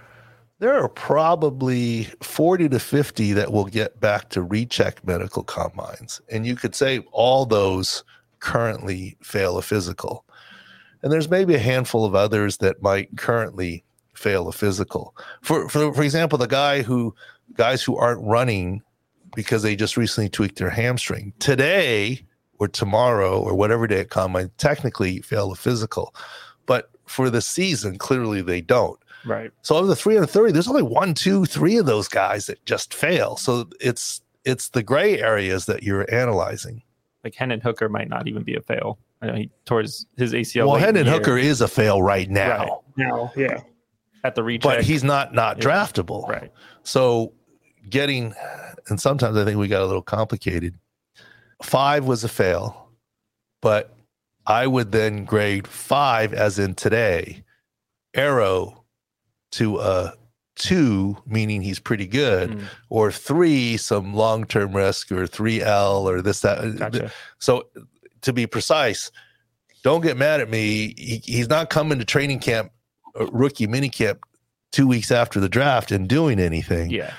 there 0.59 0.75
are 0.75 0.89
probably 0.89 2.05
40 2.21 2.69
to 2.69 2.79
50 2.79 3.33
that 3.33 3.51
will 3.51 3.65
get 3.65 3.99
back 3.99 4.29
to 4.29 4.41
recheck 4.41 5.05
medical 5.05 5.43
combines. 5.43 6.21
And 6.31 6.45
you 6.45 6.55
could 6.55 6.75
say 6.75 6.99
all 7.11 7.45
those 7.45 8.03
currently 8.39 9.17
fail 9.21 9.57
a 9.57 9.61
physical. 9.61 10.25
And 11.01 11.11
there's 11.11 11.29
maybe 11.29 11.55
a 11.55 11.59
handful 11.59 12.05
of 12.05 12.15
others 12.15 12.57
that 12.57 12.81
might 12.81 13.17
currently 13.17 13.83
fail 14.13 14.47
a 14.47 14.53
physical. 14.53 15.15
For, 15.41 15.67
for, 15.67 15.93
for 15.93 16.03
example, 16.03 16.37
the 16.37 16.47
guy 16.47 16.81
who, 16.81 17.13
guys 17.55 17.83
who 17.83 17.95
aren't 17.97 18.21
running 18.25 18.81
because 19.35 19.63
they 19.63 19.75
just 19.75 19.97
recently 19.97 20.29
tweaked 20.29 20.57
their 20.57 20.69
hamstring 20.69 21.33
today 21.39 22.25
or 22.59 22.67
tomorrow 22.67 23.39
or 23.41 23.55
whatever 23.55 23.87
day 23.87 24.01
at 24.01 24.09
combine 24.09 24.51
technically 24.57 25.21
fail 25.21 25.51
a 25.51 25.55
physical. 25.55 26.13
But 26.65 26.89
for 27.05 27.29
the 27.29 27.41
season, 27.41 27.97
clearly 27.97 28.41
they 28.41 28.61
don't. 28.61 28.99
Right. 29.25 29.51
So 29.61 29.77
of 29.77 29.87
the 29.87 29.95
330, 29.95 30.51
there's 30.51 30.67
only 30.67 30.83
one, 30.83 31.13
two, 31.13 31.45
three 31.45 31.77
of 31.77 31.85
those 31.85 32.07
guys 32.07 32.45
that 32.47 32.63
just 32.65 32.93
fail. 32.93 33.37
So 33.37 33.69
it's 33.79 34.21
it's 34.45 34.69
the 34.69 34.83
gray 34.83 35.19
areas 35.21 35.65
that 35.67 35.83
you're 35.83 36.05
analyzing. 36.13 36.83
Like 37.23 37.33
Hendon 37.35 37.61
Hooker 37.61 37.87
might 37.87 38.09
not 38.09 38.27
even 38.27 38.43
be 38.43 38.55
a 38.55 38.61
fail. 38.61 38.99
I 39.21 39.27
know 39.27 39.35
he 39.35 39.49
tore 39.65 39.81
his, 39.81 40.05
his 40.17 40.33
ACL. 40.33 40.67
well, 40.67 40.75
Hendon 40.75 41.07
Hooker 41.07 41.37
is 41.37 41.61
a 41.61 41.67
fail 41.69 42.01
right 42.01 42.29
now, 42.29 42.57
Right. 42.97 43.07
Now, 43.07 43.31
yeah. 43.37 43.61
at 44.25 44.35
the 44.35 44.43
recheck. 44.43 44.63
but 44.63 44.83
he's 44.83 45.03
not 45.05 45.33
not 45.33 45.59
draftable. 45.59 46.27
right. 46.27 46.51
So 46.83 47.33
getting, 47.89 48.33
and 48.89 48.99
sometimes 48.99 49.37
I 49.37 49.45
think 49.45 49.57
we 49.57 49.67
got 49.67 49.81
a 49.81 49.85
little 49.85 50.01
complicated. 50.01 50.77
Five 51.61 52.05
was 52.05 52.23
a 52.23 52.29
fail, 52.29 52.89
but 53.61 53.95
I 54.45 54.67
would 54.67 54.91
then 54.91 55.23
grade 55.25 55.67
five, 55.67 56.33
as 56.33 56.59
in 56.59 56.75
today, 56.75 57.43
arrow 58.13 58.83
to 59.53 59.79
a 59.79 60.13
two, 60.55 61.17
meaning 61.25 61.61
he's 61.61 61.79
pretty 61.79 62.05
good, 62.05 62.51
Mm, 62.51 62.63
or 62.89 63.11
three, 63.11 63.77
some 63.77 64.13
long 64.13 64.45
term 64.45 64.75
risk, 64.75 65.11
or 65.11 65.25
three 65.25 65.61
L, 65.61 66.07
or 66.07 66.21
this, 66.21 66.41
that. 66.41 66.77
gotcha. 66.77 67.11
So 67.39 67.67
to 68.21 68.33
be 68.33 68.45
precise, 68.45 69.09
don't 69.83 70.01
get 70.01 70.17
mad 70.17 70.41
at 70.41 70.49
me. 70.49 70.93
He, 70.97 71.21
he's 71.23 71.49
not 71.49 71.69
coming 71.69 71.97
to 71.99 72.05
training 72.05 72.39
camp, 72.39 72.71
uh, 73.19 73.25
rookie 73.27 73.67
mini 73.67 73.89
camp, 73.89 74.19
two 74.73 74.87
weeks 74.87 75.09
after 75.11 75.39
the 75.39 75.47
draft 75.47 75.91
and 75.91 76.09
doing 76.09 76.39
anything 76.39 76.89
Yeah. 76.89 77.13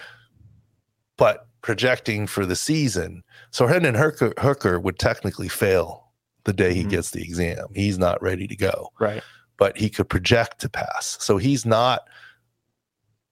but 1.17 1.47
projecting 1.63 2.27
for 2.27 2.45
the 2.45 2.57
season. 2.57 3.23
So 3.51 3.67
Hendon 3.67 3.95
Hooker, 3.95 4.35
Hooker 4.39 4.79
would 4.79 4.99
technically 4.99 5.49
fail 5.49 6.13
the 6.45 6.53
day 6.53 6.75
he 6.75 6.85
Mhm. 6.85 6.91
gets 6.91 7.11
the 7.13 7.23
exam. 7.23 7.69
He's 7.75 7.99
not 7.99 8.21
ready 8.21 8.47
to 8.47 8.57
go, 8.57 8.91
Right. 8.99 9.23
but 9.57 9.79
he 9.79 9.89
could 9.89 10.11
project 10.11 10.59
to 10.61 10.69
pass. 10.69 11.17
So 11.21 11.39
he's 11.39 11.65
not 11.65 12.03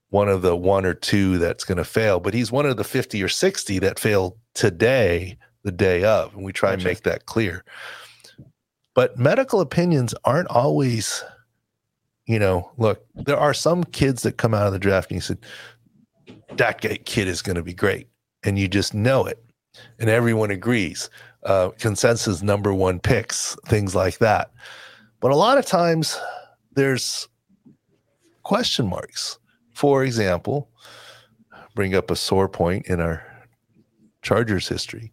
one 0.08 0.28
of 0.28 0.40
the 0.42 0.56
one 0.56 0.86
or 0.86 0.94
two 0.94 1.36
that's 1.38 1.64
going 1.64 1.78
to 1.78 1.84
fail, 1.84 2.20
but 2.20 2.32
he's 2.32 2.50
one 2.52 2.64
of 2.64 2.76
the 2.76 2.84
50 2.84 3.22
or 3.22 3.28
60 3.28 3.78
that 3.80 3.98
failed 3.98 4.38
today, 4.54 5.36
the 5.64 5.72
day 5.72 6.04
of. 6.04 6.34
And 6.34 6.44
we 6.44 6.52
try 6.52 6.72
and 6.74 6.84
make 6.84 7.02
that 7.02 7.26
clear. 7.26 7.64
But 8.94 9.18
medical 9.18 9.60
opinions 9.60 10.14
aren't 10.24 10.48
always, 10.48 11.24
you 12.32 12.38
know, 12.38 12.70
look, 12.78 13.04
there 13.14 13.38
are 13.38 13.54
some 13.54 13.84
kids 13.84 14.22
that 14.22 14.38
come 14.38 14.54
out 14.54 14.66
of 14.66 14.72
the 14.72 14.78
draft 14.78 15.10
and 15.10 15.16
you 15.16 15.20
said, 15.20 15.38
that 16.56 16.80
kid 16.80 17.28
is 17.28 17.42
going 17.42 17.56
to 17.56 17.62
be 17.62 17.74
great. 17.74 18.08
And 18.44 18.58
you 18.58 18.68
just 18.68 18.94
know 18.94 19.24
it. 19.26 19.42
And 19.98 20.10
everyone 20.10 20.50
agrees. 20.50 21.10
Uh, 21.44 21.70
consensus 21.78 22.42
number 22.42 22.72
one 22.72 23.00
picks, 23.00 23.56
things 23.66 23.94
like 23.94 24.18
that. 24.18 24.52
But 25.20 25.32
a 25.32 25.36
lot 25.36 25.58
of 25.58 25.66
times 25.66 26.18
there's 26.74 27.28
question 28.42 28.86
marks. 28.86 29.38
For 29.72 30.04
example, 30.04 30.70
bring 31.74 31.94
up 31.94 32.10
a 32.10 32.16
sore 32.16 32.48
point 32.48 32.86
in 32.86 33.00
our 33.00 33.24
Chargers 34.22 34.68
history. 34.68 35.12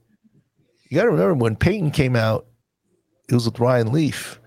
You 0.89 0.97
got 0.97 1.03
to 1.03 1.11
remember 1.11 1.35
when 1.35 1.55
Peyton 1.55 1.91
came 1.91 2.15
out, 2.15 2.47
it 3.29 3.33
was 3.33 3.45
with 3.45 3.59
Ryan 3.59 3.91
Leaf. 3.91 4.38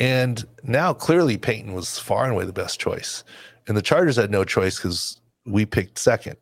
And 0.00 0.44
now 0.64 0.92
clearly 0.94 1.36
Peyton 1.36 1.74
was 1.74 1.98
far 1.98 2.24
and 2.24 2.32
away 2.32 2.44
the 2.46 2.52
best 2.52 2.80
choice. 2.80 3.22
And 3.68 3.76
the 3.76 3.82
Chargers 3.82 4.16
had 4.16 4.30
no 4.30 4.44
choice 4.44 4.76
because 4.78 5.20
we 5.46 5.66
picked 5.66 5.98
second. 5.98 6.36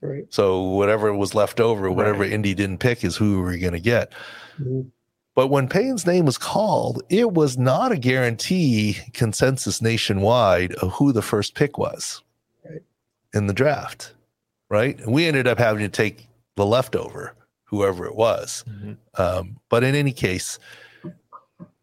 Right. 0.00 0.24
So 0.30 0.62
whatever 0.62 1.12
was 1.14 1.34
left 1.34 1.60
over, 1.60 1.90
whatever 1.90 2.20
Right. 2.20 2.32
Indy 2.32 2.54
didn't 2.54 2.78
pick 2.78 3.04
is 3.04 3.16
who 3.16 3.36
we 3.36 3.42
were 3.42 3.58
going 3.58 3.72
to 3.74 3.80
get. 3.80 4.12
Mhm. 4.60 4.90
But 5.34 5.48
when 5.48 5.68
Peyton's 5.68 6.06
name 6.06 6.24
was 6.24 6.38
called, 6.38 7.02
it 7.08 7.32
was 7.32 7.58
not 7.58 7.92
a 7.92 7.98
guarantee 7.98 8.98
consensus 9.12 9.82
nationwide 9.82 10.72
of 10.74 10.92
who 10.92 11.12
the 11.12 11.22
first 11.22 11.54
pick 11.54 11.76
was 11.78 12.22
Right. 12.64 12.82
in 13.34 13.46
the 13.46 13.52
draft. 13.52 14.14
Right. 14.68 14.98
And 15.00 15.12
we 15.12 15.26
ended 15.26 15.46
up 15.46 15.58
having 15.58 15.82
to 15.82 15.88
take 15.88 16.28
the 16.56 16.64
leftover, 16.66 17.34
whoever 17.64 18.06
it 18.06 18.14
was. 18.14 18.64
Mm-hmm. 18.68 18.92
Um, 19.20 19.56
but 19.68 19.82
in 19.84 19.94
any 19.94 20.12
case, 20.12 20.58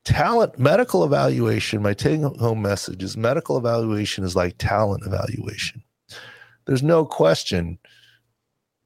talent 0.08 0.58
medical 0.58 1.04
evaluation, 1.04 1.82
my 1.82 1.94
take 1.94 2.22
home 2.22 2.62
message 2.62 3.04
is 3.04 3.18
medical 3.18 3.58
evaluation 3.58 4.24
is 4.24 4.38
like 4.38 4.56
talent 4.58 5.04
evaluation. 5.06 5.84
There's 6.66 6.82
no 6.82 7.06
question, 7.06 7.78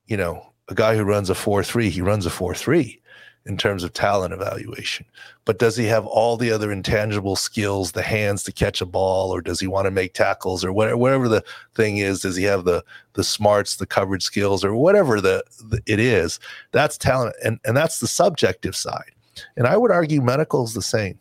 you 0.08 0.18
know, 0.18 0.44
a 0.68 0.74
guy 0.74 0.96
who 0.96 1.04
runs 1.04 1.30
a 1.30 1.36
4 1.36 1.64
3, 1.64 1.92
he 1.92 2.02
runs 2.02 2.26
a 2.26 2.32
4 2.32 2.56
3 2.56 3.00
in 3.46 3.56
terms 3.56 3.84
of 3.84 3.94
talent 3.94 4.34
evaluation. 4.34 5.06
But 5.46 5.60
does 5.60 5.78
he 5.78 5.86
have 5.86 6.08
all 6.08 6.38
the 6.38 6.52
other 6.52 6.72
intangible 6.72 7.36
skills, 7.36 7.92
the 7.92 8.02
hands 8.02 8.42
to 8.44 8.52
catch 8.52 8.82
a 8.82 8.86
ball, 8.88 9.30
or 9.30 9.42
does 9.42 9.60
he 9.60 9.68
want 9.68 9.86
to 9.86 9.92
make 9.92 10.16
tackles, 10.16 10.66
or 10.66 10.74
whatever, 10.74 10.98
whatever 10.98 11.28
the 11.28 11.44
thing 11.76 11.98
is? 11.98 12.22
Does 12.22 12.36
he 12.36 12.46
have 12.46 12.66
the 12.66 12.84
the 13.14 13.24
smarts, 13.24 13.76
the 13.76 13.86
coverage 13.86 14.24
skills, 14.24 14.64
or 14.64 14.76
whatever 14.76 15.22
the, 15.22 15.44
the 15.64 15.82
it 15.86 16.00
is? 16.00 16.40
That's 16.72 16.98
talent, 16.98 17.36
and 17.44 17.60
and 17.64 17.78
that's 17.78 18.00
the 18.00 18.08
subjective 18.08 18.76
side. 18.76 19.12
And 19.56 19.68
I 19.68 19.78
would 19.78 19.92
argue 19.92 20.22
medical 20.22 20.64
is 20.64 20.74
the 20.74 20.82
same. 20.82 21.20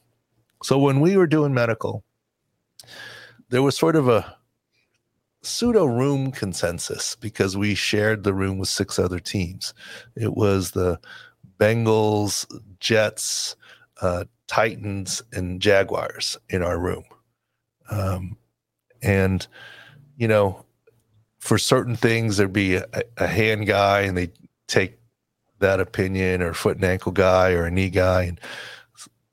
So 0.62 0.78
when 0.78 1.00
we 1.00 1.16
were 1.16 1.26
doing 1.26 1.54
medical, 1.54 2.04
there 3.48 3.62
was 3.62 3.76
sort 3.76 3.96
of 3.96 4.08
a 4.08 4.36
pseudo 5.42 5.86
room 5.86 6.30
consensus 6.30 7.16
because 7.16 7.56
we 7.56 7.74
shared 7.74 8.24
the 8.24 8.34
room 8.34 8.58
with 8.58 8.68
six 8.68 8.98
other 8.98 9.18
teams. 9.18 9.72
It 10.14 10.34
was 10.34 10.72
the 10.72 11.00
Bengals, 11.58 12.46
Jets, 12.78 13.56
uh, 14.00 14.24
Titans, 14.46 15.22
and 15.32 15.60
Jaguars 15.60 16.36
in 16.48 16.62
our 16.62 16.78
room. 16.78 17.04
Um, 17.90 18.36
and, 19.02 19.46
you 20.16 20.28
know, 20.28 20.64
for 21.38 21.58
certain 21.58 21.96
things, 21.96 22.36
there'd 22.36 22.52
be 22.52 22.76
a, 22.76 22.84
a 23.16 23.26
hand 23.26 23.66
guy 23.66 24.02
and 24.02 24.16
they 24.16 24.30
take 24.66 24.99
that 25.60 25.80
opinion 25.80 26.42
or 26.42 26.52
foot 26.52 26.76
and 26.76 26.84
ankle 26.84 27.12
guy 27.12 27.52
or 27.52 27.64
a 27.64 27.70
knee 27.70 27.90
guy. 27.90 28.24
And, 28.24 28.40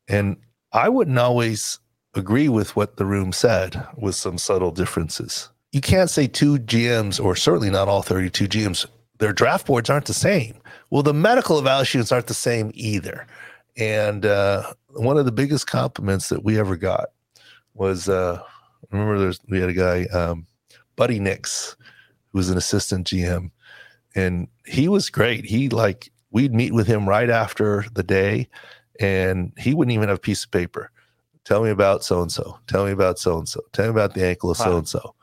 and 0.07 0.37
I 0.71 0.89
wouldn't 0.89 1.17
always 1.17 1.79
agree 2.13 2.49
with 2.49 2.75
what 2.75 2.97
the 2.97 3.05
room 3.05 3.31
said 3.31 3.85
with 3.97 4.15
some 4.15 4.37
subtle 4.37 4.71
differences. 4.71 5.49
You 5.71 5.81
can't 5.81 6.09
say 6.09 6.27
two 6.27 6.57
GMs, 6.59 7.23
or 7.23 7.35
certainly 7.35 7.69
not 7.69 7.87
all 7.87 8.01
32 8.01 8.47
GMs, 8.47 8.85
their 9.19 9.33
draft 9.33 9.67
boards 9.67 9.89
aren't 9.89 10.05
the 10.05 10.13
same. 10.13 10.55
Well, 10.89 11.03
the 11.03 11.13
medical 11.13 11.59
evaluations 11.59 12.11
aren't 12.11 12.27
the 12.27 12.33
same 12.33 12.71
either. 12.73 13.27
And 13.75 14.25
uh, 14.25 14.73
one 14.89 15.17
of 15.17 15.25
the 15.25 15.31
biggest 15.31 15.67
compliments 15.67 16.29
that 16.29 16.43
we 16.43 16.59
ever 16.59 16.75
got 16.75 17.09
was 17.73 18.09
uh, 18.09 18.41
remember 18.91 19.19
there's 19.19 19.39
we 19.49 19.59
had 19.59 19.69
a 19.69 19.73
guy, 19.73 20.03
um, 20.05 20.47
Buddy 20.95 21.19
Nix, 21.19 21.75
who 22.31 22.37
was 22.39 22.49
an 22.49 22.57
assistant 22.57 23.07
GM, 23.07 23.51
and 24.15 24.47
he 24.65 24.87
was 24.87 25.09
great. 25.09 25.45
He 25.45 25.69
like 25.69 26.11
we'd 26.38 26.54
meet 26.54 26.71
with 26.71 26.86
him 26.86 27.10
right 27.10 27.32
after 27.32 27.84
the 27.93 28.04
day, 28.04 28.47
and 29.00 29.52
he 29.58 29.73
wouldn't 29.73 29.91
even 29.95 30.08
have 30.08 30.19
a 30.19 30.21
piece 30.21 30.43
of 30.43 30.52
paper. 30.52 30.91
Tell 31.45 31.63
me 31.63 31.71
about 31.71 32.04
so 32.04 32.21
and 32.21 32.32
so. 32.32 32.60
Tell 32.67 32.86
me 32.86 32.91
about 32.91 33.17
so 33.17 33.39
and 33.39 33.50
so. 33.50 33.62
Tell 33.73 33.86
me 33.86 33.89
about 33.89 34.13
the 34.13 34.23
ankle 34.23 34.52
of 34.52 34.58
so 34.58 34.78
and 34.78 34.88
so. 34.88 35.15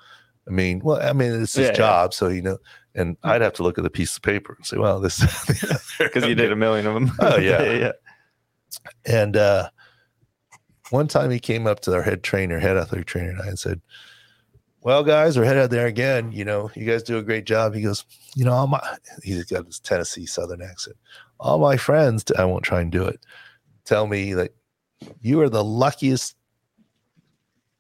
I 0.49 0.51
mean, 0.51 0.81
well, 0.83 1.01
I 1.01 1.13
mean, 1.13 1.41
it's 1.41 1.55
his 1.55 1.67
Yeah, 1.67 1.71
yeah. 1.71 1.77
job, 1.77 2.15
so 2.15 2.27
you 2.27 2.43
know. 2.43 2.59
And 2.97 3.17
I'd 3.23 3.43
have 3.43 3.53
to 3.55 3.63
look 3.63 3.79
at 3.79 3.85
the 3.85 3.91
piece 3.91 4.17
of 4.17 4.23
paper 4.23 4.55
and 4.57 4.67
say, 4.67 4.77
"Well, 4.77 4.99
this 4.99 5.21
because 6.01 6.25
you 6.27 6.35
did 6.35 6.51
a 6.51 6.57
million 6.57 6.85
of 6.89 6.95
them. 6.95 7.13
Oh, 7.21 7.37
yeah. 7.39 7.63
yeah. 7.63 7.93
And 9.07 9.37
uh, 9.37 9.69
one 10.91 11.07
time 11.07 11.31
he 11.31 11.39
came 11.39 11.69
up 11.69 11.79
to 11.81 11.95
our 11.95 12.03
head 12.03 12.25
trainer, 12.25 12.59
head 12.59 12.77
athletic 12.77 13.07
trainer, 13.07 13.31
and 13.31 13.41
I 13.41 13.47
and 13.47 13.59
said, 13.59 13.81
Well, 14.85 15.03
guys, 15.03 15.39
we're 15.39 15.47
headed 15.47 15.63
out 15.63 15.71
there 15.71 15.87
again. 15.87 16.31
You 16.31 16.45
know, 16.45 16.71
you 16.75 16.85
guys 16.85 17.03
do 17.03 17.17
a 17.17 17.23
great 17.23 17.47
job. 17.47 17.75
He 17.75 17.81
goes, 17.81 18.05
You 18.37 18.45
know, 18.45 18.53
all 18.53 18.67
my, 18.67 18.81
he's 19.23 19.45
got 19.45 19.65
this 19.65 19.81
Tennessee 19.81 20.27
Southern 20.27 20.61
accent. 20.61 20.97
All 21.41 21.59
my 21.59 21.79
friends, 21.79 22.23
I 22.39 22.45
won't 22.45 22.65
try 22.65 22.83
and 22.83 22.93
do 22.93 23.03
it, 23.07 23.19
tell 23.87 24.07
me 24.07 24.35
that 24.35 24.55
you 25.23 25.41
are 25.41 25.49
the 25.49 25.65
luckiest 25.65 26.37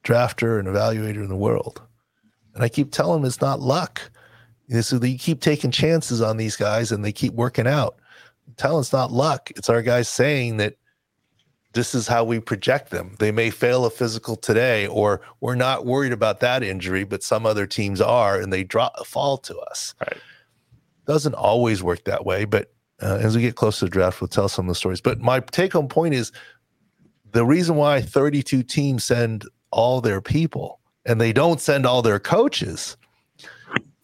drafter 0.03 0.59
and 0.59 0.67
evaluator 0.67 1.23
in 1.23 1.29
the 1.29 1.37
world. 1.37 1.83
And 2.55 2.65
I 2.65 2.71
keep 2.71 2.91
telling 2.91 3.21
him 3.21 3.27
it's 3.27 3.43
not 3.43 3.61
luck. 3.61 4.11
So 4.81 4.97
you 4.97 5.19
keep 5.19 5.43
taking 5.43 5.71
chances 5.71 6.23
on 6.23 6.39
these 6.39 6.57
guys 6.57 6.91
and 6.91 7.05
they 7.05 7.13
keep 7.13 7.35
working 7.35 7.67
out. 7.67 7.97
It's 8.51 8.93
not 8.95 9.13
luck. 9.13 9.51
It's 9.57 9.69
our 9.69 9.83
guys 9.83 10.09
saying 10.09 10.57
that 10.57 10.77
this 11.75 11.95
is 11.95 12.09
how 12.09 12.25
we 12.25 12.41
project 12.41 12.91
them. 12.91 13.17
They 13.19 13.33
may 13.33 13.51
fail 13.51 13.85
a 13.85 13.91
physical 13.91 14.37
today, 14.37 14.87
or 14.87 15.21
we're 15.41 15.57
not 15.57 15.85
worried 15.85 16.13
about 16.13 16.41
that 16.41 16.63
injury, 16.63 17.05
but 17.05 17.23
some 17.23 17.45
other 17.45 17.67
teams 17.67 18.01
are, 18.01 18.41
and 18.41 18.53
they 18.53 18.65
drop 18.65 19.07
fall 19.07 19.37
to 19.39 19.59
us. 19.59 19.95
Right. 20.01 20.19
Doesn't 21.07 21.35
always 21.35 21.83
work 21.83 22.05
that 22.05 22.25
way, 22.25 22.45
but 22.45 22.73
uh, 23.03 23.19
as 23.21 23.37
we 23.37 23.43
get 23.43 23.57
closer 23.57 23.81
to 23.81 23.85
the 23.87 23.91
draft, 23.91 24.21
we'll 24.21 24.29
tell 24.29 24.49
some 24.49 24.67
of 24.67 24.71
the 24.71 24.75
stories. 24.77 25.01
But 25.01 25.21
my 25.21 25.41
take-home 25.41 25.89
point 25.89 26.15
is 26.15 26.33
the 27.33 27.45
reason 27.45 27.77
why 27.77 28.01
32 28.01 28.63
teams 28.63 29.05
send 29.05 29.45
all 29.71 30.01
their 30.01 30.21
people 30.21 30.81
and 31.05 31.21
they 31.21 31.33
don't 31.33 31.61
send 31.61 31.85
all 31.85 32.01
their 32.01 32.21
coaches 32.21 32.97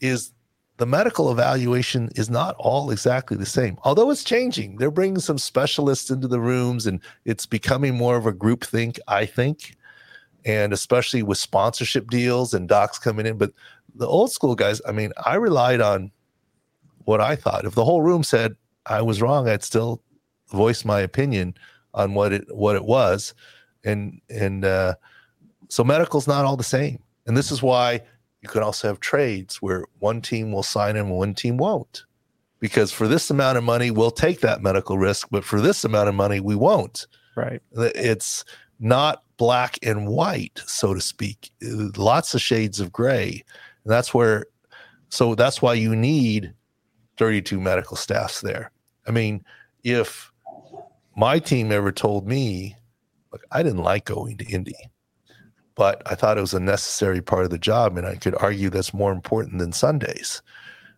is 0.00 0.32
the 0.80 0.86
medical 0.86 1.30
evaluation 1.30 2.08
is 2.16 2.30
not 2.30 2.56
all 2.58 2.90
exactly 2.90 3.36
the 3.36 3.44
same. 3.44 3.76
Although 3.82 4.10
it's 4.10 4.24
changing, 4.24 4.78
they're 4.78 4.90
bringing 4.90 5.18
some 5.18 5.36
specialists 5.36 6.08
into 6.08 6.26
the 6.26 6.40
rooms 6.40 6.86
and 6.86 7.02
it's 7.26 7.44
becoming 7.44 7.94
more 7.94 8.16
of 8.16 8.24
a 8.24 8.32
group 8.32 8.64
think, 8.64 8.98
I 9.06 9.26
think. 9.26 9.76
And 10.46 10.72
especially 10.72 11.22
with 11.22 11.36
sponsorship 11.36 12.08
deals 12.08 12.54
and 12.54 12.66
docs 12.66 12.98
coming 12.98 13.26
in. 13.26 13.36
But 13.36 13.52
the 13.94 14.06
old 14.06 14.32
school 14.32 14.54
guys, 14.54 14.80
I 14.88 14.92
mean, 14.92 15.12
I 15.26 15.34
relied 15.34 15.82
on 15.82 16.10
what 17.04 17.20
I 17.20 17.36
thought. 17.36 17.66
If 17.66 17.74
the 17.74 17.84
whole 17.84 18.00
room 18.00 18.22
said 18.22 18.56
I 18.86 19.02
was 19.02 19.20
wrong, 19.20 19.50
I'd 19.50 19.62
still 19.62 20.02
voice 20.48 20.82
my 20.82 21.00
opinion 21.00 21.56
on 21.92 22.14
what 22.14 22.32
it 22.32 22.46
what 22.56 22.74
it 22.74 22.86
was. 22.86 23.34
And 23.84 24.18
and 24.30 24.64
uh 24.64 24.94
so 25.68 25.84
medical's 25.84 26.26
not 26.26 26.46
all 26.46 26.56
the 26.56 26.64
same. 26.64 27.02
And 27.26 27.36
this 27.36 27.52
is 27.52 27.62
why 27.62 28.00
you 28.42 28.48
can 28.48 28.62
also 28.62 28.88
have 28.88 29.00
trades 29.00 29.60
where 29.60 29.84
one 29.98 30.20
team 30.20 30.52
will 30.52 30.62
sign 30.62 30.96
him 30.96 31.06
and 31.06 31.16
one 31.16 31.34
team 31.34 31.56
won't. 31.56 32.04
Because 32.58 32.92
for 32.92 33.08
this 33.08 33.30
amount 33.30 33.58
of 33.58 33.64
money, 33.64 33.90
we'll 33.90 34.10
take 34.10 34.40
that 34.40 34.62
medical 34.62 34.98
risk, 34.98 35.28
but 35.30 35.44
for 35.44 35.60
this 35.60 35.84
amount 35.84 36.08
of 36.08 36.14
money, 36.14 36.40
we 36.40 36.54
won't. 36.54 37.06
Right. 37.36 37.62
It's 37.72 38.44
not 38.78 39.22
black 39.36 39.78
and 39.82 40.06
white, 40.06 40.60
so 40.66 40.92
to 40.92 41.00
speak. 41.00 41.50
Lots 41.62 42.34
of 42.34 42.42
shades 42.42 42.80
of 42.80 42.92
gray. 42.92 43.42
And 43.84 43.92
that's 43.92 44.12
where, 44.12 44.46
so 45.08 45.34
that's 45.34 45.62
why 45.62 45.74
you 45.74 45.96
need 45.96 46.52
32 47.16 47.60
medical 47.60 47.96
staffs 47.96 48.42
there. 48.42 48.70
I 49.06 49.10
mean, 49.10 49.44
if 49.82 50.30
my 51.16 51.38
team 51.38 51.72
ever 51.72 51.92
told 51.92 52.26
me, 52.26 52.76
look, 53.32 53.42
I 53.50 53.62
didn't 53.62 53.82
like 53.82 54.04
going 54.04 54.36
to 54.38 54.44
Indy, 54.46 54.76
but 55.80 56.02
I 56.04 56.14
thought 56.14 56.36
it 56.36 56.42
was 56.42 56.52
a 56.52 56.60
necessary 56.60 57.22
part 57.22 57.44
of 57.44 57.50
the 57.50 57.56
job. 57.56 57.96
And 57.96 58.06
I 58.06 58.16
could 58.16 58.34
argue 58.34 58.68
that's 58.68 58.92
more 58.92 59.12
important 59.12 59.60
than 59.60 59.72
Sundays. 59.72 60.42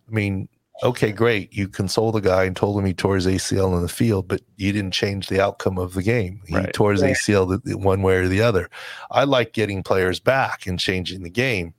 I 0.08 0.10
mean, 0.10 0.48
okay, 0.82 1.12
great. 1.12 1.52
You 1.52 1.68
console 1.68 2.10
the 2.10 2.20
guy 2.20 2.42
and 2.42 2.56
told 2.56 2.76
him 2.76 2.84
he 2.84 2.92
tore 2.92 3.14
his 3.14 3.28
ACL 3.28 3.76
in 3.76 3.82
the 3.82 3.88
field, 3.88 4.26
but 4.26 4.40
you 4.56 4.72
didn't 4.72 4.90
change 4.90 5.28
the 5.28 5.40
outcome 5.40 5.78
of 5.78 5.94
the 5.94 6.02
game. 6.02 6.40
He 6.48 6.56
Right. 6.56 6.72
tore 6.72 6.90
his 6.90 7.02
Right. 7.02 7.12
ACL 7.12 7.46
the, 7.46 7.58
the 7.58 7.78
one 7.78 8.02
way 8.02 8.16
or 8.16 8.26
the 8.26 8.42
other. 8.42 8.68
I 9.12 9.22
like 9.22 9.52
getting 9.52 9.84
players 9.84 10.18
back 10.18 10.66
and 10.66 10.80
changing 10.80 11.22
the 11.22 11.30
game. 11.30 11.74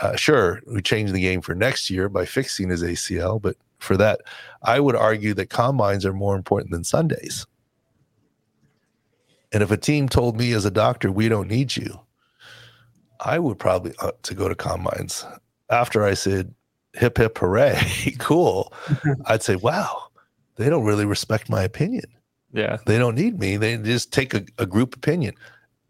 Uh, 0.00 0.16
sure, 0.16 0.62
we 0.66 0.80
change 0.80 1.12
the 1.12 1.20
game 1.20 1.42
for 1.42 1.54
next 1.54 1.90
year 1.90 2.08
by 2.08 2.24
fixing 2.24 2.70
his 2.70 2.82
ACL, 2.82 3.42
but 3.42 3.56
for 3.78 3.98
that, 3.98 4.22
I 4.62 4.80
would 4.80 4.96
argue 4.96 5.34
that 5.34 5.50
combines 5.50 6.06
are 6.06 6.14
more 6.14 6.34
important 6.34 6.70
than 6.70 6.82
Sundays. 6.82 7.44
And 9.52 9.62
if 9.62 9.70
a 9.70 9.76
team 9.76 10.08
told 10.08 10.38
me 10.38 10.54
as 10.54 10.64
a 10.64 10.70
doctor, 10.70 11.12
we 11.12 11.28
don't 11.28 11.48
need 11.48 11.76
you, 11.76 12.00
I 13.22 13.38
would 13.38 13.58
probably 13.58 13.94
uh, 14.00 14.12
to 14.22 14.34
go 14.34 14.48
to 14.48 14.54
combines. 14.54 15.24
After 15.70 16.04
I 16.04 16.14
said, 16.14 16.54
hip 16.94 17.18
hip 17.18 17.38
hooray, 17.38 17.80
cool, 18.18 18.72
I'd 19.26 19.42
say, 19.42 19.56
wow, 19.56 20.08
they 20.56 20.68
don't 20.68 20.84
really 20.84 21.06
respect 21.06 21.48
my 21.48 21.62
opinion. 21.62 22.04
Yeah. 22.52 22.78
They 22.84 22.98
don't 22.98 23.14
need 23.14 23.38
me. 23.38 23.56
They 23.56 23.78
just 23.78 24.12
take 24.12 24.34
a, 24.34 24.44
a 24.58 24.66
group 24.66 24.94
opinion. 24.94 25.34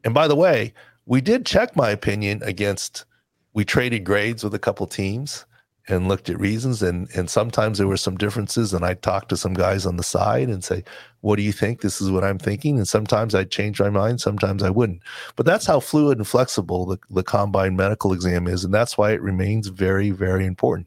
And 0.05 0.15
by 0.15 0.29
the 0.29 0.37
way, 0.37 0.75
we 1.07 1.21
did 1.21 1.45
check 1.45 1.75
my 1.75 1.91
opinion 1.91 2.41
against, 2.45 3.05
we 3.53 3.65
traded 3.65 4.05
grades 4.05 4.45
with 4.45 4.55
a 4.55 4.59
couple 4.59 4.87
teams 4.87 5.45
and 5.89 6.09
looked 6.09 6.31
at 6.31 6.39
reasons. 6.39 6.83
And, 6.83 7.09
and 7.15 7.29
sometimes 7.29 7.79
there 7.79 7.89
were 7.89 7.97
some 7.97 8.17
differences. 8.17 8.73
And 8.73 8.85
I'd 8.85 9.03
talk 9.03 9.29
to 9.29 9.37
some 9.37 9.55
guys 9.55 9.85
on 9.87 9.97
the 9.97 10.03
side 10.03 10.49
and 10.49 10.63
say, 10.63 10.85
what 11.21 11.37
do 11.37 11.43
you 11.43 11.53
think? 11.53 11.81
This 11.81 12.01
is 12.01 12.11
what 12.11 12.25
I'm 12.25 12.39
thinking. 12.39 12.77
And 12.77 12.87
sometimes 12.87 13.35
I'd 13.35 13.51
change 13.51 13.81
my 13.81 13.91
mind. 13.91 14.21
Sometimes 14.21 14.63
I 14.63 14.71
wouldn't. 14.71 15.01
But 15.37 15.47
that's 15.47 15.67
how 15.67 15.81
fluid 15.81 16.19
and 16.19 16.27
flexible 16.27 16.87
the, 16.87 16.99
the 17.11 17.23
combine 17.23 17.77
medical 17.77 18.13
exam 18.13 18.47
is. 18.47 18.65
And 18.65 18.73
that's 18.73 18.97
why 18.97 19.13
it 19.13 19.21
remains 19.23 19.69
very, 19.69 20.11
very 20.11 20.47
important. 20.47 20.87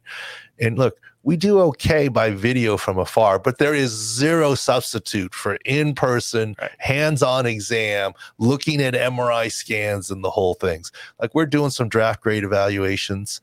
And 0.59 0.77
look, 0.77 0.97
we 1.23 1.35
do 1.35 1.59
okay 1.59 2.07
by 2.07 2.29
video 2.29 2.77
from 2.77 2.99
afar, 2.99 3.39
but 3.39 3.57
there 3.57 3.73
is 3.73 3.89
zero 3.91 4.53
substitute 4.53 5.33
for 5.33 5.55
in 5.65 5.95
person, 5.95 6.55
Right. 6.61 6.69
hands 6.77 7.23
on 7.23 7.47
exam, 7.47 8.13
looking 8.37 8.79
at 8.79 8.93
MRI 8.93 9.51
scans 9.51 10.11
and 10.11 10.23
the 10.23 10.29
whole 10.29 10.53
things. 10.53 10.91
Like 11.19 11.33
we're 11.33 11.47
doing 11.47 11.71
some 11.71 11.89
draft 11.89 12.21
grade 12.21 12.43
evaluations 12.43 13.41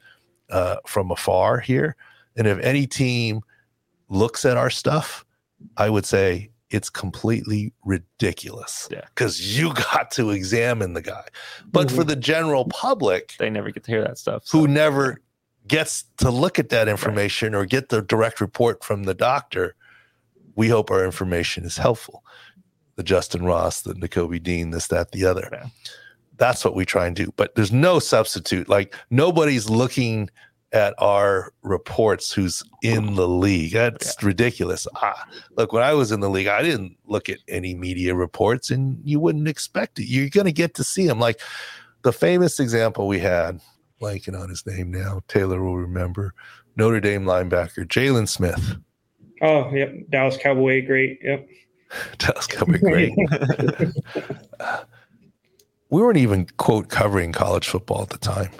uh, 0.52 0.76
from 0.86 1.10
afar 1.10 1.58
here. 1.58 1.96
And 2.36 2.46
if 2.46 2.58
any 2.60 2.86
team 2.86 3.40
looks 4.08 4.44
at 4.44 4.56
our 4.56 4.70
stuff, 4.70 5.24
I 5.76 5.90
would 5.90 6.06
say 6.06 6.50
it's 6.70 6.88
completely 6.88 7.72
ridiculous. 7.84 8.88
Yeah. 8.90 9.04
Because 9.14 9.58
you 9.58 9.74
got 9.92 10.10
to 10.12 10.30
examine 10.30 10.94
the 10.94 11.02
guy. 11.02 11.24
But 11.70 11.90
for 11.90 12.04
the 12.04 12.16
general 12.16 12.66
public 12.66 13.34
They 13.38 13.50
never 13.50 13.70
get 13.70 13.84
to 13.84 13.90
hear 13.90 14.02
that 14.02 14.18
stuff. 14.18 14.44
who 14.50 14.68
never 14.68 15.20
gets 15.66 16.04
to 16.18 16.30
look 16.30 16.58
at 16.58 16.70
that 16.70 16.88
information 16.88 17.54
or 17.54 17.64
get 17.66 17.88
the 17.88 18.02
direct 18.02 18.40
report 18.40 18.82
from 18.82 19.04
the 19.04 19.14
doctor, 19.14 19.74
we 20.56 20.68
hope 20.68 20.90
our 20.90 21.04
information 21.04 21.64
is 21.64 21.76
helpful. 21.76 22.24
The 22.96 23.04
Justyn 23.04 23.46
Ross, 23.46 23.82
the 23.82 23.94
Nakobe 23.94 24.42
Dean, 24.42 24.70
this, 24.70 24.88
that, 24.88 25.12
the 25.12 25.24
other. 25.24 25.48
Yeah. 25.52 25.66
That's 26.36 26.64
what 26.64 26.74
we 26.74 26.84
try 26.84 27.06
and 27.06 27.16
do. 27.16 27.32
But 27.36 27.54
there's 27.54 27.72
no 27.72 27.98
substitute. 27.98 28.68
Like 28.68 28.94
nobody's 29.10 29.68
looking 29.68 30.30
at 30.72 30.94
our 30.98 31.52
reports 31.62 32.32
who's 32.32 32.62
in 32.82 33.14
the 33.14 33.28
league. 33.28 33.72
That's 33.72 34.20
ridiculous. 34.22 34.86
Ah, 34.96 35.26
look, 35.56 35.72
when 35.72 35.82
I 35.82 35.92
was 35.92 36.12
in 36.12 36.20
the 36.20 36.30
league, 36.30 36.46
I 36.46 36.62
didn't 36.62 36.96
look 37.04 37.28
at 37.28 37.38
any 37.46 37.74
media 37.74 38.14
reports 38.14 38.70
and 38.70 38.98
you 39.04 39.20
wouldn't 39.20 39.48
expect 39.48 39.98
it. 39.98 40.06
You're 40.06 40.30
going 40.30 40.46
to 40.46 40.52
get 40.52 40.74
to 40.74 40.84
see 40.84 41.06
them. 41.06 41.20
Like 41.20 41.40
the 42.02 42.12
famous 42.12 42.58
example 42.58 43.06
we 43.06 43.18
had, 43.18 43.60
blanking 44.00 44.38
on 44.38 44.48
his 44.48 44.66
name 44.66 44.90
now, 44.90 45.20
Taylor 45.28 45.62
will 45.62 45.76
remember, 45.76 46.32
Notre 46.76 47.00
Dame 47.00 47.24
linebacker, 47.24 47.86
Jaylon 47.86 48.26
Smith. 48.26 48.76
Oh, 49.42 49.70
yep. 49.72 49.92
Dallas 50.08 50.38
Cowboy, 50.38 50.86
great. 50.86 51.18
Yep. 51.22 51.48
That's 52.18 52.46
coming 52.46 52.80
great. 52.80 53.12
we 55.92 56.00
weren't 56.00 56.16
even, 56.16 56.46
quote, 56.56 56.88
covering 56.88 57.32
college 57.32 57.68
football 57.68 58.00
at 58.00 58.08
the 58.08 58.16
time. 58.16 58.50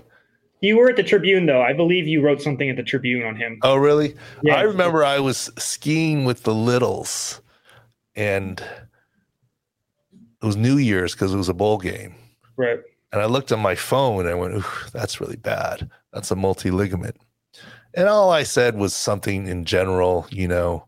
You 0.60 0.76
were 0.76 0.90
at 0.90 0.96
the 0.96 1.02
Tribune, 1.02 1.46
though. 1.46 1.62
I 1.62 1.72
believe 1.72 2.06
you 2.06 2.20
wrote 2.20 2.42
something 2.42 2.68
at 2.68 2.76
the 2.76 2.82
Tribune 2.82 3.24
on 3.24 3.36
him. 3.36 3.58
Oh, 3.62 3.74
really? 3.76 4.14
Yeah. 4.42 4.56
I 4.56 4.60
remember 4.60 5.02
I 5.02 5.18
was 5.18 5.50
skiing 5.56 6.26
with 6.26 6.42
the 6.42 6.54
Littles 6.54 7.40
and 8.14 8.60
it 10.42 10.44
was 10.44 10.56
New 10.56 10.76
Year's 10.76 11.14
because 11.14 11.32
it 11.32 11.38
was 11.38 11.48
a 11.48 11.54
bowl 11.54 11.78
game. 11.78 12.14
Right. 12.56 12.80
And 13.12 13.22
I 13.22 13.24
looked 13.24 13.50
at 13.50 13.58
my 13.58 13.76
phone 13.76 14.20
and 14.20 14.28
I 14.28 14.34
went, 14.34 14.54
Ooh, 14.54 14.64
that's 14.92 15.18
really 15.18 15.36
bad. 15.36 15.90
That's 16.12 16.30
a 16.30 16.36
multi 16.36 16.70
ligament. 16.70 17.16
And 17.94 18.08
all 18.08 18.30
I 18.30 18.42
said 18.42 18.76
was 18.76 18.94
something 18.94 19.46
in 19.46 19.64
general, 19.64 20.26
you 20.30 20.48
know, 20.48 20.84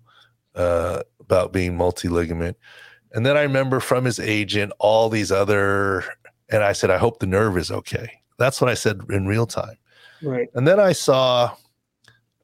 uh, 0.55 1.05
about 1.21 1.55
being 1.55 1.75
multi 1.75 2.09
ligament. 2.09 2.59
And 3.13 3.25
then 3.25 3.39
I 3.39 3.43
remember 3.43 3.81
from 3.81 4.05
his 4.05 4.21
agent 4.21 4.75
all 4.79 5.09
these 5.09 5.33
other, 5.33 6.05
and 6.51 6.63
I 6.63 6.73
said, 6.73 6.91
I 6.91 6.99
hope 6.99 7.19
the 7.19 7.27
nerve 7.27 7.57
is 7.57 7.71
okay. 7.71 8.11
That's 8.39 8.61
what 8.61 8.71
I 8.71 8.75
said 8.75 9.01
in 9.11 9.27
real 9.27 9.47
time. 9.47 9.77
Right. 10.23 10.49
And 10.55 10.67
then 10.67 10.81
I 10.81 10.93
saw 10.93 11.55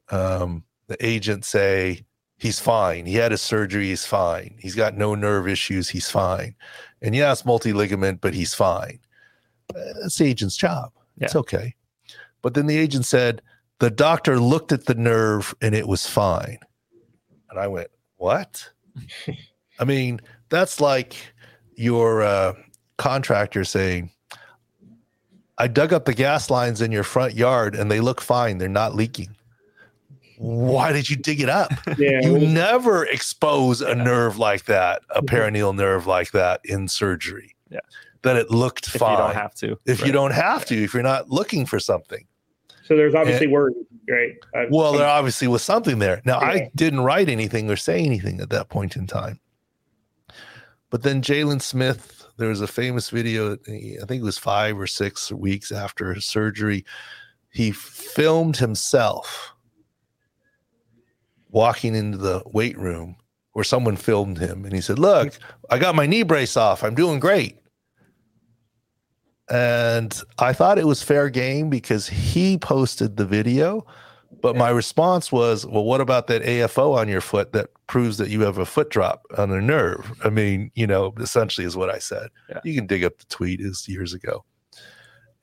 um, 0.09 0.63
the 0.87 1.03
agent 1.05 1.45
say, 1.45 2.05
he's 2.37 2.59
fine. 2.59 3.05
He 3.05 3.15
had 3.15 3.31
his 3.31 3.41
surgery. 3.41 3.87
He's 3.87 4.05
fine. 4.05 4.55
He's 4.59 4.75
got 4.75 4.97
no 4.97 5.15
nerve 5.15 5.47
issues. 5.47 5.89
He's 5.89 6.09
fine. 6.09 6.55
And 7.01 7.15
yeah, 7.15 7.31
it's 7.31 7.45
multi 7.45 7.73
ligament, 7.73 8.21
but 8.21 8.33
he's 8.33 8.53
fine. 8.53 8.99
Uh, 9.75 9.79
That's 10.01 10.17
the 10.17 10.25
agent's 10.25 10.57
job. 10.57 10.91
It's 11.19 11.35
okay. 11.35 11.75
But 12.41 12.55
then 12.55 12.65
the 12.65 12.77
agent 12.77 13.05
said, 13.05 13.41
the 13.79 13.91
doctor 13.91 14.39
looked 14.39 14.71
at 14.71 14.85
the 14.85 14.95
nerve 14.95 15.53
and 15.61 15.75
it 15.75 15.87
was 15.87 16.07
fine. 16.07 16.57
And 17.49 17.59
I 17.59 17.67
went, 17.67 17.89
what? 18.17 18.67
I 19.79 19.85
mean, 19.85 20.19
that's 20.49 20.79
like 20.81 21.15
your 21.75 22.21
uh, 22.21 22.53
contractor 23.01 23.63
saying, 23.65 24.11
I 25.57 25.67
dug 25.67 25.91
up 25.91 26.05
the 26.05 26.13
gas 26.13 26.49
lines 26.49 26.81
in 26.81 26.91
your 26.91 27.03
front 27.03 27.33
yard 27.35 27.75
and 27.75 27.89
they 27.91 27.99
look 27.99 28.21
fine. 28.21 28.57
They're 28.59 28.69
not 28.69 28.95
leaking. 28.95 29.35
Why 30.37 30.91
did 30.91 31.09
you 31.09 31.15
dig 31.17 31.39
it 31.41 31.49
up? 31.49 31.71
Yeah. 31.97 32.21
You 32.21 32.39
never 32.39 33.05
expose 33.05 33.81
a 33.81 33.93
nerve 33.95 34.37
like 34.37 34.65
that, 34.65 35.01
a 35.09 35.21
peroneal 35.21 35.75
nerve 35.75 36.07
like 36.07 36.31
that 36.31 36.61
in 36.63 36.87
surgery. 36.87 37.55
Yeah. 37.69 37.79
That 38.23 38.37
it 38.37 38.49
looked 38.51 38.87
if 38.87 38.93
fine. 39.01 39.11
you 39.11 39.17
don't 39.17 39.35
have 39.35 39.53
to. 39.55 39.77
if 39.85 40.05
you 40.05 40.11
don't 40.11 40.31
have 40.33 40.65
to, 40.65 40.75
if 40.83 40.93
you're 40.93 41.03
not 41.03 41.29
looking 41.29 41.65
for 41.65 41.79
something. 41.79 42.25
so 42.85 42.95
there's 42.95 43.13
obviously 43.15 43.47
worry, 43.47 43.73
right? 44.09 44.33
Uh, 44.55 44.65
Well, 44.69 44.93
there 44.93 45.07
obviously 45.07 45.47
was 45.47 45.61
something 45.63 45.99
there. 45.99 46.21
Now, 46.25 46.39
Yeah. 46.41 46.47
I 46.47 46.71
didn't 46.75 47.01
write 47.01 47.29
anything 47.29 47.69
or 47.69 47.75
say 47.75 47.99
anything 48.03 48.39
at 48.41 48.49
that 48.51 48.69
point 48.69 48.95
in 48.95 49.05
time. 49.07 49.39
But 50.89 51.03
then 51.03 51.21
Jaylon 51.21 51.61
Smith, 51.61 52.20
there 52.41 52.49
was 52.49 52.61
a 52.61 52.67
famous 52.67 53.11
video, 53.11 53.53
I 53.53 53.55
think 54.07 54.09
it 54.09 54.23
was 54.23 54.39
five 54.39 54.79
or 54.79 54.87
six 54.87 55.31
weeks 55.31 55.71
after 55.71 56.11
his 56.11 56.25
surgery. 56.25 56.83
He 57.51 57.71
filmed 57.71 58.57
himself 58.57 59.53
walking 61.51 61.93
into 61.93 62.17
the 62.17 62.41
weight 62.47 62.79
room 62.79 63.15
where 63.51 63.63
someone 63.63 63.95
filmed 63.95 64.39
him 64.39 64.65
and 64.65 64.73
he 64.73 64.81
said, 64.81 64.97
Look, 64.97 65.37
I 65.69 65.77
got 65.77 65.93
my 65.93 66.07
knee 66.07 66.23
brace 66.23 66.57
off. 66.57 66.83
I'm 66.83 66.95
doing 66.95 67.19
great. 67.19 67.59
And 69.47 70.19
I 70.39 70.53
thought 70.53 70.79
it 70.79 70.87
was 70.87 71.03
fair 71.03 71.29
game 71.29 71.69
because 71.69 72.07
he 72.07 72.57
posted 72.57 73.17
the 73.17 73.25
video. 73.25 73.85
But 74.41 74.55
my 74.55 74.69
response 74.71 75.31
was, 75.31 75.63
well, 75.67 75.83
what 75.83 76.01
about 76.01 76.25
that 76.27 76.41
AFO 76.41 76.97
on 76.97 77.07
your 77.07 77.21
foot 77.21 77.51
that 77.53 77.69
proves 77.91 78.17
that 78.17 78.29
you 78.29 78.39
have 78.39 78.57
a 78.57 78.65
foot 78.65 78.89
drop 78.89 79.25
on 79.37 79.51
a 79.51 79.59
nerve? 79.59 80.17
I 80.23 80.29
mean, 80.29 80.71
you 80.75 80.87
know, 80.87 81.13
essentially 81.19 81.67
is 81.67 81.75
what 81.75 81.89
I 81.89 81.99
said. 81.99 82.29
Yeah. 82.47 82.61
You 82.63 82.73
can 82.73 82.87
dig 82.87 83.03
up 83.03 83.17
the 83.17 83.25
tweet 83.25 83.59
is 83.59 83.85
years 83.85 84.13
ago. 84.13 84.45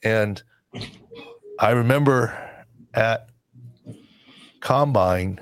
And 0.03 0.43
I 1.61 1.73
remember 1.73 2.35
at 2.95 3.29
Combine 4.61 5.41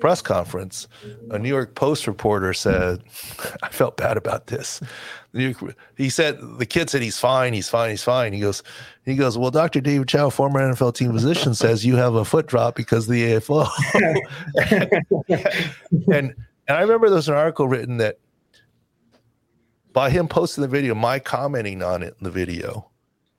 press 0.00 0.22
conference, 0.22 0.88
a 1.30 1.38
New 1.38 1.48
York 1.48 1.74
Post 1.74 2.06
reporter 2.06 2.52
said, 2.52 3.02
I 3.62 3.68
felt 3.68 3.96
bad 3.96 4.16
about 4.16 4.48
this. 4.48 4.80
He 5.96 6.10
said, 6.10 6.38
the 6.58 6.66
kid 6.66 6.90
said, 6.90 7.02
he's 7.02 7.18
fine, 7.18 7.52
he's 7.52 7.68
fine, 7.68 7.90
he's 7.90 8.02
fine. 8.02 8.32
He 8.32 8.40
goes, 8.40 8.62
he 9.04 9.14
goes, 9.14 9.38
well, 9.38 9.50
Dr. 9.52 9.80
David 9.80 10.08
Chao, 10.08 10.30
former 10.30 10.60
NFL 10.60 10.94
team 10.94 11.12
physician, 11.12 11.54
says 11.54 11.86
you 11.86 11.96
have 11.96 12.14
a 12.14 12.24
foot 12.24 12.46
drop 12.46 12.74
because 12.74 13.06
the 13.06 13.34
AFO. 13.34 13.68
and 16.12 16.34
and 16.70 16.78
I 16.78 16.82
remember 16.82 17.08
there 17.08 17.16
was 17.16 17.28
an 17.28 17.34
article 17.34 17.66
written 17.66 17.96
that 17.96 18.18
by 19.92 20.10
him 20.10 20.28
posting 20.28 20.62
the 20.62 20.68
video, 20.68 20.94
my 20.94 21.18
commenting 21.18 21.82
on 21.82 22.02
it 22.02 22.14
in 22.18 22.24
the 22.24 22.30
video 22.30 22.90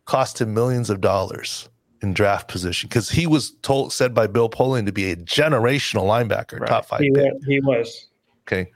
cost 0.05 0.41
him 0.41 0.53
millions 0.53 0.89
of 0.89 0.99
dollars 0.99 1.69
in 2.01 2.13
draft 2.13 2.47
position 2.47 2.87
because 2.89 3.09
he 3.09 3.27
was 3.27 3.51
told 3.61 3.93
said 3.93 4.13
by 4.13 4.27
Bill 4.27 4.49
Polian 4.49 4.85
to 4.87 4.91
be 4.91 5.11
a 5.11 5.15
generational 5.15 6.03
linebacker, 6.03 6.59
Right. 6.59 6.67
top 6.69 6.85
five 6.85 6.99
he, 7.01 7.11
pick. 7.11 7.33
was, 7.33 7.43
he 7.45 7.59
was. 7.59 8.07
Okay. 8.47 8.71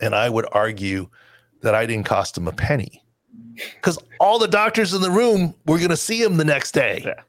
And 0.00 0.14
I 0.14 0.28
would 0.28 0.46
argue 0.52 1.08
that 1.62 1.74
I 1.74 1.86
didn't 1.86 2.06
cost 2.06 2.36
him 2.36 2.46
a 2.48 2.52
penny 2.52 3.02
because 3.74 3.98
all 4.20 4.38
the 4.38 4.48
doctors 4.48 4.94
in 4.94 5.00
the 5.02 5.10
room 5.10 5.54
were 5.66 5.78
going 5.78 5.90
to 5.90 5.96
see 5.96 6.22
him 6.22 6.36
the 6.36 6.44
next 6.44 6.72
day 6.72 7.02
Yeah. 7.04 7.22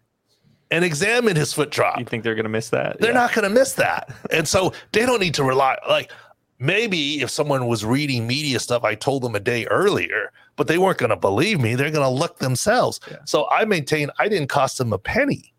and 0.71 0.83
examine 0.85 1.35
his 1.35 1.53
foot 1.53 1.71
drop. 1.71 1.97
You 1.99 2.05
think 2.05 2.23
they're 2.23 2.35
going 2.35 2.43
to 2.43 2.49
miss 2.49 2.69
that? 2.69 2.99
They're 2.99 3.11
Yeah. 3.11 3.17
not 3.19 3.33
going 3.33 3.47
to 3.47 3.53
miss 3.53 3.73
that. 3.73 4.09
And 4.31 4.47
so 4.47 4.73
they 4.91 5.05
don't 5.05 5.19
need 5.19 5.33
to 5.35 5.43
rely. 5.43 5.77
Like 5.87 6.11
maybe 6.59 7.21
if 7.21 7.29
someone 7.29 7.67
was 7.67 7.85
reading 7.85 8.27
media 8.27 8.59
stuff, 8.59 8.83
I 8.83 8.95
told 8.95 9.23
them 9.23 9.35
a 9.35 9.39
day 9.39 9.65
earlier, 9.67 10.31
but 10.59 10.67
they 10.67 10.77
weren't 10.77 10.97
going 10.97 11.09
to 11.09 11.15
believe 11.15 11.59
me. 11.61 11.73
They're 11.73 11.89
going 11.89 12.03
to 12.05 12.09
look 12.19 12.39
themselves. 12.39 12.99
Yeah. 13.09 13.17
So 13.25 13.47
I 13.49 13.63
maintain 13.63 14.09
I 14.19 14.27
didn't 14.27 14.49
cost 14.49 14.77
them 14.77 14.91
a 14.91 14.99
penny. 14.99 15.53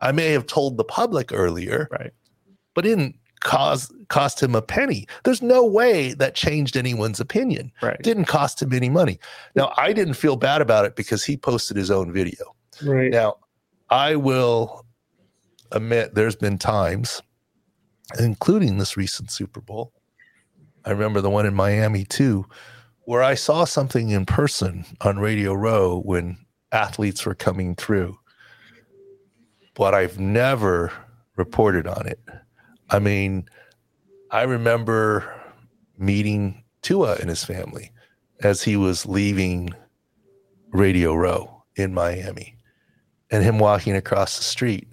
I 0.00 0.10
may 0.10 0.30
have 0.32 0.46
told 0.46 0.78
the 0.78 0.84
public 0.84 1.32
earlier, 1.34 1.86
Right. 1.90 2.12
but 2.74 2.82
didn't 2.84 3.16
cause 3.40 3.92
cost 4.08 4.42
him 4.42 4.54
a 4.54 4.62
penny. 4.62 5.06
There's 5.24 5.42
no 5.42 5.64
way 5.66 6.14
that 6.14 6.34
changed 6.34 6.76
anyone's 6.78 7.20
opinion. 7.20 7.70
Right. 7.82 8.00
Didn't 8.02 8.24
cost 8.24 8.62
him 8.62 8.72
any 8.72 8.88
money. 8.88 9.18
Now 9.54 9.72
I 9.76 9.92
didn't 9.92 10.14
feel 10.14 10.36
bad 10.36 10.62
about 10.62 10.86
it 10.86 10.96
because 10.96 11.22
he 11.24 11.36
posted 11.36 11.76
his 11.76 11.90
own 11.90 12.10
video. 12.10 12.56
Right. 12.82 13.10
Now, 13.10 13.36
I 13.90 14.16
will 14.16 14.86
admit 15.72 16.14
there's 16.14 16.36
been 16.36 16.56
times, 16.58 17.20
including 18.18 18.78
this 18.78 18.96
recent 18.96 19.30
Super 19.30 19.60
Bowl. 19.60 19.92
I 20.86 20.90
remember 20.92 21.20
the 21.20 21.28
one 21.30 21.44
in 21.44 21.52
Miami 21.54 22.04
too, 22.04 22.46
where 23.08 23.22
I 23.22 23.36
saw 23.36 23.64
something 23.64 24.10
in 24.10 24.26
person 24.26 24.84
on 25.00 25.18
Radio 25.18 25.54
Row 25.54 26.02
when 26.04 26.36
athletes 26.72 27.24
were 27.24 27.34
coming 27.34 27.74
through, 27.74 28.18
but 29.74 29.94
I've 29.94 30.18
never 30.18 30.92
reported 31.34 31.86
on 31.86 32.06
it. 32.06 32.20
I 32.90 32.98
mean, 32.98 33.48
I 34.30 34.42
remember 34.42 35.24
meeting 35.96 36.62
Tua 36.82 37.14
and 37.14 37.30
his 37.30 37.42
family 37.42 37.92
as 38.42 38.62
he 38.62 38.76
was 38.76 39.06
leaving 39.06 39.70
Radio 40.72 41.14
Row 41.14 41.64
in 41.76 41.94
Miami 41.94 42.58
and 43.30 43.42
him 43.42 43.58
walking 43.58 43.96
across 43.96 44.36
the 44.36 44.44
street. 44.44 44.86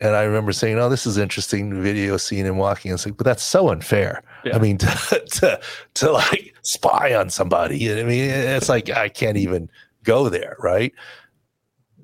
And 0.00 0.14
I 0.14 0.22
remember 0.24 0.52
saying, 0.52 0.78
"Oh, 0.78 0.88
this 0.88 1.06
is 1.06 1.16
interesting." 1.16 1.82
Video 1.82 2.16
seeing 2.16 2.44
him 2.44 2.56
walking, 2.56 2.90
and 2.90 3.04
like, 3.04 3.16
but 3.16 3.24
that's 3.24 3.42
so 3.42 3.70
unfair. 3.70 4.22
Yeah. 4.44 4.56
I 4.56 4.58
mean, 4.58 4.78
to, 4.78 5.22
to 5.26 5.60
to 5.94 6.12
like 6.12 6.54
spy 6.62 7.14
on 7.14 7.30
somebody. 7.30 7.90
I 7.90 8.04
mean, 8.04 8.30
it's 8.30 8.68
like 8.68 8.90
I 8.90 9.08
can't 9.08 9.36
even 9.36 9.70
go 10.02 10.28
there, 10.28 10.56
right? 10.60 10.92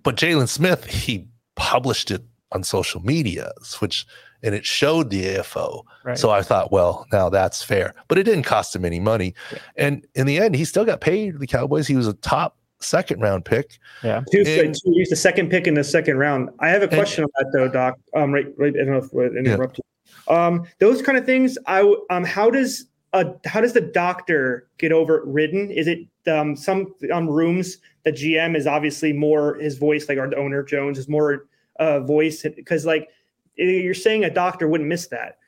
But 0.02 0.16
Jaylon 0.16 0.48
Smith, 0.48 0.84
he 0.86 1.28
published 1.54 2.10
it 2.10 2.22
on 2.50 2.64
social 2.64 3.00
media, 3.02 3.52
which 3.80 4.06
and 4.42 4.54
it 4.54 4.66
showed 4.66 5.10
the 5.10 5.24
AFO. 5.36 5.84
Right. 6.04 6.18
So 6.18 6.30
I 6.30 6.42
thought, 6.42 6.72
well, 6.72 7.06
now 7.12 7.28
that's 7.28 7.62
fair. 7.62 7.94
But 8.08 8.18
it 8.18 8.24
didn't 8.24 8.42
cost 8.42 8.74
him 8.74 8.84
any 8.84 8.98
money. 8.98 9.34
Yeah. 9.52 9.58
And 9.76 10.06
in 10.14 10.26
the 10.26 10.38
end, 10.38 10.56
he 10.56 10.64
still 10.64 10.84
got 10.84 11.00
paid 11.00 11.38
the 11.38 11.46
Cowboys. 11.46 11.86
He 11.86 11.96
was 11.96 12.08
a 12.08 12.14
top 12.14 12.56
second 12.82 13.20
round 13.20 13.44
pick. 13.44 13.78
yeah. 14.02 14.22
Two, 14.30 14.40
And- 14.46 14.74
two, 14.74 14.92
use 14.94 15.08
the 15.08 15.16
second 15.16 15.50
pick 15.50 15.66
in 15.66 15.74
the 15.74 15.84
second 15.84 16.18
round. 16.18 16.50
I 16.60 16.68
have 16.68 16.82
a 16.82 16.88
question 16.88 17.24
on 17.24 17.30
that 17.38 17.50
though, 17.52 17.68
Doc. 17.68 17.98
Um, 18.14 18.32
right, 18.32 18.46
right. 18.56 18.74
I 18.74 18.84
don't 18.84 18.90
know 18.92 18.96
if 18.98 19.32
I 19.34 19.36
interrupt 19.38 19.78
you. 19.78 20.34
Um, 20.34 20.64
those 20.78 21.02
kind 21.02 21.16
of 21.18 21.24
things. 21.26 21.56
I 21.66 21.78
w- 21.78 22.04
um, 22.10 22.24
how 22.24 22.50
does 22.50 22.86
uh, 23.12 23.24
how 23.44 23.60
does 23.60 23.72
the 23.72 23.80
doctor 23.80 24.68
get 24.78 24.92
overridden? 24.92 25.70
Is 25.70 25.86
it 25.86 26.00
um 26.30 26.54
some 26.56 26.94
um 27.12 27.28
rooms 27.28 27.78
the 28.04 28.12
GM 28.12 28.56
is 28.56 28.66
obviously 28.66 29.12
more 29.12 29.56
his 29.56 29.76
voice, 29.78 30.08
like 30.08 30.18
our 30.18 30.34
owner 30.36 30.62
Jones 30.62 30.98
is 30.98 31.08
more 31.08 31.46
uh 31.78 32.00
voice 32.00 32.42
because 32.56 32.86
like 32.86 33.08
you're 33.56 33.92
saying 33.94 34.24
a 34.24 34.30
doctor 34.30 34.66
wouldn't 34.68 34.88
miss 34.88 35.08
that. 35.08 35.38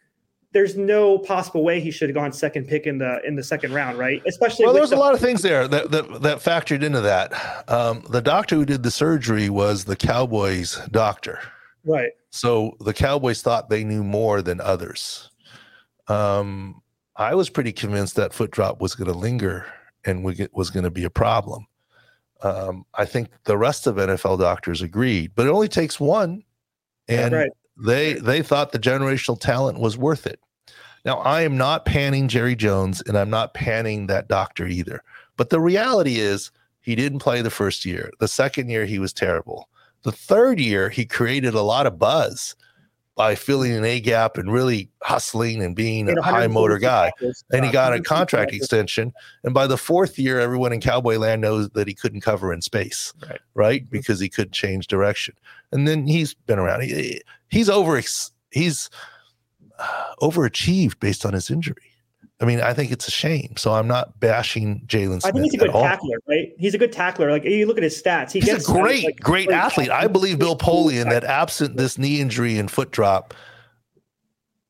There's 0.55 0.77
no 0.77 1.19
possible 1.19 1.63
way 1.63 1.81
he 1.81 1.91
should 1.91 2.09
have 2.09 2.15
gone 2.15 2.33
second 2.33 2.67
pick 2.67 2.87
in 2.87 2.97
the 2.97 3.21
in 3.27 3.35
the 3.35 3.43
second 3.43 3.75
round, 3.75 3.99
right? 3.99 4.23
Especially 4.27 4.65
Well, 4.65 4.75
there's 4.75 4.93
a 4.93 4.97
lot 4.97 5.13
of 5.13 5.21
things 5.21 5.43
there 5.43 5.69
that, 5.69 5.91
that, 5.91 6.23
that 6.23 6.39
factored 6.39 6.83
into 6.83 7.03
that. 7.03 7.69
Um, 7.69 8.05
the 8.09 8.23
doctor 8.23 8.55
who 8.55 8.65
did 8.65 8.83
the 8.83 8.91
surgery 8.91 9.51
was 9.51 9.85
the 9.85 9.97
Cowboys 9.97 10.81
doctor. 10.91 11.41
right. 11.85 12.13
So 12.31 12.77
the 12.81 12.95
Cowboys 12.95 13.43
thought 13.43 13.69
they 13.69 13.85
knew 13.85 14.03
more 14.03 14.43
than 14.43 14.61
others. 14.61 15.31
Um, 16.09 16.83
I 17.17 17.35
was 17.35 17.49
pretty 17.49 17.73
convinced 17.73 18.17
that 18.17 18.33
foot 18.33 18.51
drop 18.51 18.81
was 18.81 18.95
going 18.95 19.13
to 19.13 19.17
linger 19.17 19.67
and 20.05 20.25
was 20.25 20.71
going 20.71 20.85
to 20.85 20.91
be 20.91 21.05
a 21.05 21.11
problem. 21.11 21.67
Um, 22.43 22.85
I 22.95 23.05
think 23.05 23.31
the 23.45 23.57
rest 23.57 23.87
of 23.87 23.97
NFL 23.97 24.39
doctors 24.39 24.83
agreed, 24.83 25.33
but 25.35 25.47
it 25.47 25.51
only 25.51 25.69
takes 25.69 25.99
one, 25.99 26.43
and 27.09 27.35
right. 27.35 27.51
they 27.83 28.15
they 28.15 28.43
thought 28.43 28.73
the 28.73 28.79
generational 28.79 29.41
talent 29.41 29.79
was 29.79 29.97
worth 29.97 30.27
it. 30.27 30.41
Now 31.05 31.19
I 31.19 31.43
am 31.43 31.57
not 31.57 31.85
panning 31.85 32.29
Jerry 32.29 32.57
Jones, 32.57 33.03
and 33.07 33.17
I'm 33.19 33.31
not 33.31 33.55
panning 33.55 34.07
that 34.07 34.29
doctor 34.29 34.67
either. 34.67 35.03
But 35.37 35.51
the 35.51 35.61
reality 35.61 36.19
is, 36.21 36.51
he 36.81 36.95
didn't 36.95 37.21
play 37.21 37.41
the 37.41 37.51
first 37.51 37.85
year. 37.85 38.11
The 38.21 38.29
second 38.29 38.69
year, 38.69 38.85
he 38.85 38.99
was 38.99 39.13
terrible. 39.13 39.69
The 40.03 40.13
third 40.13 40.61
year, 40.61 40.91
he 40.91 41.07
created 41.07 41.55
a 41.55 41.63
lot 41.63 41.87
of 41.87 41.99
buzz 41.99 42.55
by 43.17 43.35
filling 43.35 43.73
an 43.73 43.85
A 43.85 44.01
gap 44.01 44.37
and 44.37 44.53
really 44.53 44.91
hustling 45.03 45.63
and 45.63 45.75
being 45.77 46.09
a 46.09 46.21
high 46.21 46.49
motor 46.49 46.79
guy. 46.79 47.13
And 47.53 47.65
he 47.65 47.69
uh, 47.69 47.73
got 47.73 47.95
a 47.95 48.03
contract 48.03 48.53
extension. 48.53 49.13
And 49.45 49.55
by 49.55 49.67
the 49.69 49.79
fourth 49.79 50.19
year, 50.19 50.41
everyone 50.41 50.73
in 50.73 50.81
Cowboy 50.81 51.17
land 51.19 51.41
knows 51.41 51.71
that 51.71 51.87
he 51.87 51.95
couldn't 51.95 52.23
cover 52.23 52.53
in 52.53 52.61
space, 52.61 53.13
Right. 53.27 53.41
right? 53.55 53.91
Because 53.91 54.19
he 54.19 54.29
could 54.29 54.53
change 54.53 54.89
direction. 54.89 55.35
And 55.71 55.87
then 55.87 56.07
he's 56.07 56.35
been 56.35 56.59
around. 56.59 56.83
He, 56.83 57.23
he's 57.49 57.71
over. 57.71 58.03
He's 58.51 58.91
overachieved 60.20 61.01
based 61.01 61.27
on 61.27 61.33
his 61.33 61.51
injury. 61.51 61.91
I 62.41 62.47
mean, 62.47 62.61
I 62.61 62.75
think 62.75 62.91
it's 62.91 63.07
a 63.07 63.11
shame. 63.11 63.55
So 63.57 63.72
I'm 63.72 63.87
not 63.87 64.18
bashing 64.18 64.83
Jaylon 64.87 65.25
I 65.25 65.31
think 65.31 65.45
he's 65.45 65.55
a 65.55 65.59
good 65.59 65.72
tackler, 65.72 66.18
right? 66.29 66.53
He's 66.59 66.75
a 66.75 66.79
good 66.79 66.93
tackler. 66.93 67.31
Like 67.31 67.45
you 67.45 67.66
look 67.66 67.77
at 67.77 67.83
his 67.83 68.01
stats, 68.01 68.33
he 68.33 68.41
He's 68.41 68.49
gets 68.49 68.68
a 68.68 68.72
great, 68.72 69.05
like, 69.05 69.20
great 69.20 69.51
athlete. 69.51 69.91
I 69.91 70.09
believe 70.09 70.39
Bill 70.39 70.57
Polian 70.57 71.11
that 71.11 71.25
absent 71.25 71.77
this 71.77 71.97
knee 71.97 72.20
injury 72.20 72.59
and 72.59 72.70
foot 72.70 72.91
drop, 72.91 73.35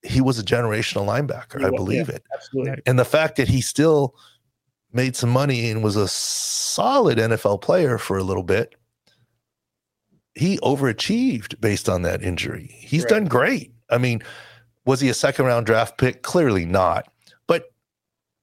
he 0.02 0.20
was 0.20 0.38
a 0.38 0.42
generational 0.42 1.06
linebacker. 1.06 1.58
He 1.60 1.64
I 1.64 1.70
was, 1.70 1.78
believe 1.78 2.08
it. 2.10 2.22
Absolutely. 2.34 2.82
And 2.86 2.98
the 2.98 3.04
fact 3.04 3.36
that 3.36 3.48
he 3.48 3.60
still 3.62 4.14
made 4.92 5.16
some 5.16 5.30
money 5.30 5.70
and 5.70 5.82
was 5.82 5.96
a 5.96 6.06
solid 6.06 7.18
NFL 7.18 7.62
player 7.62 7.98
for 7.98 8.18
a 8.18 8.22
little 8.22 8.42
bit, 8.42 8.74
he 10.34 10.58
overachieved 10.58 11.60
based 11.60 11.88
on 11.88 12.02
that 12.02 12.22
injury. 12.22 12.74
He's 12.78 13.02
Right. 13.04 13.10
done 13.10 13.24
great. 13.24 13.72
I 13.88 13.98
mean, 13.98 14.22
was 14.86 15.00
he 15.00 15.08
a 15.08 15.14
second 15.14 15.46
round 15.46 15.66
draft 15.66 15.98
pick? 15.98 16.22
Clearly 16.22 16.64
not. 16.64 17.08
But 17.46 17.72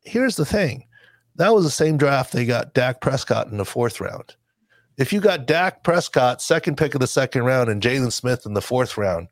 here's 0.01 0.35
the 0.35 0.45
thing 0.45 0.85
that 1.35 1.53
was 1.53 1.63
the 1.63 1.71
same 1.71 1.97
draft 1.97 2.33
they 2.33 2.45
got 2.45 2.73
Dak 2.73 3.01
Prescott 3.01 3.47
in 3.47 3.57
the 3.57 3.65
fourth 3.65 4.01
round. 4.01 4.35
If 4.97 5.13
you 5.13 5.21
got 5.21 5.47
Dak 5.47 5.83
Prescott, 5.83 6.41
second 6.41 6.77
pick 6.77 6.93
of 6.93 7.01
the 7.01 7.07
second 7.07 7.43
round, 7.43 7.69
and 7.69 7.81
Jaylon 7.81 8.11
Smith 8.11 8.45
in 8.45 8.53
the 8.53 8.61
fourth 8.61 8.97
round, 8.97 9.29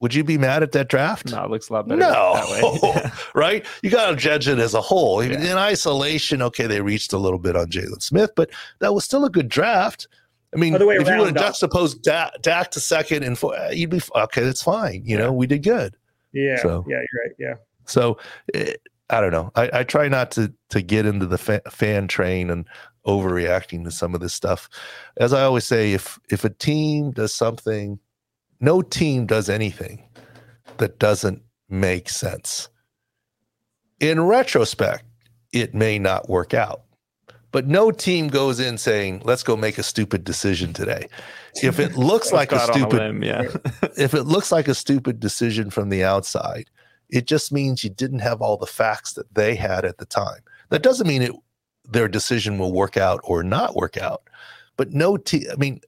would 0.00 0.14
you 0.14 0.24
be 0.24 0.38
mad 0.38 0.62
at 0.62 0.72
that 0.72 0.88
draft? 0.88 1.30
No, 1.30 1.44
it 1.44 1.50
looks 1.50 1.68
a 1.68 1.74
lot 1.74 1.88
better 1.88 2.00
No, 2.00 2.34
that 2.34 2.82
way. 2.82 3.10
right? 3.34 3.66
You 3.82 3.90
got 3.90 4.10
to 4.10 4.16
judge 4.16 4.48
it 4.48 4.58
as 4.58 4.74
a 4.74 4.80
whole. 4.80 5.22
Yeah. 5.22 5.40
In 5.40 5.58
isolation, 5.58 6.40
okay, 6.42 6.66
they 6.66 6.80
reached 6.80 7.12
a 7.12 7.18
little 7.18 7.38
bit 7.38 7.56
on 7.56 7.66
Jaylon 7.66 8.02
Smith, 8.02 8.30
but 8.34 8.50
that 8.78 8.94
was 8.94 9.04
still 9.04 9.24
a 9.24 9.30
good 9.30 9.48
draft. 9.48 10.08
I 10.54 10.58
mean, 10.58 10.72
way 10.72 10.96
if 10.96 11.02
you 11.02 11.08
around, 11.08 11.18
would 11.18 11.26
have 11.28 11.34
Doc. 11.34 11.46
juxtaposed 11.46 12.02
Dak, 12.02 12.32
Dak 12.42 12.70
to 12.72 12.80
second 12.80 13.24
and 13.24 13.38
four, 13.38 13.56
uh, 13.56 13.70
you'd 13.70 13.90
be 13.90 14.00
okay. 14.14 14.42
That's 14.42 14.62
fine. 14.62 15.02
You 15.04 15.16
know, 15.18 15.32
we 15.32 15.46
did 15.46 15.62
good. 15.62 15.96
Yeah, 16.32 16.60
So- 16.62 16.84
yeah, 16.88 16.96
you're 16.98 17.22
right. 17.24 17.34
Yeah. 17.38 17.54
So 17.86 18.18
eh, 18.54 18.74
I 19.10 19.20
don't 19.20 19.32
know. 19.32 19.50
I, 19.56 19.70
I 19.72 19.84
try 19.84 20.08
not 20.08 20.30
to 20.32 20.52
to 20.68 20.80
get 20.82 21.06
into 21.06 21.26
the 21.26 21.38
fa- 21.38 21.62
fan 21.70 22.06
train 22.08 22.50
and 22.50 22.66
overreacting 23.06 23.82
to 23.84 23.90
some 23.90 24.14
of 24.14 24.20
this 24.20 24.34
stuff. 24.34 24.68
As 25.16 25.32
I 25.32 25.42
always 25.42 25.66
say, 25.66 25.92
if 25.92 26.18
if 26.30 26.44
a 26.44 26.50
team 26.50 27.10
does 27.10 27.34
something, 27.34 27.98
no 28.60 28.82
team 28.82 29.26
does 29.26 29.48
anything 29.48 30.04
that 30.76 30.98
doesn't 30.98 31.42
make 31.68 32.08
sense. 32.08 32.68
In 33.98 34.20
retrospect, 34.22 35.04
it 35.52 35.74
may 35.74 35.98
not 35.98 36.28
work 36.28 36.54
out. 36.54 36.82
But 37.52 37.66
no 37.66 37.90
team 37.90 38.28
goes 38.28 38.60
in 38.60 38.78
saying, 38.78 39.22
"Let's 39.24 39.42
go 39.42 39.56
make 39.56 39.78
a 39.78 39.82
stupid 39.82 40.24
decision 40.24 40.72
today." 40.72 41.08
If 41.62 41.78
it 41.80 41.96
looks 41.96 42.32
like 42.32 42.52
a 42.52 42.60
stupid 42.60 42.98
limb, 42.98 43.22
yeah. 43.22 43.42
if 43.96 44.14
it 44.14 44.24
looks 44.24 44.52
like 44.52 44.68
a 44.68 44.74
stupid 44.74 45.20
decision 45.20 45.70
from 45.70 45.88
the 45.88 46.04
outside, 46.04 46.70
it 47.08 47.26
just 47.26 47.52
means 47.52 47.82
you 47.82 47.90
didn't 47.90 48.20
have 48.20 48.40
all 48.40 48.56
the 48.56 48.66
facts 48.66 49.14
that 49.14 49.34
they 49.34 49.54
had 49.54 49.84
at 49.84 49.98
the 49.98 50.06
time. 50.06 50.40
That 50.68 50.82
doesn't 50.82 51.06
mean 51.06 51.22
it 51.22 51.32
their 51.88 52.08
decision 52.08 52.58
will 52.58 52.72
work 52.72 52.96
out 52.96 53.20
or 53.24 53.42
not 53.42 53.74
work 53.74 53.96
out. 53.96 54.22
But 54.76 54.92
no 54.92 55.16
team, 55.16 55.44
I 55.52 55.56
mean 55.56 55.80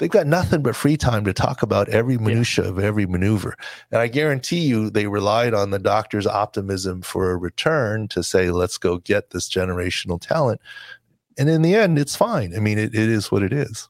they've 0.00 0.10
got 0.10 0.26
nothing 0.26 0.62
but 0.62 0.74
free 0.74 0.96
time 0.96 1.24
to 1.26 1.32
talk 1.32 1.62
about 1.62 1.88
every 1.90 2.18
minutia 2.18 2.64
of 2.64 2.78
every 2.78 3.06
maneuver. 3.06 3.54
And 3.92 4.00
I 4.00 4.08
guarantee 4.08 4.60
you 4.60 4.90
they 4.90 5.06
relied 5.06 5.54
on 5.54 5.70
the 5.70 5.78
doctor's 5.78 6.26
optimism 6.26 7.02
for 7.02 7.30
a 7.30 7.36
return 7.36 8.08
to 8.08 8.22
say, 8.24 8.50
let's 8.50 8.78
go 8.78 8.96
get 8.98 9.30
this 9.30 9.48
generational 9.48 10.20
talent. 10.20 10.60
And 11.38 11.48
in 11.48 11.62
the 11.62 11.74
end, 11.74 11.98
it's 11.98 12.16
fine. 12.16 12.56
I 12.56 12.60
mean, 12.60 12.78
it, 12.78 12.94
it 12.94 13.08
is 13.08 13.30
what 13.30 13.42
it 13.42 13.52
is. 13.52 13.88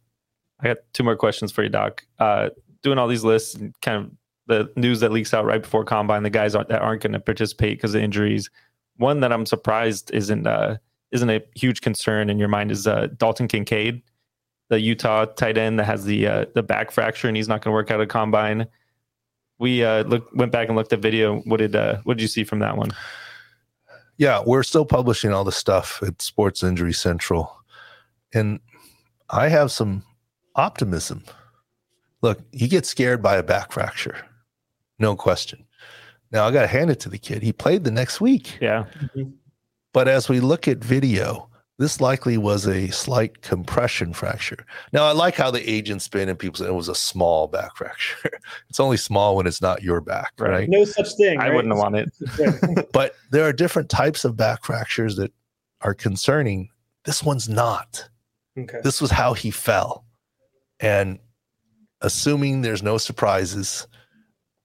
I 0.60 0.68
got 0.68 0.78
two 0.92 1.04
more 1.04 1.16
questions 1.16 1.52
for 1.52 1.62
you, 1.62 1.70
Doc. 1.70 2.04
Uh, 2.18 2.50
doing 2.82 2.98
all 2.98 3.08
these 3.08 3.24
lists 3.24 3.54
and 3.54 3.72
kind 3.80 4.04
of 4.04 4.10
the 4.46 4.70
news 4.76 5.00
that 5.00 5.12
leaks 5.12 5.32
out 5.32 5.44
right 5.44 5.62
before 5.62 5.84
combine, 5.84 6.24
the 6.24 6.30
guys 6.30 6.54
aren't, 6.54 6.68
that 6.68 6.82
aren't 6.82 7.02
going 7.02 7.12
to 7.12 7.20
participate 7.20 7.78
because 7.78 7.94
of 7.94 8.02
injuries. 8.02 8.50
One 8.96 9.20
that 9.20 9.32
I'm 9.32 9.46
surprised 9.46 10.10
isn't 10.12 10.46
uh, 10.46 10.76
isn't 11.12 11.30
a 11.30 11.42
huge 11.54 11.80
concern 11.80 12.30
in 12.30 12.38
your 12.38 12.48
mind 12.48 12.70
is 12.70 12.86
uh, 12.86 13.08
Dalton 13.16 13.48
Kincaid, 13.48 14.02
the 14.70 14.80
Utah 14.80 15.26
tight 15.26 15.58
end 15.58 15.78
that 15.78 15.84
has 15.84 16.04
the 16.04 16.26
uh, 16.26 16.44
the 16.54 16.62
back 16.62 16.90
fracture 16.90 17.28
and 17.28 17.36
he's 17.36 17.48
not 17.48 17.62
going 17.62 17.72
to 17.72 17.74
work 17.74 17.90
out 17.90 18.00
at 18.00 18.08
combine. 18.08 18.66
We 19.58 19.84
uh, 19.84 20.04
look, 20.04 20.30
went 20.32 20.52
back 20.52 20.68
and 20.68 20.76
looked 20.76 20.94
at 20.94 21.00
video. 21.00 21.40
What 21.40 21.58
did 21.58 21.76
uh, 21.76 21.98
what 22.04 22.16
did 22.16 22.22
you 22.22 22.28
see 22.28 22.44
from 22.44 22.60
that 22.60 22.76
one? 22.78 22.90
yeah, 24.20 24.42
we're 24.44 24.62
still 24.62 24.84
publishing 24.84 25.32
all 25.32 25.44
the 25.44 25.50
stuff 25.50 26.02
at 26.02 26.20
Sports 26.20 26.62
Injury 26.62 26.92
Central. 26.92 27.56
And 28.34 28.60
I 29.30 29.48
have 29.48 29.72
some 29.72 30.02
optimism. 30.54 31.24
Look, 32.20 32.40
you 32.52 32.68
get 32.68 32.84
scared 32.84 33.22
by 33.22 33.36
a 33.36 33.42
back 33.42 33.72
fracture, 33.72 34.16
no 34.98 35.16
question. 35.16 35.64
Now, 36.32 36.46
I 36.46 36.50
got 36.50 36.60
to 36.60 36.66
hand 36.66 36.90
it 36.90 37.00
to 37.00 37.08
the 37.08 37.18
kid. 37.18 37.42
He 37.42 37.50
played 37.52 37.84
the 37.84 37.90
next 37.90 38.20
week. 38.20 38.58
Yeah, 38.60 38.84
But 39.94 40.06
as 40.06 40.28
we 40.28 40.38
look 40.38 40.68
at 40.68 40.84
video, 40.84 41.48
this 41.80 41.98
likely 41.98 42.36
was 42.36 42.66
a 42.66 42.88
slight 42.90 43.40
compression 43.40 44.12
fracture. 44.12 44.66
Now, 44.92 45.04
I 45.04 45.12
like 45.12 45.34
how 45.34 45.50
the 45.50 45.66
agents 45.68 46.04
spin 46.04 46.28
and 46.28 46.38
people 46.38 46.58
say 46.58 46.66
it 46.66 46.74
was 46.74 46.90
a 46.90 46.94
small 46.94 47.48
back 47.48 47.74
fracture. 47.74 48.38
it's 48.68 48.78
only 48.78 48.98
small 48.98 49.34
when 49.34 49.46
it's 49.46 49.62
not 49.62 49.82
your 49.82 50.02
back, 50.02 50.32
Right. 50.38 50.50
right? 50.50 50.68
No 50.68 50.84
such 50.84 51.14
thing. 51.14 51.40
I 51.40 51.46
right? 51.48 51.54
wouldn't 51.54 51.74
want 51.74 51.96
it. 51.96 52.12
But 52.92 53.14
there 53.30 53.44
are 53.44 53.52
different 53.54 53.88
types 53.88 54.26
of 54.26 54.36
back 54.36 54.62
fractures 54.62 55.16
that 55.16 55.32
are 55.80 55.94
concerning. 55.94 56.68
This 57.06 57.22
one's 57.22 57.48
not. 57.48 58.06
okay. 58.58 58.80
This 58.84 59.00
was 59.00 59.10
how 59.10 59.32
he 59.32 59.50
fell. 59.50 60.04
And 60.80 61.18
assuming 62.02 62.60
there's 62.60 62.82
no 62.82 62.98
surprises, 62.98 63.86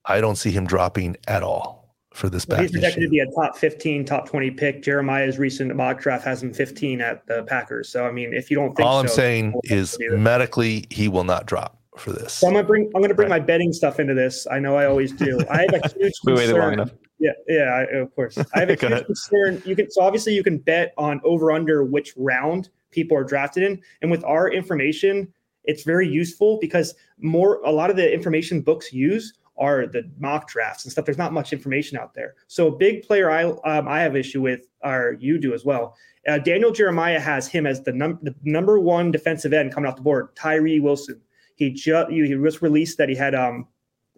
I 0.04 0.20
don't 0.20 0.36
see 0.36 0.52
him 0.52 0.68
dropping 0.68 1.16
at 1.30 1.44
all 1.44 1.85
for 2.16 2.30
this 2.30 2.48
Well, 2.48 2.58
back 2.58 2.64
he's 2.64 2.72
projected 2.72 3.04
to 3.04 3.10
be 3.10 3.20
a 3.20 3.26
top 3.32 3.58
15, 3.58 4.06
top 4.06 4.28
20 4.28 4.52
pick. 4.52 4.82
Jeremiah's 4.82 5.38
recent 5.38 5.76
mock 5.76 6.00
draft 6.00 6.24
has 6.26 6.42
him 6.42 6.54
15 6.54 7.02
at 7.02 7.26
the 7.28 7.44
Packers. 7.44 7.90
So, 7.90 8.06
I 8.06 8.12
mean, 8.12 8.34
if 8.34 8.50
you 8.50 8.56
don't 8.56 8.74
think 8.76 8.88
All 8.88 9.00
I'm 9.00 9.08
saying 9.08 9.54
is 9.66 9.98
medically, 10.12 10.86
he 10.90 11.08
will 11.08 11.26
not 11.26 11.46
drop 11.46 11.78
for 11.98 12.12
this. 12.12 12.34
So 12.34 12.48
I'm 12.48 12.54
gonna 12.54 12.66
bring 12.68 12.92
I'm 12.96 13.02
gonna 13.02 13.14
bring 13.14 13.30
my 13.30 13.40
betting 13.40 13.72
stuff 13.74 14.00
into 14.00 14.14
this. 14.14 14.48
I 14.52 14.60
know 14.60 14.76
I 14.76 14.86
always 14.86 15.12
do. 15.12 15.40
I 15.50 15.62
have 15.62 15.74
a 15.74 15.88
huge 16.00 16.14
We 16.26 16.34
waited 16.34 16.54
long 16.54 16.62
concern. 16.62 16.74
enough. 16.74 16.92
Yeah, 17.20 17.32
yeah, 17.48 17.64
I, 17.64 17.84
of 17.98 18.14
course. 18.16 18.38
I 18.38 18.60
have 18.60 18.70
a 18.70 18.74
huge 18.80 18.84
ahead. 18.92 19.06
concern. 19.06 19.62
You 19.66 19.76
can 19.76 19.90
so 19.92 20.02
obviously 20.02 20.34
you 20.34 20.44
can 20.44 20.58
bet 20.58 20.94
on 20.98 21.22
over 21.24 21.52
under 21.52 21.84
which 21.84 22.14
round 22.18 22.70
people 22.92 23.18
are 23.18 23.24
drafted 23.24 23.64
in, 23.64 23.82
and 24.02 24.12
with 24.12 24.24
our 24.26 24.50
information, 24.52 25.34
it's 25.64 25.84
very 25.84 26.08
useful 26.08 26.58
because 26.62 26.96
more 27.20 27.62
a 27.64 27.72
lot 27.72 27.90
of 27.90 27.96
the 27.96 28.14
information 28.14 28.62
books 28.62 28.92
use 28.94 29.34
are 29.58 29.88
the 29.88 30.10
mock 30.20 30.50
drafts 30.50 30.84
and 30.84 30.92
stuff. 30.92 31.06
There's 31.06 31.18
not 31.18 31.34
much 31.34 31.54
information 31.54 31.98
out 31.98 32.14
there. 32.14 32.36
So 32.48 32.68
a 32.68 32.72
big 32.76 33.04
player 33.04 33.32
I 33.32 33.44
um, 33.44 33.88
I 33.88 34.02
have 34.02 34.16
issue 34.16 34.42
with, 34.42 34.62
or 34.84 35.18
you 35.20 35.38
do 35.38 35.54
as 35.54 35.64
well. 35.66 35.96
Uh, 36.28 36.40
Daniel 36.40 36.72
Jeremiah 36.72 37.20
has 37.20 37.48
him 37.48 37.68
as 37.68 37.84
the, 37.84 37.94
num- 37.94 38.20
the 38.24 38.34
number 38.44 38.80
one 38.80 39.12
defensive 39.12 39.54
end 39.54 39.74
coming 39.74 39.88
off 39.88 39.96
the 39.96 40.02
board. 40.02 40.36
Tyree 40.36 40.80
Wilson. 40.80 41.22
He 41.56 41.72
just 41.72 42.12
he 42.12 42.28
just 42.28 42.62
released 42.62 42.98
that 42.98 43.10
he 43.10 43.16
had 43.16 43.34
um 43.36 43.68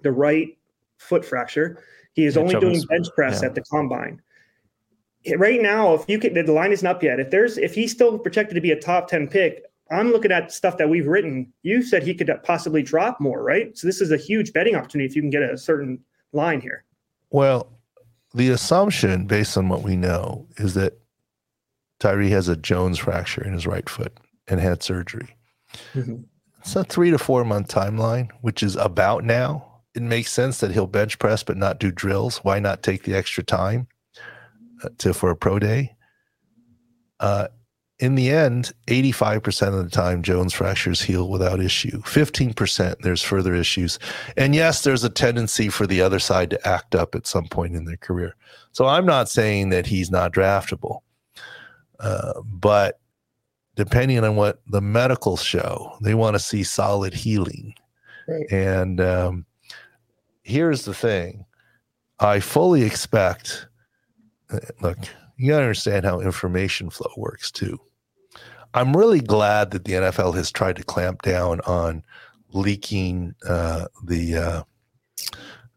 the 0.02 0.12
right 0.12 0.58
foot 0.98 1.24
fracture. 1.24 1.84
He 2.14 2.26
is 2.26 2.36
yeah, 2.36 2.42
only 2.42 2.60
doing 2.60 2.82
bench 2.90 3.08
press 3.16 3.42
yeah. 3.42 3.50
at 3.50 3.56
the 3.56 3.62
combine. 3.62 4.22
Right 5.36 5.62
now, 5.62 5.94
if 5.94 6.06
you 6.08 6.20
can, 6.20 6.34
the 6.34 6.52
line 6.52 6.72
isn't 6.72 6.88
up 6.88 7.04
yet. 7.04 7.20
If 7.20 7.30
there's 7.30 7.58
if 7.58 7.76
he's 7.76 7.92
still 7.92 8.18
projected 8.18 8.56
to 8.56 8.62
be 8.62 8.72
a 8.72 8.80
top 8.80 9.08
ten 9.08 9.28
pick, 9.28 9.66
I'm 9.92 10.12
looking 10.12 10.32
at 10.32 10.52
stuff 10.52 10.78
that 10.78 10.90
we've 10.90 11.08
written. 11.08 11.54
You 11.64 11.82
said 11.82 12.04
he 12.04 12.14
could 12.14 12.32
possibly 12.44 12.84
drop 12.84 13.20
more, 13.20 13.44
right? 13.44 13.78
So 13.78 13.88
this 13.88 14.02
is 14.02 14.12
a 14.12 14.18
huge 14.18 14.54
betting 14.54 14.76
opportunity 14.76 15.10
if 15.10 15.16
you 15.16 15.22
can 15.22 15.30
get 15.30 15.44
a 15.44 15.58
certain 15.58 16.00
line 16.34 16.62
here. 16.62 16.84
Well, 17.30 17.72
the 18.34 18.50
assumption 18.50 19.26
based 19.26 19.58
on 19.58 19.70
what 19.70 19.84
we 19.84 19.96
know 19.96 20.48
is 20.58 20.74
that 20.74 21.00
Tyree 22.00 22.30
has 22.30 22.48
a 22.48 22.56
Jones 22.56 23.00
fracture 23.00 23.44
in 23.44 23.54
his 23.54 23.66
right 23.66 23.90
foot 23.90 24.14
and 24.48 24.60
had 24.60 24.84
surgery. 24.84 25.36
Mm-hmm. 25.94 26.24
It's 26.60 26.76
a 26.76 26.84
three 26.84 27.12
to 27.12 27.18
four 27.18 27.46
month 27.46 27.70
timeline, 27.70 28.30
which 28.42 28.62
is 28.62 28.76
about 28.76 29.24
now. 29.24 29.82
It 29.96 30.02
makes 30.04 30.32
sense 30.32 30.60
that 30.60 30.72
he'll 30.72 30.88
bench 30.88 31.18
press 31.18 31.44
but 31.44 31.58
not 31.58 31.80
do 31.80 31.92
drills. 31.92 32.38
Why 32.38 32.60
not 32.60 32.84
take 32.84 33.04
the 33.04 33.16
extra 33.16 33.44
time 33.44 33.88
uh, 34.84 34.90
to 35.00 35.14
for 35.14 35.32
a 35.32 35.36
pro 35.36 35.60
day? 35.60 35.96
Uh, 37.20 37.48
in 38.00 38.14
the 38.14 38.30
end, 38.30 38.74
85% 38.88 39.78
of 39.78 39.84
the 39.84 39.90
time, 39.90 40.22
Jones 40.22 40.54
fractures 40.54 41.02
heal 41.02 41.30
without 41.30 41.60
issue. 41.60 42.02
15%, 42.04 43.00
there's 43.00 43.24
further 43.24 43.56
issues. 43.56 43.98
And 44.36 44.54
yes, 44.54 44.84
there's 44.84 45.04
a 45.04 45.10
tendency 45.10 45.70
for 45.70 45.88
the 45.88 46.02
other 46.02 46.20
side 46.20 46.52
to 46.52 46.68
act 46.68 46.94
up 46.94 47.16
at 47.16 47.26
some 47.26 47.48
point 47.48 47.76
in 47.76 47.86
their 47.86 47.98
career. 47.98 48.36
So 48.72 48.86
I'm 48.86 49.06
not 49.06 49.30
saying 49.30 49.70
that 49.70 49.88
he's 49.88 50.12
not 50.12 50.32
draftable. 50.32 51.00
Uh, 52.00 52.40
but 52.44 53.00
depending 53.76 54.24
on 54.24 54.36
what 54.36 54.62
the 54.68 54.82
medicals 54.82 55.42
show, 55.42 55.98
they 56.02 56.14
want 56.14 56.36
to 56.36 56.40
see 56.40 56.64
solid 56.64 57.16
healing. 57.16 57.74
Right. 58.28 58.52
And 58.52 59.02
um, 59.02 59.46
here's 60.44 60.86
the 60.86 60.94
thing 60.94 61.46
I 62.20 62.40
fully 62.42 62.84
expect, 62.84 63.68
uh, 64.52 64.60
look, 64.82 65.00
you 65.38 65.50
got 65.50 65.58
to 65.58 65.64
understand 65.64 66.06
how 66.06 66.20
information 66.20 66.92
flow 66.92 67.12
works 67.18 67.50
too. 67.50 67.80
I'm 68.78 68.96
really 68.96 69.22
glad 69.22 69.72
that 69.72 69.86
the 69.86 69.94
NFL 69.94 70.36
has 70.36 70.52
tried 70.52 70.76
to 70.76 70.84
clamp 70.84 71.24
down 71.24 71.62
on 71.62 72.04
leaking 72.54 73.34
uh, 73.50 73.88
the, 74.04 74.38
uh, 74.38 74.64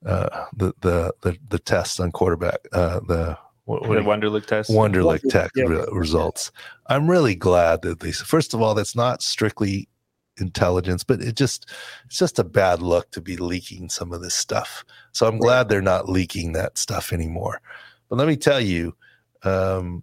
uh, 0.04 0.44
the 0.54 0.74
the 0.82 1.14
the 1.22 1.38
the 1.48 1.58
tests 1.58 1.98
on 1.98 2.12
quarterback. 2.12 2.58
Uh, 2.72 3.00
the 3.00 3.38
what, 3.64 3.88
what 3.88 3.94
the 3.94 4.02
Wonderlic 4.02 4.44
test. 4.44 4.70
Wonderlic 4.70 5.22
tech 5.30 5.50
yeah. 5.56 5.64
re- 5.64 5.86
results. 5.92 6.52
I'm 6.88 7.10
really 7.10 7.34
glad 7.34 7.80
that 7.82 8.00
they. 8.00 8.12
First 8.12 8.52
of 8.52 8.60
all, 8.60 8.74
that's 8.74 8.94
not 8.94 9.22
strictly 9.22 9.88
intelligence, 10.36 11.02
but 11.02 11.22
it 11.22 11.36
just 11.36 11.70
it's 12.04 12.18
just 12.18 12.38
a 12.38 12.44
bad 12.44 12.82
look 12.82 13.10
to 13.12 13.22
be 13.22 13.38
leaking 13.38 13.88
some 13.88 14.12
of 14.12 14.20
this 14.20 14.34
stuff. 14.34 14.84
So 15.12 15.26
I'm 15.26 15.38
glad 15.38 15.70
they're 15.70 15.80
not 15.80 16.08
leaking 16.10 16.52
that 16.52 16.76
stuff 16.76 17.14
anymore. 17.14 17.62
But 18.10 18.16
let 18.16 18.28
me 18.28 18.36
tell 18.36 18.60
you, 18.60 18.94
um, 19.42 20.02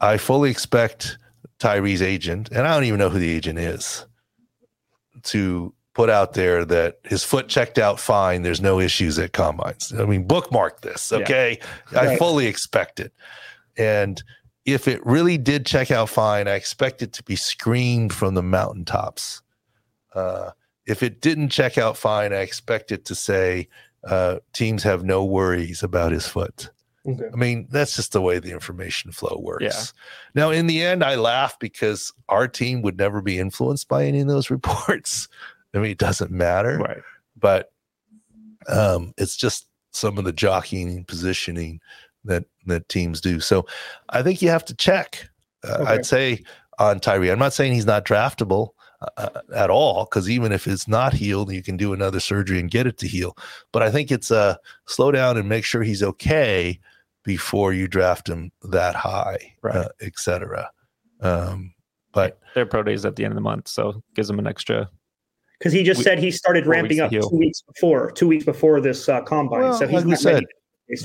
I 0.00 0.16
fully 0.16 0.50
expect 0.50 1.18
Tyree's 1.64 2.02
agent, 2.02 2.50
and 2.50 2.66
I 2.66 2.74
don't 2.74 2.84
even 2.84 2.98
know 2.98 3.08
who 3.08 3.18
the 3.18 3.34
agent 3.34 3.58
is, 3.58 4.04
to 5.24 5.72
put 5.94 6.10
out 6.10 6.34
there 6.34 6.64
that 6.64 6.98
his 7.04 7.24
foot 7.24 7.48
checked 7.48 7.78
out 7.78 7.98
fine. 7.98 8.42
There's 8.42 8.60
no 8.60 8.80
issues 8.80 9.18
at 9.18 9.32
combines. 9.32 9.92
I 9.96 10.04
mean, 10.04 10.26
bookmark 10.26 10.82
this, 10.82 11.10
okay? 11.10 11.58
Yeah. 11.92 12.00
I 12.00 12.16
fully 12.16 12.46
expect 12.46 13.00
it. 13.00 13.12
And 13.78 14.22
if 14.66 14.88
it 14.88 15.04
really 15.06 15.38
did 15.38 15.64
check 15.64 15.90
out 15.90 16.10
fine, 16.10 16.48
I 16.48 16.54
expect 16.54 17.00
it 17.00 17.12
to 17.14 17.22
be 17.22 17.36
screamed 17.36 18.12
from 18.12 18.34
the 18.34 18.42
mountaintops. 18.42 19.40
Uh, 20.14 20.50
if 20.86 21.02
it 21.02 21.20
didn't 21.20 21.48
check 21.48 21.78
out 21.78 21.96
fine, 21.96 22.32
I 22.32 22.40
expect 22.40 22.92
it 22.92 23.06
to 23.06 23.14
say 23.14 23.68
uh, 24.06 24.40
teams 24.52 24.82
have 24.82 25.02
no 25.04 25.24
worries 25.24 25.82
about 25.82 26.12
his 26.12 26.26
foot. 26.26 26.70
Okay. 27.06 27.28
I 27.32 27.36
mean, 27.36 27.68
that's 27.70 27.96
just 27.96 28.12
the 28.12 28.22
way 28.22 28.38
the 28.38 28.52
information 28.52 29.12
flow 29.12 29.38
works. 29.42 29.62
Yeah. 29.62 30.42
Now, 30.42 30.50
in 30.50 30.66
the 30.66 30.82
end, 30.82 31.04
I 31.04 31.16
laugh 31.16 31.58
because 31.58 32.12
our 32.30 32.48
team 32.48 32.80
would 32.82 32.96
never 32.96 33.20
be 33.20 33.38
influenced 33.38 33.88
by 33.88 34.04
any 34.04 34.20
of 34.20 34.28
those 34.28 34.50
reports. 34.50 35.28
I 35.74 35.78
mean, 35.78 35.90
it 35.90 35.98
doesn't 35.98 36.30
matter. 36.30 36.78
Right. 36.78 37.02
But 37.36 37.72
um, 38.68 39.12
it's 39.18 39.36
just 39.36 39.66
some 39.90 40.18
of 40.18 40.24
the 40.24 40.32
jockeying 40.32 41.04
positioning 41.04 41.80
that 42.24 42.44
that 42.66 42.88
teams 42.88 43.20
do. 43.20 43.38
So 43.38 43.66
I 44.08 44.22
think 44.22 44.40
you 44.40 44.48
have 44.48 44.64
to 44.66 44.74
check. 44.74 45.28
Uh, 45.62 45.78
okay. 45.80 45.92
I'd 45.92 46.06
say 46.06 46.42
on 46.78 47.00
Tyree. 47.00 47.30
I'm 47.30 47.38
not 47.38 47.52
saying 47.52 47.74
he's 47.74 47.86
not 47.86 48.04
draftable 48.04 48.70
uh, 49.02 49.06
uh 49.16 49.40
at 49.54 49.70
all 49.70 50.04
because 50.04 50.30
even 50.30 50.52
if 50.52 50.66
it's 50.66 50.88
not 50.88 51.12
healed, 51.12 51.52
you 51.52 51.62
can 51.62 51.76
do 51.76 51.92
another 51.92 52.20
surgery 52.20 52.58
and 52.58 52.70
get 52.70 52.86
it 52.86 52.96
to 52.98 53.08
heal. 53.08 53.36
But 53.72 53.82
I 53.82 53.90
think 53.90 54.10
it's 54.10 54.30
a 54.30 54.36
uh, 54.36 54.54
slow 54.86 55.12
down 55.12 55.36
and 55.36 55.48
make 55.48 55.64
sure 55.64 55.82
he's 55.82 56.02
okay 56.02 56.80
before 57.24 57.72
you 57.72 57.88
draft 57.88 58.28
him 58.28 58.52
that 58.62 58.94
high, 58.94 59.54
right. 59.62 59.76
uh, 59.76 59.88
etc. 60.00 60.70
Um, 61.20 61.74
but 62.12 62.38
their 62.54 62.66
pro 62.66 62.82
days 62.82 63.04
at 63.04 63.16
the 63.16 63.24
end 63.24 63.32
of 63.32 63.36
the 63.36 63.40
month, 63.40 63.68
so 63.68 64.02
gives 64.14 64.28
them 64.28 64.38
an 64.38 64.46
extra 64.46 64.88
because 65.58 65.72
he 65.72 65.82
just 65.82 65.98
we, 65.98 66.04
said 66.04 66.18
he 66.18 66.30
started 66.30 66.66
ramping 66.66 67.00
up 67.00 67.10
two 67.10 67.28
weeks 67.32 67.62
before, 67.62 68.10
two 68.12 68.28
weeks 68.28 68.44
before 68.44 68.80
this 68.80 69.08
uh, 69.08 69.22
combine. 69.22 69.62
Well, 69.62 69.78
so 69.78 69.86
he's 69.86 70.04
like 70.04 70.18
said, 70.18 70.44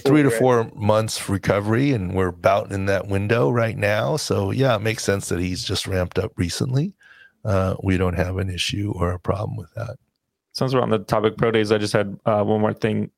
three 0.04 0.24
to 0.24 0.30
four 0.30 0.70
months 0.76 1.30
recovery, 1.30 1.92
and 1.92 2.14
we're 2.14 2.28
about 2.28 2.72
in 2.72 2.86
that 2.86 3.08
window 3.08 3.50
right 3.50 3.78
now. 3.78 4.18
So 4.18 4.52
yeah, 4.52 4.76
it 4.76 4.82
makes 4.82 5.04
sense 5.04 5.30
that 5.30 5.40
he's 5.40 5.64
just 5.64 5.88
ramped 5.88 6.20
up 6.20 6.34
recently. 6.36 6.94
Uh, 7.46 7.76
we 7.84 7.98
don't 7.98 8.18
have 8.18 8.38
an 8.38 8.50
issue 8.50 8.92
or 8.96 9.12
a 9.12 9.20
problem 9.20 9.56
with 9.56 9.74
that. 9.76 9.98
Since 10.52 10.74
we're 10.74 10.82
on 10.82 10.90
the 10.90 11.00
topic 11.00 11.38
pro 11.38 11.52
days. 11.52 11.72
I 11.72 11.78
just 11.78 11.94
had 11.94 12.20
uh, 12.26 12.44
one 12.44 12.60
more 12.60 12.74
thing. 12.74 13.12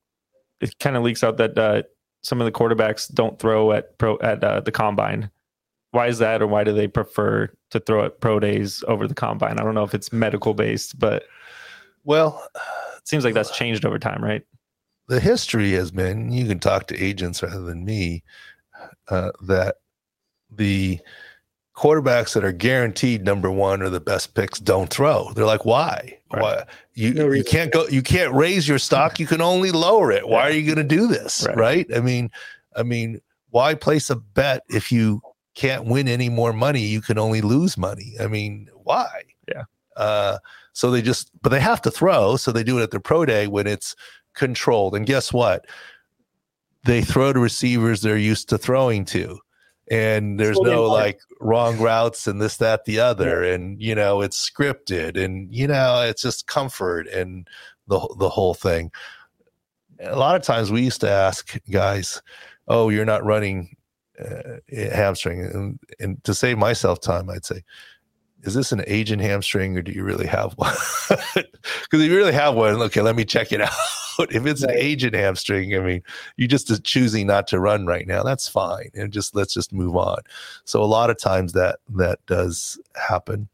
It 0.59 0.77
kind 0.79 0.95
of 0.95 1.01
leaks 1.01 1.23
out 1.23 1.37
that 1.37 1.57
uh, 1.57 1.81
some 2.22 2.39
of 2.39 2.45
the 2.45 2.51
quarterbacks 2.51 3.13
don't 3.13 3.39
throw 3.39 3.72
at 3.72 3.97
pro 3.97 4.17
at 4.19 4.43
uh, 4.43 4.59
the 4.61 4.72
combine. 4.72 5.30
Why 5.91 6.07
is 6.07 6.19
that, 6.19 6.41
or 6.41 6.47
why 6.47 6.63
do 6.63 6.72
they 6.74 6.88
prefer 6.88 7.51
to 7.72 7.80
throw 7.80 8.05
at 8.05 8.22
pro 8.22 8.39
days 8.39 8.84
over 8.88 9.07
the 9.07 9.13
combine? 9.13 9.59
I 9.59 9.63
don't 9.63 9.76
know 9.76 9.84
if 9.84 9.93
it's 9.93 10.13
medical 10.13 10.53
based, 10.53 10.97
but 10.97 11.24
well, 12.03 12.47
it 12.97 13.07
seems 13.07 13.26
like 13.26 13.34
that's 13.34 13.55
changed 13.55 13.86
over 13.86 13.99
time, 13.99 14.24
right? 14.24 14.43
The 15.07 15.19
history 15.19 15.72
has 15.72 15.91
been 15.91 16.32
you 16.32 16.47
can 16.47 16.59
talk 16.59 16.88
to 16.88 17.03
agents 17.03 17.43
rather 17.43 17.61
than 17.61 17.84
me 17.84 18.24
uh, 19.09 19.32
that 19.41 19.78
the 20.49 20.99
quarterbacks 21.76 22.34
that 22.34 22.43
are 22.43 22.51
guaranteed 22.51 23.24
number 23.24 23.49
one 23.49 23.82
or 23.82 23.89
the 23.89 23.99
best 23.99 24.34
picks 24.34 24.59
don't 24.59 24.89
throw. 24.89 25.32
They're 25.34 25.45
like, 25.45 25.65
why? 25.65 26.19
Right. 26.32 26.41
Why 26.41 26.63
you 26.93 27.13
no 27.13 27.32
you 27.32 27.43
can't 27.43 27.72
go 27.72 27.88
you 27.88 28.01
can't 28.01 28.34
raise 28.34 28.67
your 28.67 28.80
stock, 28.80 29.19
you 29.19 29.28
can 29.28 29.41
only 29.41 29.72
lower 29.72 30.11
it. 30.11 30.28
Why 30.28 30.41
are 30.41 30.51
you 30.51 30.67
gonna 30.67 30.88
do 30.88 31.07
this? 31.07 31.45
Right. 31.47 31.57
right. 31.57 31.95
I 31.95 31.99
mean, 31.99 32.30
I 32.76 32.84
mean, 32.84 33.22
why 33.49 33.76
place 33.76 34.09
a 34.09 34.15
bet 34.15 34.63
if 34.69 34.91
you 34.91 35.22
can't 35.55 35.86
win 35.86 36.07
any 36.07 36.30
more 36.30 36.53
money, 36.53 36.82
you 36.82 37.01
can 37.01 37.17
only 37.17 37.41
lose 37.41 37.78
money. 37.78 38.15
I 38.19 38.28
mean, 38.28 38.69
why? 38.84 39.24
Yeah. 39.47 39.63
Uh, 39.97 40.38
so 40.74 40.91
they 40.91 41.01
just, 41.01 41.32
but 41.41 41.49
they 41.49 41.59
have 41.59 41.82
to 41.82 41.91
throw. 41.91 42.38
So 42.38 42.51
they 42.51 42.63
do 42.63 42.80
it 42.80 42.84
at 42.84 42.91
their 42.91 43.01
pro 43.01 43.26
day 43.26 43.47
when 43.47 43.67
it's 43.67 43.95
controlled. 44.34 44.95
And 44.95 45.05
guess 45.05 45.34
what? 45.34 45.65
They 46.86 47.01
throw 47.01 47.34
to 47.34 47.39
receivers 47.39 48.01
they're 48.01 48.17
used 48.17 48.49
to 48.49 48.57
throwing 48.57 49.05
to. 49.05 49.39
And 49.91 50.39
there's 50.39 50.57
no 50.57 50.85
like 50.85 51.19
wrong 51.41 51.77
routes 51.77 52.25
and 52.25 52.41
this, 52.41 52.55
that, 52.57 52.85
the 52.85 53.01
other. 53.01 53.43
Yeah. 53.43 53.55
And, 53.55 53.81
you 53.81 53.93
know, 53.93 54.21
it's 54.21 54.49
scripted 54.49 55.21
and, 55.21 55.53
you 55.53 55.67
know, 55.67 56.01
it's 56.01 56.21
just 56.21 56.47
comfort 56.47 57.07
and 57.07 57.45
the, 57.87 57.99
the 58.17 58.29
whole 58.29 58.53
thing. 58.53 58.89
A 59.99 60.15
lot 60.15 60.37
of 60.37 60.43
times 60.43 60.71
we 60.71 60.81
used 60.81 61.01
to 61.01 61.09
ask 61.09 61.59
guys, 61.69 62.21
oh, 62.69 62.87
you're 62.87 63.03
not 63.03 63.25
running 63.25 63.75
uh, 64.17 64.59
hamstring. 64.69 65.41
And, 65.41 65.79
and 65.99 66.23
to 66.23 66.33
save 66.33 66.57
myself 66.57 67.01
time, 67.01 67.29
I'd 67.29 67.45
say, 67.45 67.61
is 68.43 68.53
this 68.53 68.71
an 68.71 68.83
agent 68.87 69.21
hamstring 69.21 69.77
or 69.77 69.81
do 69.81 69.91
you 69.91 70.03
really 70.03 70.27
have 70.27 70.53
one? 70.53 70.75
Because 71.83 72.05
if 72.05 72.11
you 72.11 72.17
really 72.17 72.31
have 72.31 72.55
one, 72.55 72.81
okay, 72.83 73.01
let 73.01 73.15
me 73.15 73.25
check 73.25 73.51
it 73.51 73.61
out. 73.61 73.71
if 74.19 74.45
it's 74.45 74.63
right. 74.63 74.75
an 74.75 74.81
agent 74.81 75.13
hamstring, 75.13 75.75
I 75.75 75.79
mean, 75.79 76.03
you're 76.37 76.47
just 76.47 76.83
choosing 76.83 77.27
not 77.27 77.47
to 77.47 77.59
run 77.59 77.85
right 77.85 78.07
now. 78.07 78.23
That's 78.23 78.47
fine, 78.47 78.89
and 78.93 79.11
just 79.11 79.35
let's 79.35 79.53
just 79.53 79.73
move 79.73 79.95
on. 79.95 80.19
So 80.65 80.81
a 80.81 80.85
lot 80.85 81.09
of 81.09 81.19
times 81.19 81.53
that 81.53 81.79
that 81.95 82.25
does 82.25 82.79
happen, 82.95 83.49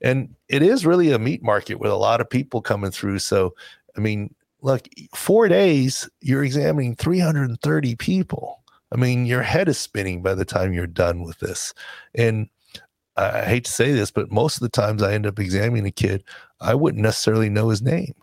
and 0.00 0.34
it 0.48 0.62
is 0.62 0.86
really 0.86 1.12
a 1.12 1.18
meat 1.18 1.42
market 1.42 1.76
with 1.76 1.90
a 1.90 1.96
lot 1.96 2.20
of 2.20 2.28
people 2.28 2.60
coming 2.60 2.90
through. 2.90 3.20
So 3.20 3.54
I 3.96 4.00
mean, 4.00 4.34
look, 4.62 4.88
four 5.14 5.46
days 5.48 6.08
you're 6.20 6.44
examining 6.44 6.96
330 6.96 7.96
people. 7.96 8.62
I 8.92 8.96
mean, 8.96 9.26
your 9.26 9.42
head 9.42 9.68
is 9.68 9.78
spinning 9.78 10.22
by 10.22 10.34
the 10.34 10.44
time 10.44 10.72
you're 10.72 10.86
done 10.86 11.22
with 11.22 11.38
this, 11.38 11.74
and 12.14 12.48
I 13.16 13.44
hate 13.44 13.64
to 13.66 13.72
say 13.72 13.92
this, 13.92 14.10
but 14.10 14.32
most 14.32 14.56
of 14.56 14.62
the 14.62 14.68
times 14.68 15.02
I 15.02 15.14
end 15.14 15.26
up 15.26 15.38
examining 15.38 15.86
a 15.86 15.92
kid, 15.92 16.24
I 16.60 16.74
wouldn't 16.74 17.02
necessarily 17.02 17.48
know 17.48 17.68
his 17.68 17.80
name. 17.82 18.14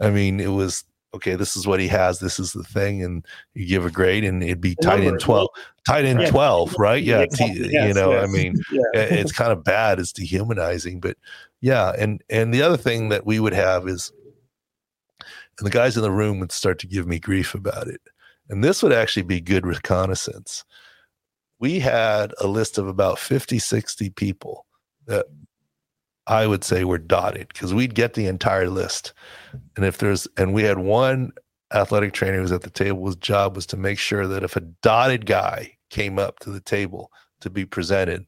I 0.00 0.10
mean, 0.10 0.40
it 0.40 0.52
was 0.52 0.84
okay, 1.14 1.34
this 1.34 1.56
is 1.56 1.66
what 1.66 1.80
he 1.80 1.88
has, 1.88 2.20
this 2.20 2.38
is 2.38 2.52
the 2.52 2.62
thing, 2.62 3.02
and 3.02 3.24
you 3.54 3.66
give 3.66 3.86
a 3.86 3.90
grade, 3.90 4.22
and 4.24 4.42
it'd 4.42 4.60
be 4.60 4.76
tied 4.76 5.02
in 5.02 5.18
twelve, 5.18 5.48
tied 5.86 6.04
in 6.04 6.20
Yeah. 6.20 6.30
twelve, 6.30 6.74
right? 6.78 7.02
Yeah, 7.02 7.24
you 7.40 7.70
yes, 7.70 7.94
know, 7.94 8.18
I 8.18 8.26
mean, 8.26 8.54
Yeah. 8.70 8.82
it's 8.94 9.32
kind 9.32 9.50
of 9.52 9.64
bad, 9.64 9.98
it's 9.98 10.12
dehumanizing, 10.12 11.00
but 11.00 11.16
yeah, 11.60 11.92
and 11.98 12.22
and 12.28 12.52
the 12.52 12.62
other 12.62 12.76
thing 12.76 13.08
that 13.08 13.26
we 13.26 13.40
would 13.40 13.54
have 13.54 13.88
is, 13.88 14.12
and 15.20 15.66
the 15.66 15.70
guys 15.70 15.96
in 15.96 16.02
the 16.02 16.10
room 16.10 16.38
would 16.40 16.52
start 16.52 16.78
to 16.80 16.86
give 16.86 17.06
me 17.06 17.18
grief 17.18 17.54
about 17.54 17.88
it, 17.88 18.00
and 18.50 18.62
this 18.62 18.82
would 18.82 18.92
actually 18.92 19.22
be 19.22 19.40
good 19.40 19.66
reconnaissance. 19.66 20.64
We 21.58 21.80
had 21.80 22.34
a 22.40 22.46
list 22.46 22.78
of 22.78 22.86
about 22.86 23.18
50, 23.18 23.58
60 23.58 24.10
people 24.10 24.66
that 25.06 25.26
I 26.26 26.46
would 26.46 26.64
say 26.64 26.84
were 26.84 26.98
dotted 26.98 27.48
because 27.48 27.72
we'd 27.72 27.94
get 27.94 28.14
the 28.14 28.26
entire 28.26 28.68
list. 28.68 29.12
And 29.76 29.84
if 29.84 29.98
there's, 29.98 30.26
and 30.36 30.52
we 30.52 30.64
had 30.64 30.78
one 30.78 31.32
athletic 31.72 32.12
trainer 32.12 32.36
who 32.36 32.42
was 32.42 32.52
at 32.52 32.62
the 32.62 32.70
table, 32.70 33.06
his 33.06 33.16
job 33.16 33.56
was 33.56 33.66
to 33.66 33.76
make 33.76 33.98
sure 33.98 34.26
that 34.26 34.42
if 34.42 34.56
a 34.56 34.60
dotted 34.60 35.26
guy 35.26 35.76
came 35.90 36.18
up 36.18 36.38
to 36.40 36.50
the 36.50 36.60
table 36.60 37.10
to 37.40 37.50
be 37.50 37.64
presented, 37.64 38.26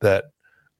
that 0.00 0.26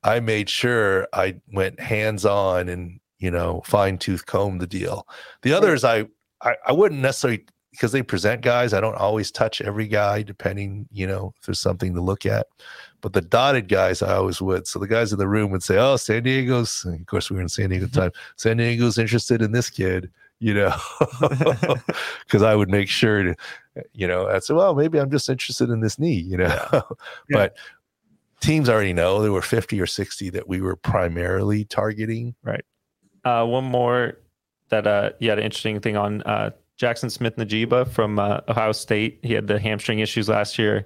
I 0.03 0.20
made 0.20 0.49
sure 0.49 1.09
I 1.12 1.40
went 1.53 1.80
hands 1.80 2.24
on 2.24 2.68
and, 2.68 3.01
you 3.18 3.30
know, 3.30 3.62
fine 3.64 3.99
tooth 3.99 4.26
comb 4.26 4.59
the 4.59 4.66
deal. 4.66 5.07
The 5.43 5.53
others, 5.53 5.84
I, 5.84 6.07
I, 6.43 6.57
I 6.66 6.72
wouldn't 6.72 7.01
necessarily, 7.01 7.45
because 7.73 7.91
they 7.93 8.03
present 8.03 8.43
guys, 8.43 8.73
I 8.73 8.81
don't 8.81 8.97
always 8.97 9.31
touch 9.31 9.61
every 9.61 9.89
guy 9.89 10.23
depending, 10.23 10.87
you 10.93 11.07
know, 11.07 11.35
if 11.37 11.47
there's 11.47 11.61
something 11.61 11.95
to 11.95 12.01
look 12.01 12.25
at 12.25 12.47
but 13.03 13.12
the 13.12 13.20
dotted 13.20 13.68
guys 13.68 14.01
I 14.01 14.14
always 14.14 14.41
would. 14.41 14.66
So 14.66 14.79
the 14.79 14.87
guys 14.87 15.12
in 15.12 15.18
the 15.18 15.29
room 15.29 15.51
would 15.51 15.62
say, 15.62 15.77
"Oh, 15.77 15.97
San 15.97 16.23
Diego's." 16.23 16.87
Of 16.87 17.05
course, 17.07 17.29
we 17.29 17.37
were 17.37 17.43
in 17.43 17.49
San 17.49 17.68
Diego 17.68 17.85
at 17.85 17.93
the 17.93 18.01
time. 18.01 18.12
San 18.37 18.57
Diego's 18.57 18.97
interested 18.97 19.43
in 19.43 19.53
this 19.53 19.68
kid, 19.68 20.11
you 20.39 20.55
know, 20.55 20.75
because 22.25 22.43
I 22.43 22.55
would 22.55 22.70
make 22.70 22.89
sure 22.89 23.23
to, 23.25 23.37
you 23.93 24.07
know, 24.07 24.29
I'd 24.29 24.45
say, 24.45 24.55
"Well, 24.55 24.75
maybe 24.75 24.99
I'm 24.99 25.11
just 25.11 25.29
interested 25.29 25.68
in 25.68 25.81
this 25.81 25.99
knee," 25.99 26.20
you 26.20 26.39
know. 26.39 26.83
but 27.31 27.57
teams 28.41 28.68
already 28.68 28.93
know 28.93 29.20
there 29.20 29.33
were 29.33 29.43
50 29.43 29.81
or 29.81 29.87
60 29.87 30.31
that 30.31 30.49
we 30.49 30.61
were 30.61 30.77
primarily 30.77 31.64
targeting. 31.64 32.35
Right. 32.43 32.64
Uh, 33.25 33.45
one 33.45 33.64
more 33.64 34.18
that 34.70 34.87
uh, 34.87 35.11
he 35.18 35.27
had 35.27 35.39
an 35.39 35.45
interesting 35.45 35.81
thing 35.81 35.97
on 35.97 36.23
uh, 36.23 36.51
Jaxon 36.83 37.11
Smith-Njigba 37.11 37.89
from 37.89 38.18
uh, 38.18 38.41
Ohio 38.49 38.72
State. 38.72 39.20
He 39.22 39.33
had 39.33 39.47
the 39.47 39.59
hamstring 39.61 40.01
issues 40.01 40.28
last 40.28 40.59
year. 40.59 40.85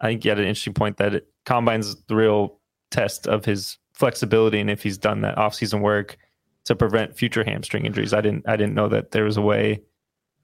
I 0.00 0.08
think 0.08 0.22
he 0.22 0.28
had 0.28 0.38
an 0.38 0.44
interesting 0.44 0.74
point 0.74 0.98
that 0.98 1.14
it, 1.14 1.28
combine's 1.46 1.96
the 2.08 2.14
real 2.14 2.58
test 2.90 3.26
of 3.26 3.44
his 3.46 3.78
flexibility 3.94 4.60
and 4.60 4.70
if 4.70 4.82
he's 4.82 4.98
done 4.98 5.22
that 5.22 5.36
offseason 5.36 5.80
work 5.80 6.16
to 6.64 6.76
prevent 6.76 7.16
future 7.16 7.42
hamstring 7.42 7.86
injuries. 7.86 8.12
I 8.12 8.20
didn't 8.20 8.46
I 8.48 8.56
didn't 8.56 8.74
know 8.74 8.88
that 8.88 9.12
there 9.12 9.24
was 9.24 9.36
a 9.38 9.42
way 9.42 9.80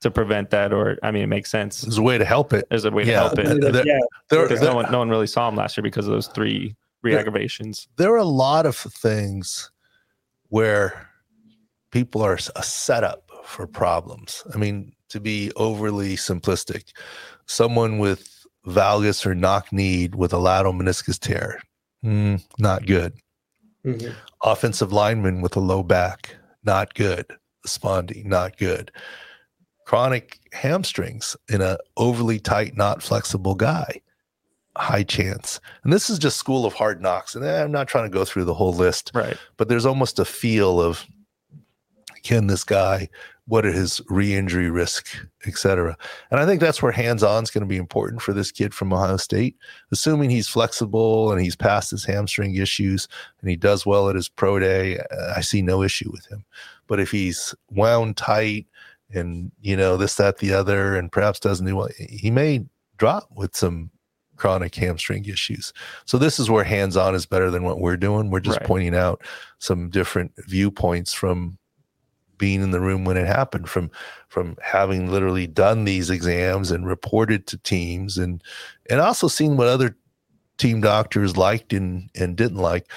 to 0.00 0.10
prevent 0.10 0.50
that, 0.50 0.72
or 0.72 0.98
I 1.02 1.10
mean, 1.10 1.22
it 1.22 1.26
makes 1.28 1.50
sense. 1.50 1.82
There's 1.82 1.98
a 1.98 2.02
way 2.02 2.16
to 2.18 2.24
help 2.24 2.52
it. 2.52 2.66
There's 2.70 2.84
a 2.84 2.90
way 2.90 3.04
Yeah. 3.04 3.14
to 3.14 3.20
help 3.20 3.38
it 3.38 3.60
There- 3.72 3.86
yeah. 3.86 3.98
There, 4.30 4.42
because 4.42 4.60
there- 4.60 4.70
no 4.70 4.76
one 4.76 4.90
no 4.90 4.98
one 4.98 5.08
really 5.10 5.26
saw 5.26 5.48
him 5.48 5.56
last 5.56 5.76
year 5.76 5.82
because 5.82 6.06
of 6.06 6.12
those 6.12 6.28
three 6.28 6.74
re-aggravations. 7.02 7.86
there 7.96 8.12
are 8.12 8.16
a 8.18 8.24
lot 8.24 8.66
of 8.66 8.76
things 8.76 9.70
where 10.48 11.08
people 11.90 12.22
are 12.22 12.38
a 12.56 12.62
setup 12.62 13.25
for 13.46 13.66
problems. 13.66 14.42
I 14.54 14.58
mean, 14.58 14.92
to 15.10 15.20
be 15.20 15.52
overly 15.56 16.16
simplistic, 16.16 16.92
someone 17.46 17.98
with 17.98 18.44
valgus 18.66 19.24
or 19.24 19.34
knock 19.34 19.72
kneed 19.72 20.14
with 20.16 20.32
a 20.32 20.38
lateral 20.38 20.72
meniscus 20.72 21.18
tear, 21.18 21.60
mm, 22.04 22.42
not 22.58 22.86
good. 22.86 23.14
Mhm. 23.84 24.14
Offensive 24.42 24.92
lineman 24.92 25.40
with 25.40 25.54
a 25.56 25.60
low 25.60 25.82
back, 25.82 26.34
not 26.64 26.94
good. 26.94 27.26
Spondy, 27.66 28.24
not 28.24 28.56
good. 28.58 28.90
Chronic 29.86 30.40
hamstrings 30.52 31.36
in 31.48 31.60
a 31.60 31.78
overly 31.96 32.40
tight, 32.40 32.76
not 32.76 33.02
flexible 33.02 33.54
guy, 33.54 34.00
high 34.76 35.04
chance. 35.04 35.60
And 35.84 35.92
this 35.92 36.10
is 36.10 36.18
just 36.18 36.36
school 36.36 36.66
of 36.66 36.74
hard 36.74 37.00
knocks. 37.00 37.36
And 37.36 37.44
I'm 37.46 37.70
not 37.70 37.86
trying 37.86 38.04
to 38.04 38.10
go 38.10 38.24
through 38.24 38.44
the 38.44 38.54
whole 38.54 38.72
list, 38.74 39.12
Right. 39.14 39.36
but 39.56 39.68
there's 39.68 39.86
almost 39.86 40.18
a 40.18 40.24
feel 40.24 40.80
of 40.80 41.06
can 42.24 42.48
this 42.48 42.64
guy 42.64 43.08
what 43.48 43.64
are 43.64 43.72
his 43.72 44.00
re-injury 44.08 44.70
risk 44.70 45.16
et 45.46 45.56
cetera. 45.56 45.96
And 46.30 46.40
i 46.40 46.46
think 46.46 46.60
that's 46.60 46.82
where 46.82 46.92
hands-on 46.92 47.42
is 47.44 47.50
going 47.50 47.62
to 47.62 47.68
be 47.68 47.76
important 47.76 48.22
for 48.22 48.32
this 48.32 48.50
kid 48.50 48.74
from 48.74 48.92
ohio 48.92 49.16
state. 49.16 49.56
Assuming 49.92 50.30
he's 50.30 50.48
flexible 50.48 51.30
and 51.32 51.40
he's 51.40 51.56
past 51.56 51.90
his 51.90 52.04
hamstring 52.04 52.54
issues 52.56 53.08
and 53.40 53.48
he 53.50 53.56
does 53.56 53.86
well 53.86 54.08
at 54.08 54.16
his 54.16 54.28
pro 54.28 54.58
day 54.58 54.98
i 55.36 55.40
see 55.40 55.62
no 55.62 55.82
issue 55.82 56.10
with 56.12 56.26
him. 56.26 56.44
But 56.88 57.00
if 57.00 57.10
he's 57.10 57.54
wound 57.70 58.16
tight 58.16 58.66
and 59.10 59.52
you 59.60 59.76
know 59.76 59.96
this 59.96 60.16
that 60.16 60.38
the 60.38 60.52
other 60.52 60.96
and 60.96 61.12
perhaps 61.12 61.38
doesn't 61.40 61.66
do 61.66 61.76
well 61.76 61.88
he 61.98 62.30
may 62.30 62.64
drop 62.98 63.28
with 63.34 63.54
some 63.56 63.90
chronic 64.36 64.74
hamstring 64.74 65.24
issues. 65.24 65.72
So 66.04 66.18
this 66.18 66.38
is 66.38 66.50
where 66.50 66.64
hands-on 66.64 67.14
is 67.14 67.24
better 67.26 67.50
than 67.50 67.62
what 67.64 67.80
we're 67.80 67.96
doing. 67.96 68.30
We're 68.30 68.40
just 68.40 68.58
Right. 68.60 68.66
pointing 68.66 68.94
out 68.94 69.22
some 69.60 69.88
different 69.88 70.32
viewpoints 70.46 71.14
from 71.14 71.56
being 72.38 72.62
in 72.62 72.70
the 72.70 72.80
room 72.80 73.04
when 73.04 73.16
it 73.16 73.26
happened 73.26 73.68
from 73.68 73.90
from 74.28 74.56
having 74.62 75.10
literally 75.10 75.46
done 75.46 75.84
these 75.84 76.10
exams 76.10 76.70
and 76.70 76.86
reported 76.86 77.46
to 77.46 77.56
teams 77.58 78.18
and 78.18 78.42
and 78.90 79.00
also 79.00 79.28
seeing 79.28 79.56
what 79.56 79.68
other 79.68 79.96
team 80.58 80.80
doctors 80.80 81.36
liked 81.36 81.72
and 81.72 82.08
and 82.14 82.36
didn't 82.36 82.58
like 82.58 82.90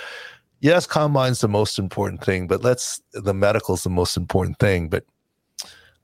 yes 0.60 0.86
combine's 0.86 1.42
the 1.42 1.48
most 1.48 1.78
important 1.78 2.24
thing 2.24 2.48
but 2.48 2.64
let's 2.64 3.02
the 3.14 3.34
medical's 3.34 3.84
the 3.84 3.90
most 3.90 4.18
important 4.18 4.58
thing 4.60 4.88
but 4.88 5.04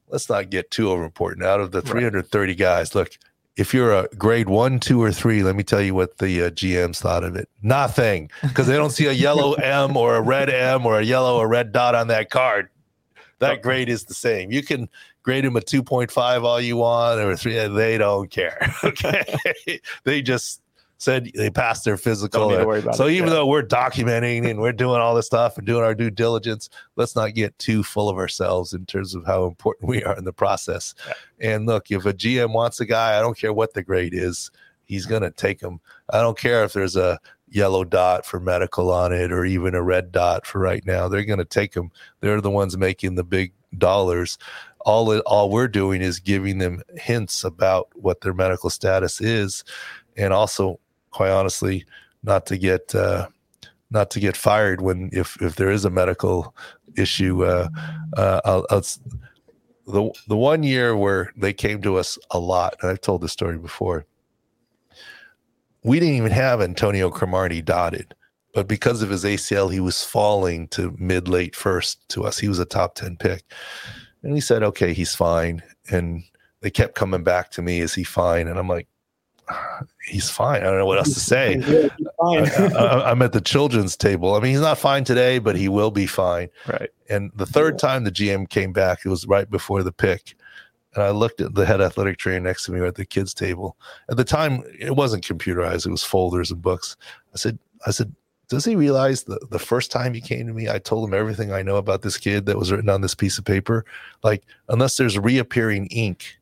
let's 0.10 0.30
not 0.30 0.50
get 0.50 0.70
too 0.72 0.90
over 0.90 1.04
important 1.04 1.46
out 1.46 1.60
of 1.60 1.72
the 1.72 1.82
Right. 1.82 1.92
330 1.92 2.56
guys 2.56 2.96
look 2.96 3.10
if 3.58 3.74
you're 3.74 3.94
a 3.94 4.08
grade 4.18 4.50
one, 4.50 4.80
two, 4.80 5.02
or 5.02 5.12
three, 5.12 5.42
let 5.42 5.56
me 5.56 5.64
tell 5.64 5.82
you 5.82 5.96
what 5.96 6.18
the 6.18 6.44
uh, 6.44 6.50
GMs 6.50 6.98
thought 6.98 7.24
of 7.24 7.36
it. 7.36 7.48
Nothing, 7.62 8.30
because 8.42 8.68
they 8.68 8.76
don't 8.76 8.90
see 8.90 9.06
a 9.06 9.14
yellow 9.14 9.54
M 9.54 9.96
or 9.96 10.16
a 10.16 10.22
red 10.22 10.50
M 10.50 10.86
or 10.86 11.00
a 11.00 11.04
yellow 11.04 11.38
or 11.38 11.48
red 11.48 11.72
dot 11.72 11.96
on 11.96 12.08
that 12.10 12.30
card. 12.30 12.70
That 13.40 13.62
grade 13.62 13.90
is 13.90 14.06
the 14.06 14.14
same. 14.14 14.52
You 14.52 14.64
can 14.64 14.90
grade 15.24 15.44
them 15.44 15.56
a 15.58 15.62
2.5 15.62 16.44
all 16.44 16.62
you 16.62 16.78
want 16.78 17.20
or 17.20 17.36
three. 17.36 17.54
They 17.68 17.98
don't 17.98 18.30
care. 18.30 18.58
Okay. 18.84 19.40
they 20.04 20.22
just 20.22 20.62
said 20.98 21.30
they 21.36 21.50
passed 21.50 21.84
their 21.84 21.98
physical. 21.98 22.42
Don't 22.42 22.52
need 22.52 22.58
to 22.60 22.66
worry 22.68 22.80
about 22.80 22.96
so 22.96 23.08
it. 23.08 23.12
even 23.14 23.28
Yeah. 23.28 23.36
though 23.36 23.48
we're 23.48 23.64
documenting 23.64 24.50
and 24.50 24.62
we're 24.62 24.72
doing 24.72 25.02
all 25.02 25.14
this 25.14 25.26
stuff 25.26 25.58
and 25.58 25.68
doing 25.68 25.84
our 25.84 25.94
due 25.94 26.10
diligence, 26.10 26.70
let's 26.96 27.16
not 27.16 27.34
get 27.34 27.58
too 27.60 27.84
full 27.84 28.08
of 28.08 28.18
ourselves 28.18 28.74
in 28.74 28.86
terms 28.86 29.14
of 29.14 29.26
how 29.26 29.46
important 29.46 29.90
we 29.90 30.04
are 30.04 30.16
in 30.18 30.24
the 30.24 30.34
process. 30.34 30.96
And 31.42 31.66
look, 31.66 31.92
if 31.92 32.06
a 32.06 32.14
GM 32.14 32.54
wants 32.54 32.80
a 32.80 32.86
guy, 32.86 33.18
I 33.18 33.22
don't 33.22 33.38
care 33.38 33.52
what 33.54 33.74
the 33.74 33.84
grade 33.84 34.14
is, 34.14 34.52
he's 34.86 35.06
going 35.06 35.24
to 35.24 35.32
take 35.32 35.60
him. 35.62 35.80
I 36.12 36.22
don't 36.22 36.38
care 36.38 36.64
if 36.64 36.74
there's 36.74 36.96
a 36.96 37.20
yellow 37.56 37.86
dot 37.86 38.26
for 38.26 38.40
medical 38.40 38.92
on 38.92 39.14
it 39.14 39.32
or 39.32 39.46
even 39.46 39.74
a 39.74 39.82
red 39.82 40.12
dot 40.12 40.46
for 40.46 40.60
right 40.60 40.86
now. 40.86 41.08
They're 41.08 41.24
going 41.24 41.40
to 41.40 41.46
take 41.46 41.72
them. 41.74 41.90
They're 42.20 42.42
the 42.42 42.52
ones 42.52 42.78
making 42.78 43.16
the 43.16 43.24
big 43.24 43.54
dollars. 43.78 44.38
All 44.82 45.18
all 45.22 45.50
we're 45.50 45.68
doing 45.68 46.02
is 46.02 46.20
giving 46.20 46.60
them 46.60 46.82
hints 46.96 47.44
about 47.44 47.88
what 47.96 48.22
their 48.22 48.34
medical 48.34 48.70
status 48.70 49.20
is, 49.20 49.64
and 50.16 50.32
also, 50.32 50.80
quite 51.10 51.32
honestly, 51.32 51.86
not 52.22 52.46
to 52.48 52.58
get 52.58 52.94
uh, 52.94 53.28
not 53.90 54.12
to 54.12 54.20
get 54.20 54.38
fired 54.38 54.82
when 54.82 55.10
if 55.12 55.42
if 55.42 55.56
there 55.56 55.72
is 55.72 55.86
a 55.86 55.90
medical 55.90 56.54
issue. 56.98 57.44
Uh, 57.44 57.70
uh, 58.16 58.42
I'll, 58.46 58.66
I'll, 58.70 58.86
the 59.88 60.12
the 60.28 60.38
one 60.38 60.62
year 60.62 60.96
where 60.96 61.32
they 61.36 61.54
came 61.54 61.82
to 61.82 61.98
us 61.98 62.20
a 62.30 62.38
lot, 62.38 62.76
and 62.82 62.92
I've 62.92 63.02
told 63.02 63.22
this 63.22 63.32
story 63.32 63.58
before. 63.58 64.06
We 65.86 66.00
didn't 66.00 66.16
even 66.16 66.32
have 66.32 66.62
Antonio 66.62 67.12
Cromartie 67.12 67.62
dotted, 67.62 68.16
but 68.56 68.68
because 68.68 69.04
of 69.04 69.12
his 69.12 69.24
ACL, 69.24 69.72
he 69.72 69.80
was 69.80 70.04
falling 70.04 70.68
to 70.70 70.96
mid 70.98 71.28
late 71.28 71.56
first 71.56 72.10
to 72.10 72.24
us. 72.24 72.40
He 72.40 72.48
was 72.48 72.58
a 72.58 72.66
top 72.66 72.96
ten 72.96 73.18
pick, 73.18 73.44
and 74.24 74.34
we 74.34 74.42
said, 74.42 74.64
"Okay, 74.64 74.94
he's 74.94 75.14
fine." 75.14 75.62
And 75.92 76.24
they 76.62 76.72
kept 76.72 76.96
coming 76.96 77.24
back 77.24 77.52
to 77.52 77.62
me, 77.62 77.82
"Is 77.82 77.94
he 77.94 78.04
fine?" 78.04 78.48
And 78.48 78.58
I'm 78.58 78.68
like, 78.68 78.88
"Ah, 79.48 79.84
"He's 80.08 80.28
fine." 80.28 80.62
I 80.62 80.66
don't 80.66 80.80
know 80.80 80.88
what 80.88 80.98
else 80.98 81.14
to 81.14 81.20
say. 81.20 81.62
Fine. 81.62 82.50
I, 82.76 83.12
am 83.12 83.22
at 83.22 83.34
the 83.34 83.42
children's 83.42 83.96
table. 83.96 84.34
I 84.34 84.40
mean, 84.40 84.54
he's 84.54 84.62
not 84.62 84.80
fine 84.80 85.04
today, 85.04 85.38
but 85.38 85.56
he 85.56 85.70
will 85.70 85.92
be 85.92 86.08
fine. 86.08 86.50
Right. 86.68 86.90
And 87.12 87.32
the 87.36 87.46
third 87.46 87.78
time 87.78 88.06
the 88.06 88.12
GM 88.12 88.50
came 88.50 88.74
back, 88.74 89.06
it 89.06 89.10
was 89.10 89.28
right 89.28 89.48
before 89.48 89.84
the 89.84 89.92
pick. 89.92 90.36
And 90.96 91.04
I 91.04 91.10
looked 91.12 91.42
at 91.42 91.54
the 91.56 91.66
head 91.66 91.82
athletic 91.82 92.18
trainer 92.18 92.40
next 92.40 92.66
to 92.66 92.72
me 92.72 92.86
at 92.86 92.96
the 92.96 93.06
kids' 93.06 93.34
table. 93.34 93.78
At 94.10 94.18
the 94.18 94.24
time, 94.24 94.64
it 94.80 94.96
wasn't 94.96 95.26
computerized; 95.28 95.86
it 95.86 95.92
was 95.92 96.04
folders 96.04 96.52
and 96.52 96.62
books. 96.62 96.96
I 97.34 97.38
said, 97.38 97.60
"I 97.86 97.92
said, 97.92 98.14
does 98.48 98.64
he 98.66 98.76
realize 98.76 99.24
the 99.24 99.40
the 99.52 99.60
first 99.60 99.92
time 99.92 100.14
he 100.14 100.22
came 100.22 100.48
to 100.48 100.54
me, 100.54 100.70
I 100.70 100.80
told 100.80 101.08
him 101.08 101.14
everything 101.14 101.52
I 101.52 101.62
know 101.64 101.76
about 101.78 102.02
this 102.02 102.18
kid 102.18 102.46
that 102.46 102.58
was 102.58 102.72
written 102.72 102.90
on 102.90 103.02
this 103.02 103.16
piece 103.16 103.38
of 103.38 103.46
paper. 103.46 103.86
Like, 104.24 104.44
unless 104.70 104.98
there's 104.98 105.20
reappearing 105.20 105.88
ink." 105.88 106.38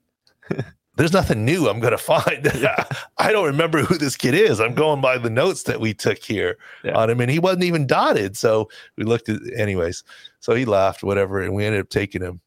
There's 0.95 1.11
nothing 1.11 1.43
new 1.43 1.67
I'm 1.67 1.79
going 1.79 1.89
to 1.89 1.97
find. 1.97 2.47
I 3.17 3.31
don't 3.31 3.47
remember 3.47 3.81
who 3.81 3.97
this 3.97 4.15
kid 4.15 4.35
is. 4.35 4.59
I'm 4.61 4.75
going 4.75 5.01
by 5.01 5.17
the 5.17 5.29
notes 5.31 5.63
that 5.63 5.79
we 5.79 5.91
took 5.95 6.19
here 6.19 6.59
Yeah. 6.83 6.91
on 6.95 7.09
him, 7.09 7.19
and 7.19 7.31
he 7.31 7.39
wasn't 7.39 7.63
even 7.63 7.87
dotted. 7.87 8.37
So 8.37 8.69
we 8.95 9.03
looked 9.03 9.27
at, 9.27 9.39
anyways. 9.57 10.03
So 10.39 10.53
he 10.53 10.65
laughed, 10.65 11.01
whatever, 11.03 11.41
and 11.41 11.55
we 11.55 11.65
ended 11.65 11.81
up 11.81 11.89
taking 11.89 12.21
him. 12.21 12.41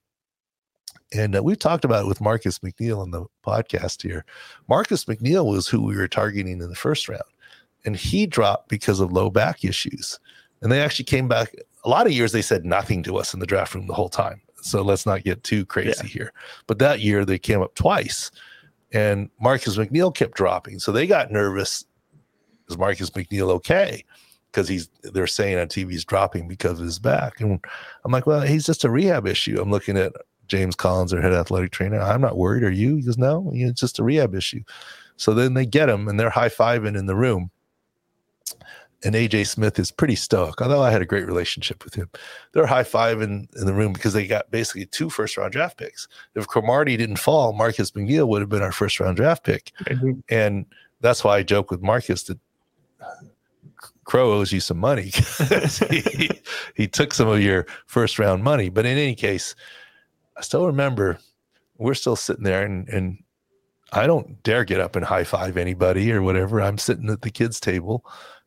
And 1.13 1.37
uh, 1.37 1.43
we've 1.43 1.59
talked 1.59 1.85
about 1.85 2.05
it 2.05 2.09
with 2.09 2.21
Marcus 2.21 2.59
McNeill 2.61 3.01
on 3.01 3.11
the 3.11 3.27
podcast 3.45 4.03
here. 4.03 4.25
Marcus 4.69 5.05
McNeill 5.05 5.47
was 5.47 5.69
who 5.69 5.83
we 5.83 5.97
were 5.97 6.09
targeting 6.09 6.61
in 6.61 6.69
the 6.69 6.75
first 6.75 7.09
round, 7.09 7.23
and 7.85 7.97
he 7.97 8.27
dropped 8.27 8.69
because 8.69 9.01
of 9.01 9.13
low 9.13 9.31
back 9.31 9.65
issues. 9.65 10.19
And 10.63 10.73
they 10.73 10.83
actually 10.83 11.05
came 11.05 11.29
back. 11.29 11.55
A 11.85 11.89
lot 11.89 12.07
of 12.07 12.13
years 12.13 12.33
they 12.33 12.43
said 12.43 12.65
nothing 12.65 13.03
to 13.05 13.17
us 13.17 13.35
in 13.35 13.41
the 13.41 13.47
draft 13.47 13.75
room 13.75 13.87
the 13.87 13.95
whole 13.95 14.09
time. 14.09 14.41
So 14.63 14.83
let's 14.83 15.07
not 15.07 15.23
get 15.23 15.45
too 15.45 15.65
crazy 15.65 15.93
yeah. 16.03 16.09
here. 16.09 16.33
But 16.67 16.81
that 16.81 17.01
year 17.01 17.25
they 17.25 17.39
came 17.39 17.63
up 17.63 17.75
twice, 17.77 18.31
and 18.93 19.31
Marcus 19.41 19.77
McNeill 19.77 20.15
kept 20.15 20.37
dropping. 20.37 20.81
So 20.81 20.91
they 20.91 21.07
got 21.07 21.31
nervous. 21.31 21.85
Is 22.69 22.77
Marcus 22.77 23.11
McNeill 23.11 23.51
okay? 23.51 24.05
Because 24.51 24.67
he's 24.67 24.89
they're 25.03 25.29
saying 25.29 25.59
on 25.59 25.69
TV 25.69 25.93
he's 25.93 26.05
dropping 26.05 26.49
because 26.49 26.81
of 26.81 26.87
his 26.87 26.99
back. 26.99 27.41
And 27.41 27.65
I'm 28.05 28.11
like, 28.11 28.27
well, 28.27 28.41
he's 28.41 28.67
just 28.67 28.85
a 28.85 28.91
rehab 28.91 29.27
issue. 29.29 29.61
I'm 29.61 29.71
looking 29.71 29.97
at 29.97 30.13
James 30.47 30.77
Collins, 30.77 31.11
their 31.11 31.23
head 31.23 31.33
athletic 31.33 31.73
trainer. 31.73 32.01
I'm 32.01 32.21
not 32.21 32.37
worried. 32.37 32.63
Are 32.63 32.71
you? 32.71 32.97
He 32.97 33.03
goes, 33.03 33.19
no, 33.19 33.51
it's 33.55 33.81
just 33.81 33.99
a 33.99 34.05
rehab 34.05 34.35
issue. 34.35 34.63
So 35.17 35.35
then 35.35 35.55
they 35.55 35.67
get 35.67 35.89
him 35.89 36.09
and 36.09 36.21
they're 36.21 36.31
high 36.31 36.49
fiving 36.49 36.97
in 36.97 37.07
the 37.07 37.17
room 37.17 37.51
and 39.05 39.15
AJ 39.15 39.47
Smith 39.47 39.79
is 39.79 39.91
pretty 39.91 40.17
stoic. 40.17 40.61
Although 40.61 40.83
I 40.83 40.91
had 40.91 41.03
a 41.03 41.07
great 41.07 41.27
relationship 41.27 41.85
with 41.85 41.95
him, 41.95 42.11
they're 42.53 42.67
high 42.67 42.83
fiving 42.83 43.47
in 43.57 43.67
the 43.67 43.75
room 43.75 43.93
because 43.93 44.13
they 44.13 44.27
got 44.27 44.51
basically 44.51 44.87
two 44.87 45.11
first 45.11 45.37
round 45.37 45.53
draft 45.53 45.79
picks. 45.79 46.09
If 46.35 46.47
Cromartie 46.47 46.97
didn't 46.97 47.19
fall, 47.19 47.53
Marcus 47.53 47.91
McNeill 47.93 48.29
would 48.29 48.43
have 48.43 48.49
been 48.49 48.63
our 48.63 48.73
first 48.73 48.99
round 48.99 49.17
draft 49.17 49.45
pick, 49.45 49.73
mm-hmm. 49.85 50.13
and 50.29 50.67
that's 51.01 51.23
why 51.23 51.37
I 51.37 51.43
joke 51.43 51.71
with 51.71 51.83
Marcus 51.83 52.25
that 52.25 52.39
Crow 54.05 54.33
owes 54.33 54.53
you 54.53 54.61
some 54.61 54.79
money. 54.79 55.13
he, 55.91 56.31
he 56.75 56.89
took 56.89 57.13
some 57.13 57.29
of 57.29 57.41
your 57.41 57.67
first 57.87 58.19
round 58.19 58.43
money, 58.43 58.69
but 58.69 58.87
in 58.87 58.99
any 58.99 59.15
case, 59.15 59.55
I 60.37 60.43
still 60.43 60.67
remember 60.67 61.19
we're 61.79 61.95
still 61.95 62.17
sitting 62.17 62.45
there 62.45 62.65
and 62.65 62.89
and 62.89 63.19
I 63.93 64.07
don't 64.07 64.43
dare 64.43 64.65
get 64.65 64.81
up 64.81 64.97
and 64.97 65.05
high 65.05 65.25
five 65.25 65.57
anybody 65.57 66.11
or 66.13 66.23
whatever. 66.23 66.61
I'm 66.61 66.79
sitting 66.79 67.09
at 67.09 67.23
the 67.23 67.31
kids' 67.31 67.61
table 67.61 68.05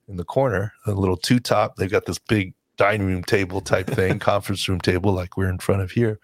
in 0.07 0.17
the 0.17 0.25
corner, 0.25 0.73
a 0.85 0.91
little 0.91 1.15
two 1.15 1.39
top. 1.39 1.75
They've 1.75 1.89
got 1.89 2.05
this 2.05 2.19
big 2.19 2.53
dining 2.77 3.07
room 3.07 3.23
table 3.23 3.61
type 3.61 3.87
thing, 3.89 4.19
conference 4.19 4.67
room 4.67 4.81
table 4.81 5.13
like 5.13 5.37
we're 5.37 5.49
in 5.49 5.59
front 5.59 5.81
of 5.81 5.91
here. 5.91 6.19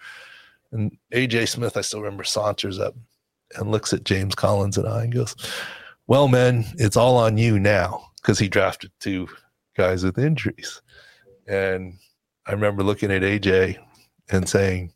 And 0.71 0.97
AJ 1.13 1.49
Smith, 1.49 1.77
I 1.77 1.81
still 1.81 2.01
remember, 2.01 2.23
saunters 2.23 2.79
up 2.79 2.95
and 3.55 3.71
looks 3.71 3.93
at 3.93 4.03
James 4.03 4.35
Collins 4.35 4.77
and 4.77 4.87
I 4.87 5.03
and 5.03 5.13
goes, 5.13 5.35
Well, 6.07 6.27
men, 6.27 6.65
it's 6.77 6.97
all 6.97 7.17
on 7.17 7.37
you 7.37 7.59
now 7.59 8.09
because 8.17 8.39
he 8.39 8.49
drafted 8.49 8.91
two 8.99 9.27
guys 9.77 10.03
with 10.03 10.17
injuries. 10.17 10.81
And 11.47 11.93
I 12.47 12.51
remember 12.51 12.83
looking 12.83 13.11
at 13.11 13.21
AJ 13.21 13.77
and 14.29 14.49
saying, 14.49 14.91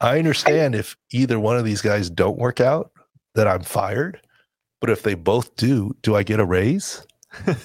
I 0.00 0.18
understand 0.18 0.74
if 0.74 0.96
either 1.10 1.38
one 1.38 1.56
of 1.56 1.64
these 1.64 1.80
guys 1.80 2.10
don't 2.10 2.38
work 2.38 2.60
out 2.60 2.90
that 3.34 3.46
I'm 3.46 3.62
fired, 3.62 4.20
but 4.80 4.90
if 4.90 5.02
they 5.02 5.14
both 5.14 5.54
do, 5.56 5.94
do 6.02 6.14
I 6.16 6.22
get 6.22 6.40
a 6.40 6.44
raise? 6.44 7.06
and 7.46 7.56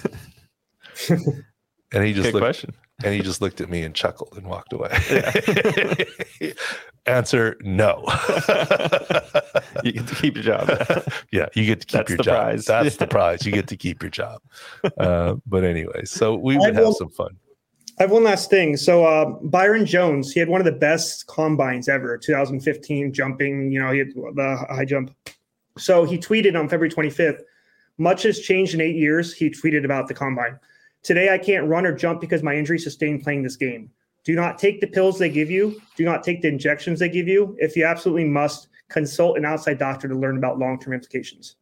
he 2.04 2.12
just 2.12 2.26
Good 2.26 2.34
looked, 2.34 2.44
question. 2.44 2.74
and 3.04 3.14
he 3.14 3.20
just 3.20 3.40
looked 3.40 3.60
at 3.60 3.68
me 3.68 3.82
and 3.82 3.94
chuckled 3.94 4.36
and 4.36 4.46
walked 4.46 4.72
away. 4.72 4.90
Yeah. 6.40 6.52
Answer 7.06 7.56
no. 7.62 8.04
you 9.82 9.92
get 9.92 10.06
to 10.06 10.14
keep 10.14 10.36
your 10.36 10.44
job. 10.44 10.68
yeah, 11.32 11.46
you 11.54 11.66
get 11.66 11.80
to 11.80 11.86
keep 11.86 11.98
That's 11.98 12.10
your 12.10 12.16
the 12.18 12.22
job. 12.22 12.34
prize. 12.36 12.64
That's 12.64 12.96
the 12.96 13.08
prize. 13.08 13.44
You 13.44 13.50
get 13.50 13.66
to 13.68 13.76
keep 13.76 14.02
your 14.02 14.10
job. 14.10 14.40
Uh, 14.98 15.34
but 15.44 15.64
anyway, 15.64 16.04
so 16.04 16.36
we 16.36 16.56
would 16.56 16.76
have 16.76 16.94
some 16.94 17.10
fun. 17.10 17.36
I 18.02 18.04
have 18.04 18.10
one 18.10 18.24
last 18.24 18.50
thing. 18.50 18.76
So 18.76 19.04
uh, 19.04 19.26
Byron 19.42 19.86
Jones, 19.86 20.32
he 20.32 20.40
had 20.40 20.48
one 20.48 20.60
of 20.60 20.64
the 20.64 20.72
best 20.72 21.28
combines 21.28 21.88
ever, 21.88 22.18
2015 22.18 23.12
jumping. 23.12 23.70
You 23.70 23.78
know, 23.78 23.92
he 23.92 24.00
had 24.00 24.08
the 24.08 24.66
high 24.68 24.84
jump. 24.84 25.14
So 25.78 26.02
he 26.02 26.18
tweeted 26.18 26.58
on 26.58 26.68
February 26.68 26.90
25th. 26.90 27.42
Much 27.98 28.24
has 28.24 28.40
changed 28.40 28.74
in 28.74 28.80
eight 28.80 28.96
years. 28.96 29.32
He 29.32 29.50
tweeted 29.50 29.84
about 29.84 30.08
the 30.08 30.14
combine. 30.14 30.58
Today, 31.04 31.32
I 31.32 31.38
can't 31.38 31.68
run 31.68 31.86
or 31.86 31.94
jump 31.94 32.20
because 32.20 32.42
my 32.42 32.56
injury 32.56 32.80
sustained 32.80 33.22
playing 33.22 33.44
this 33.44 33.54
game. 33.54 33.88
Do 34.24 34.34
not 34.34 34.58
take 34.58 34.80
the 34.80 34.88
pills 34.88 35.20
they 35.20 35.30
give 35.30 35.48
you. 35.48 35.80
Do 35.94 36.04
not 36.04 36.24
take 36.24 36.42
the 36.42 36.48
injections 36.48 36.98
they 36.98 37.08
give 37.08 37.28
you. 37.28 37.56
If 37.60 37.76
you 37.76 37.84
absolutely 37.84 38.24
must, 38.24 38.66
consult 38.88 39.38
an 39.38 39.44
outside 39.44 39.78
doctor 39.78 40.08
to 40.08 40.16
learn 40.16 40.38
about 40.38 40.58
long 40.58 40.80
term 40.80 40.92
implications. 40.92 41.54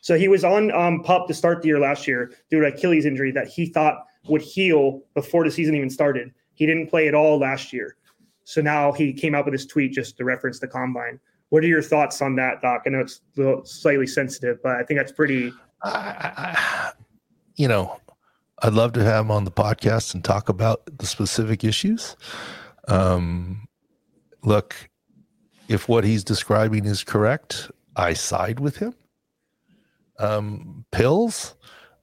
So 0.00 0.18
he 0.18 0.26
was 0.26 0.42
on 0.42 0.72
um, 0.72 1.04
PUP 1.04 1.28
to 1.28 1.34
start 1.34 1.62
the 1.62 1.68
year 1.68 1.78
last 1.78 2.08
year 2.08 2.32
due 2.50 2.60
to 2.60 2.66
Achilles 2.66 3.06
injury 3.06 3.30
that 3.30 3.46
he 3.46 3.66
thought 3.66 4.04
would 4.28 4.42
heal 4.42 5.02
before 5.14 5.44
the 5.44 5.50
season 5.50 5.74
even 5.74 5.90
started. 5.90 6.32
He 6.54 6.66
didn't 6.66 6.88
play 6.88 7.08
at 7.08 7.14
all 7.14 7.38
last 7.38 7.72
year. 7.72 7.96
So 8.44 8.60
now 8.60 8.92
he 8.92 9.12
came 9.12 9.34
out 9.34 9.44
with 9.44 9.52
this 9.52 9.66
tweet 9.66 9.92
just 9.92 10.16
to 10.18 10.24
reference 10.24 10.60
the 10.60 10.68
combine. 10.68 11.18
What 11.48 11.62
are 11.64 11.68
your 11.68 11.82
thoughts 11.82 12.22
on 12.22 12.36
that, 12.36 12.62
Doc? 12.62 12.82
I 12.86 12.90
know 12.90 13.00
it's 13.00 13.20
a 13.36 13.40
little 13.40 13.64
slightly 13.64 14.06
sensitive, 14.06 14.62
but 14.62 14.76
I 14.76 14.82
think 14.82 14.98
that's 14.98 15.12
pretty. 15.12 15.52
I, 15.82 15.90
I, 16.36 16.92
you 17.56 17.68
know, 17.68 18.00
I'd 18.62 18.72
love 18.72 18.92
to 18.94 19.04
have 19.04 19.24
him 19.26 19.30
on 19.30 19.44
the 19.44 19.50
podcast 19.50 20.14
and 20.14 20.24
talk 20.24 20.48
about 20.48 20.82
the 20.98 21.06
specific 21.06 21.64
issues. 21.64 22.16
Um, 22.88 23.68
look, 24.42 24.74
if 25.68 25.88
what 25.88 26.04
he's 26.04 26.24
describing 26.24 26.84
is 26.84 27.04
correct, 27.04 27.70
I 27.96 28.14
side 28.14 28.60
with 28.60 28.76
him. 28.76 28.94
Um, 30.18 30.84
pills, 30.92 31.56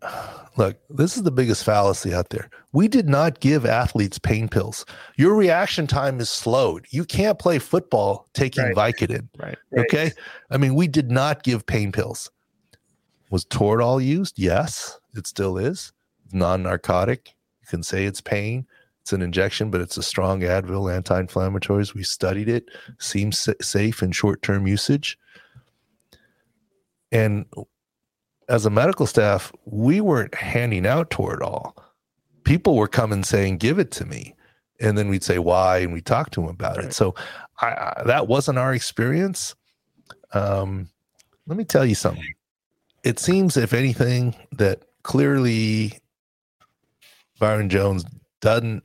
look, 0.58 0.78
this 0.90 1.18
is 1.18 1.24
the 1.24 1.32
biggest 1.32 1.64
fallacy 1.64 2.14
out 2.14 2.30
there. 2.30 2.50
We 2.72 2.88
did 2.88 3.08
not 3.08 3.40
give 3.40 3.66
athletes 3.66 4.20
pain 4.20 4.48
pills. 4.48 4.86
Your 5.18 5.36
reaction 5.36 5.88
time 5.88 6.20
is 6.20 6.30
slowed. 6.30 6.86
You 6.90 7.06
can't 7.06 7.40
play 7.40 7.60
football 7.60 8.28
taking 8.34 8.64
right. 8.64 8.96
Vicodin. 8.96 9.28
Right. 9.38 9.58
Okay. 9.78 10.12
I 10.50 10.58
mean, 10.58 10.76
we 10.76 10.88
did 10.88 11.12
not 11.12 11.44
give 11.44 11.66
pain 11.66 11.92
pills. 11.92 12.30
Was 13.30 13.46
Toradol 13.46 14.04
used? 14.04 14.38
Yes, 14.38 15.00
it 15.16 15.26
still 15.28 15.58
is 15.58 15.92
non-narcotic. 16.34 17.36
You 17.62 17.68
can 17.68 17.84
say 17.84 18.06
it's 18.06 18.22
pain. 18.22 18.66
It's 19.02 19.14
an 19.14 19.22
injection, 19.22 19.70
but 19.70 19.82
it's 19.82 19.98
a 19.98 20.04
strong 20.04 20.42
Advil 20.42 20.94
anti-inflammatories. 20.94 21.94
We 21.94 22.04
studied 22.04 22.48
it. 22.48 22.66
Seems 23.00 23.48
safe 23.62 24.02
in 24.02 24.12
short-term 24.12 24.66
usage. 24.66 25.18
And 27.12 27.46
as 28.50 28.66
a 28.66 28.70
medical 28.70 29.06
staff, 29.06 29.52
we 29.66 30.02
weren't 30.02 30.36
handing 30.36 30.86
out 30.86 31.10
Toradol. 31.10 31.74
People 32.44 32.76
were 32.76 32.88
coming 32.88 33.24
saying, 33.24 33.58
"Give 33.58 33.80
it 33.80 33.92
to 33.92 34.06
me," 34.06 34.36
and 34.80 34.98
then 34.98 35.10
we'd 35.10 35.24
say 35.24 35.40
why, 35.40 35.80
and 35.80 35.94
we 35.94 36.02
talked 36.02 36.34
to 36.34 36.42
them 36.42 36.50
about 36.50 36.78
right. 36.78 36.88
it. 36.88 36.94
So 36.94 37.16
I, 37.62 37.68
I, 37.68 38.04
that 38.06 38.28
wasn't 38.28 38.58
our 38.58 38.74
experience. 38.74 39.56
Um, 40.34 40.90
let 41.48 41.58
me 41.58 41.64
tell 41.64 41.86
you 41.86 41.96
something. 41.96 42.24
It 43.04 43.20
seems, 43.20 43.58
if 43.58 43.74
anything, 43.74 44.36
that 44.54 44.84
clearly 45.04 46.00
Byron 47.40 47.70
Jones 47.70 48.06
doesn't 48.42 48.84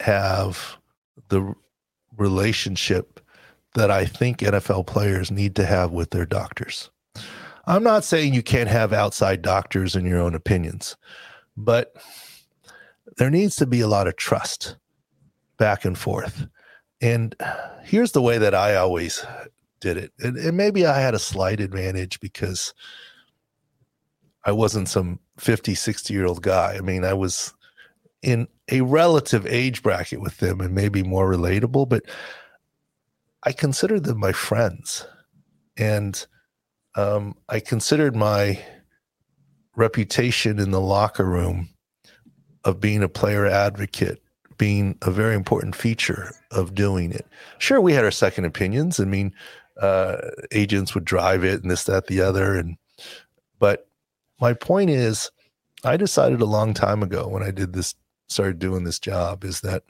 have 0.00 0.78
the 1.28 1.54
relationship 2.16 3.20
that 3.74 3.90
I 3.90 4.04
think 4.04 4.38
NFL 4.38 4.86
players 4.86 5.30
need 5.30 5.56
to 5.56 5.64
have 5.64 5.92
with 5.92 6.10
their 6.10 6.26
doctors. 6.26 6.90
I'm 7.68 7.82
not 7.82 8.02
saying 8.02 8.32
you 8.32 8.42
can't 8.42 8.70
have 8.70 8.94
outside 8.94 9.42
doctors 9.42 9.94
and 9.94 10.06
your 10.06 10.20
own 10.20 10.34
opinions, 10.34 10.96
but 11.54 11.94
there 13.18 13.28
needs 13.28 13.56
to 13.56 13.66
be 13.66 13.82
a 13.82 13.86
lot 13.88 14.08
of 14.08 14.16
trust 14.16 14.76
back 15.58 15.84
and 15.84 15.96
forth. 15.96 16.46
And 17.02 17.34
here's 17.84 18.12
the 18.12 18.22
way 18.22 18.38
that 18.38 18.54
I 18.54 18.76
always 18.76 19.22
did 19.80 19.98
it. 19.98 20.12
And, 20.18 20.38
and 20.38 20.56
maybe 20.56 20.86
I 20.86 20.98
had 20.98 21.14
a 21.14 21.18
slight 21.18 21.60
advantage 21.60 22.20
because 22.20 22.72
I 24.46 24.52
wasn't 24.52 24.88
some 24.88 25.20
50, 25.36 25.74
60 25.74 26.14
year 26.14 26.24
old 26.24 26.40
guy. 26.40 26.76
I 26.78 26.80
mean, 26.80 27.04
I 27.04 27.12
was 27.12 27.52
in 28.22 28.48
a 28.70 28.80
relative 28.80 29.46
age 29.46 29.82
bracket 29.82 30.22
with 30.22 30.38
them 30.38 30.62
and 30.62 30.74
maybe 30.74 31.02
more 31.02 31.30
relatable, 31.30 31.86
but 31.86 32.04
I 33.42 33.52
considered 33.52 34.04
them 34.04 34.20
my 34.20 34.32
friends. 34.32 35.06
And 35.76 36.26
um, 36.94 37.34
I 37.48 37.60
considered 37.60 38.16
my 38.16 38.62
reputation 39.76 40.58
in 40.58 40.70
the 40.70 40.80
locker 40.80 41.24
room 41.24 41.68
of 42.64 42.80
being 42.80 43.02
a 43.02 43.08
player 43.08 43.46
advocate 43.46 44.20
being 44.58 44.98
a 45.02 45.10
very 45.10 45.34
important 45.34 45.74
feature 45.74 46.32
of 46.50 46.74
doing 46.74 47.12
it. 47.12 47.26
Sure, 47.58 47.80
we 47.80 47.92
had 47.92 48.04
our 48.04 48.10
second 48.10 48.44
opinions. 48.44 49.00
I 49.00 49.04
mean, 49.04 49.32
uh, 49.80 50.16
agents 50.50 50.94
would 50.94 51.04
drive 51.04 51.44
it 51.44 51.62
and 51.62 51.70
this, 51.70 51.84
that, 51.84 52.08
the 52.08 52.20
other. 52.20 52.56
And, 52.56 52.76
but 53.60 53.88
my 54.40 54.52
point 54.52 54.90
is, 54.90 55.30
I 55.84 55.96
decided 55.96 56.40
a 56.40 56.46
long 56.46 56.74
time 56.74 57.04
ago 57.04 57.28
when 57.28 57.44
I 57.44 57.52
did 57.52 57.72
this 57.72 57.94
started 58.28 58.58
doing 58.58 58.84
this 58.84 58.98
job 58.98 59.42
is 59.44 59.60
that 59.62 59.84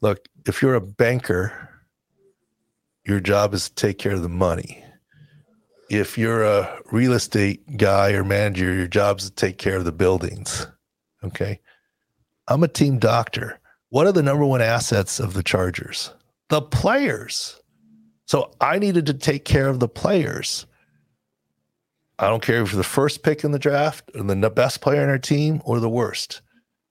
look, 0.00 0.28
if 0.46 0.62
you're 0.62 0.74
a 0.74 0.80
banker, 0.80 1.68
your 3.04 3.18
job 3.18 3.54
is 3.54 3.68
to 3.68 3.74
take 3.74 3.98
care 3.98 4.12
of 4.12 4.22
the 4.22 4.28
money. 4.28 4.84
If 5.90 6.16
you're 6.16 6.44
a 6.44 6.80
real 6.92 7.14
estate 7.14 7.76
guy 7.76 8.12
or 8.12 8.22
manager, 8.22 8.72
your 8.72 8.86
job 8.86 9.18
is 9.18 9.24
to 9.24 9.34
take 9.34 9.58
care 9.58 9.76
of 9.76 9.84
the 9.84 9.90
buildings. 9.90 10.68
Okay. 11.24 11.58
I'm 12.46 12.62
a 12.62 12.68
team 12.68 13.00
doctor. 13.00 13.58
What 13.88 14.06
are 14.06 14.12
the 14.12 14.22
number 14.22 14.44
one 14.44 14.62
assets 14.62 15.18
of 15.18 15.34
the 15.34 15.42
Chargers? 15.42 16.12
The 16.48 16.62
players. 16.62 17.60
So 18.26 18.52
I 18.60 18.78
needed 18.78 19.06
to 19.06 19.14
take 19.14 19.44
care 19.44 19.66
of 19.66 19.80
the 19.80 19.88
players. 19.88 20.64
I 22.20 22.28
don't 22.28 22.42
care 22.42 22.62
if 22.62 22.70
you're 22.70 22.76
the 22.76 22.84
first 22.84 23.24
pick 23.24 23.42
in 23.42 23.50
the 23.50 23.58
draft 23.58 24.12
or 24.14 24.22
the 24.22 24.50
best 24.50 24.80
player 24.80 25.02
in 25.02 25.08
our 25.08 25.18
team 25.18 25.60
or 25.64 25.80
the 25.80 25.88
worst. 25.88 26.40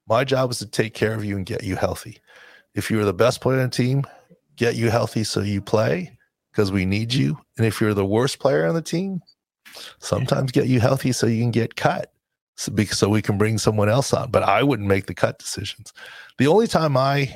My 0.09 0.25
job 0.25 0.51
is 0.51 0.59
to 0.59 0.65
take 0.65 0.93
care 0.93 1.13
of 1.13 1.23
you 1.23 1.37
and 1.37 1.45
get 1.45 1.63
you 1.63 1.77
healthy. 1.77 2.19
If 2.73 2.91
you're 2.91 3.05
the 3.05 3.13
best 3.13 3.39
player 3.39 3.61
on 3.61 3.69
the 3.69 3.75
team, 3.75 4.03
get 4.57 4.75
you 4.75 4.89
healthy 4.89 5.23
so 5.23 5.39
you 5.39 5.61
play 5.61 6.18
because 6.59 6.73
we 6.73 6.83
need 6.83 7.13
you. 7.13 7.39
And 7.55 7.65
if 7.65 7.79
you're 7.79 7.93
the 7.93 8.05
worst 8.05 8.37
player 8.37 8.67
on 8.67 8.75
the 8.75 8.81
team, 8.81 9.21
sometimes 9.99 10.51
get 10.51 10.67
you 10.67 10.81
healthy 10.81 11.13
so 11.13 11.25
you 11.25 11.41
can 11.41 11.51
get 11.51 11.77
cut 11.77 12.11
so, 12.57 12.69
because, 12.69 12.97
so 12.97 13.07
we 13.07 13.21
can 13.21 13.37
bring 13.37 13.57
someone 13.57 13.87
else 13.87 14.11
on. 14.11 14.29
But 14.29 14.43
I 14.43 14.61
wouldn't 14.61 14.89
make 14.89 15.05
the 15.05 15.13
cut 15.13 15.39
decisions. 15.39 15.93
The 16.37 16.47
only 16.47 16.67
time 16.67 16.97
I 16.97 17.33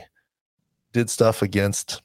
did 0.92 1.10
stuff 1.10 1.42
against 1.42 2.02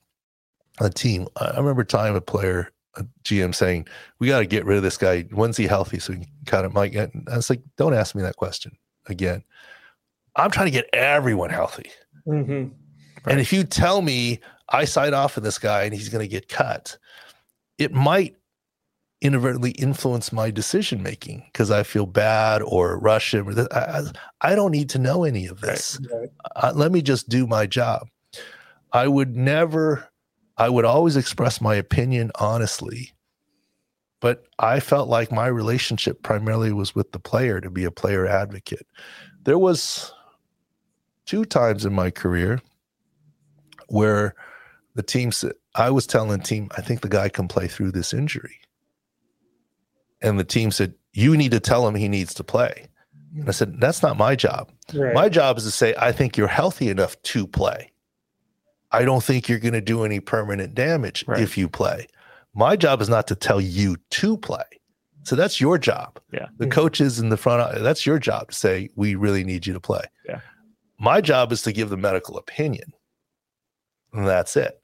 a 0.79 0.91
team, 0.91 1.27
I 1.35 1.57
remember 1.57 1.83
time 1.83 2.15
a 2.15 2.21
player, 2.21 2.71
a 2.95 3.05
GM 3.25 3.53
saying, 3.53 3.89
"We 4.21 4.29
got 4.29 4.39
to 4.39 4.47
get 4.47 4.65
rid 4.65 4.77
of 4.77 4.85
this 4.85 4.97
guy. 4.97 5.23
When's 5.23 5.57
he 5.57 5.67
healthy?" 5.67 5.99
So 5.99 6.13
we 6.13 6.21
can 6.21 6.29
cut 6.47 6.65
him. 6.65 6.73
Like, 6.73 6.95
I 6.95 7.11
was 7.35 7.51
like, 7.51 7.63
"Don't 7.77 7.95
ask 7.95 8.15
me 8.15 8.23
that 8.23 8.37
question 8.37 8.79
again." 9.09 9.43
I'm 10.37 10.53
trying 10.53 10.67
to 10.67 10.71
get 10.71 10.89
everyone 10.93 11.51
healthy. 11.51 11.91
Mm-hmm. 12.29 12.69
Right. 13.25 13.33
And 13.33 13.41
if 13.41 13.53
you 13.53 13.65
tell 13.65 14.03
me 14.03 14.41
I 14.69 14.85
side 14.85 15.15
off 15.15 15.37
of 15.37 15.43
this 15.43 15.59
guy 15.59 15.85
and 15.85 15.95
he's 15.95 16.09
going 16.09 16.25
to 16.25 16.29
get 16.29 16.49
cut, 16.49 16.99
it 17.79 17.93
might 17.93 18.37
inadvertently 19.21 19.73
influence 19.73 20.33
my 20.33 20.51
decision 20.51 21.03
making 21.03 21.43
because 21.47 21.71
I 21.71 21.83
feel 21.83 22.07
bad 22.07 22.63
or 22.63 22.99
rush 22.99 23.35
him. 23.35 23.49
Or 23.49 23.67
I, 23.73 24.03
I, 24.41 24.55
don't 24.55 24.71
need 24.71 24.91
to 24.91 24.99
know 24.99 25.25
any 25.25 25.47
of 25.47 25.61
this. 25.61 25.99
Right. 26.13 26.31
Uh, 26.55 26.73
let 26.75 26.93
me 26.93 27.03
just 27.03 27.29
do 27.29 27.47
my 27.47 27.67
job. 27.67 28.09
I 28.93 29.09
would 29.09 29.37
never, 29.37 30.09
I 30.57 30.69
would 30.69 30.85
always 30.85 31.17
express 31.17 31.61
my 31.61 31.75
opinion 31.75 32.31
honestly, 32.37 33.13
but 34.21 34.47
I 34.59 34.81
felt 34.81 35.09
like 35.09 35.33
my 35.33 35.47
relationship 35.47 36.23
primarily 36.23 36.73
was 36.73 36.95
with 36.95 37.13
the 37.13 37.19
player 37.19 37.61
to 37.61 37.71
be 37.71 37.85
a 37.85 37.91
player 37.91 38.27
advocate. 38.27 38.87
There 39.43 39.59
was 39.59 40.13
two 41.27 41.45
times 41.45 41.85
in 41.85 41.93
my 41.93 42.11
career 42.11 42.61
where 43.89 44.35
the 44.95 45.03
team 45.03 45.33
said, 45.33 45.53
I 45.75 45.91
was 45.91 46.07
telling 46.07 46.31
the 46.39 46.45
team, 46.45 46.69
I 46.77 46.81
think 46.81 47.01
the 47.01 47.09
guy 47.09 47.29
can 47.29 47.49
play 47.49 47.69
through 47.69 47.93
this 47.93 48.13
injury. 48.13 48.61
And 50.21 50.39
the 50.39 50.45
team 50.45 50.71
said, 50.71 50.95
You 51.13 51.37
need 51.37 51.53
to 51.53 51.61
tell 51.61 51.87
him 51.87 51.95
he 51.95 52.09
needs 52.09 52.35
to 52.35 52.45
play. 52.45 52.89
And 53.37 53.49
I 53.49 53.53
said, 53.53 53.81
That's 53.81 54.03
not 54.03 54.17
my 54.17 54.35
job. 54.35 54.71
Right. 54.93 55.15
My 55.15 55.29
job 55.29 55.59
is 55.59 55.65
to 55.65 55.71
say, 55.71 55.95
I 55.99 56.13
think 56.13 56.37
you're 56.37 56.49
healthy 56.49 56.89
enough 56.89 57.21
to 57.23 57.47
play. 57.47 57.93
I 58.91 59.05
don't 59.05 59.23
think 59.23 59.49
you're 59.49 59.59
going 59.59 59.75
to 59.75 59.81
do 59.81 60.05
any 60.05 60.19
permanent 60.19 60.75
damage 60.75 61.25
right. 61.29 61.41
if 61.41 61.59
you 61.59 61.69
play. 61.69 62.07
My 62.55 62.75
job 62.75 63.01
is 63.03 63.09
not 63.09 63.27
to 63.29 63.35
tell 63.35 63.61
you 63.61 63.97
to 64.11 64.37
play. 64.39 64.65
So 65.25 65.37
that's 65.37 65.61
your 65.61 65.77
job. 65.77 66.19
Yeah. 66.33 66.47
The 66.57 66.65
mm-hmm. 66.65 66.73
coaches 66.73 67.21
in 67.21 67.29
the 67.29 67.37
front, 67.37 67.83
that's 67.83 68.07
your 68.07 68.19
job 68.19 68.49
to 68.49 68.55
say, 68.55 68.89
we 68.97 69.15
really 69.15 69.45
need 69.45 69.67
you 69.67 69.75
to 69.75 69.81
play. 69.81 70.03
Yeah. 70.27 70.41
My 70.99 71.21
job 71.21 71.53
is 71.53 71.63
to 71.63 71.73
give 71.73 71.91
the 71.91 71.99
medical 71.99 72.39
opinion. 72.39 72.95
And 74.13 74.27
that's 74.27 74.57
it. 74.57 74.81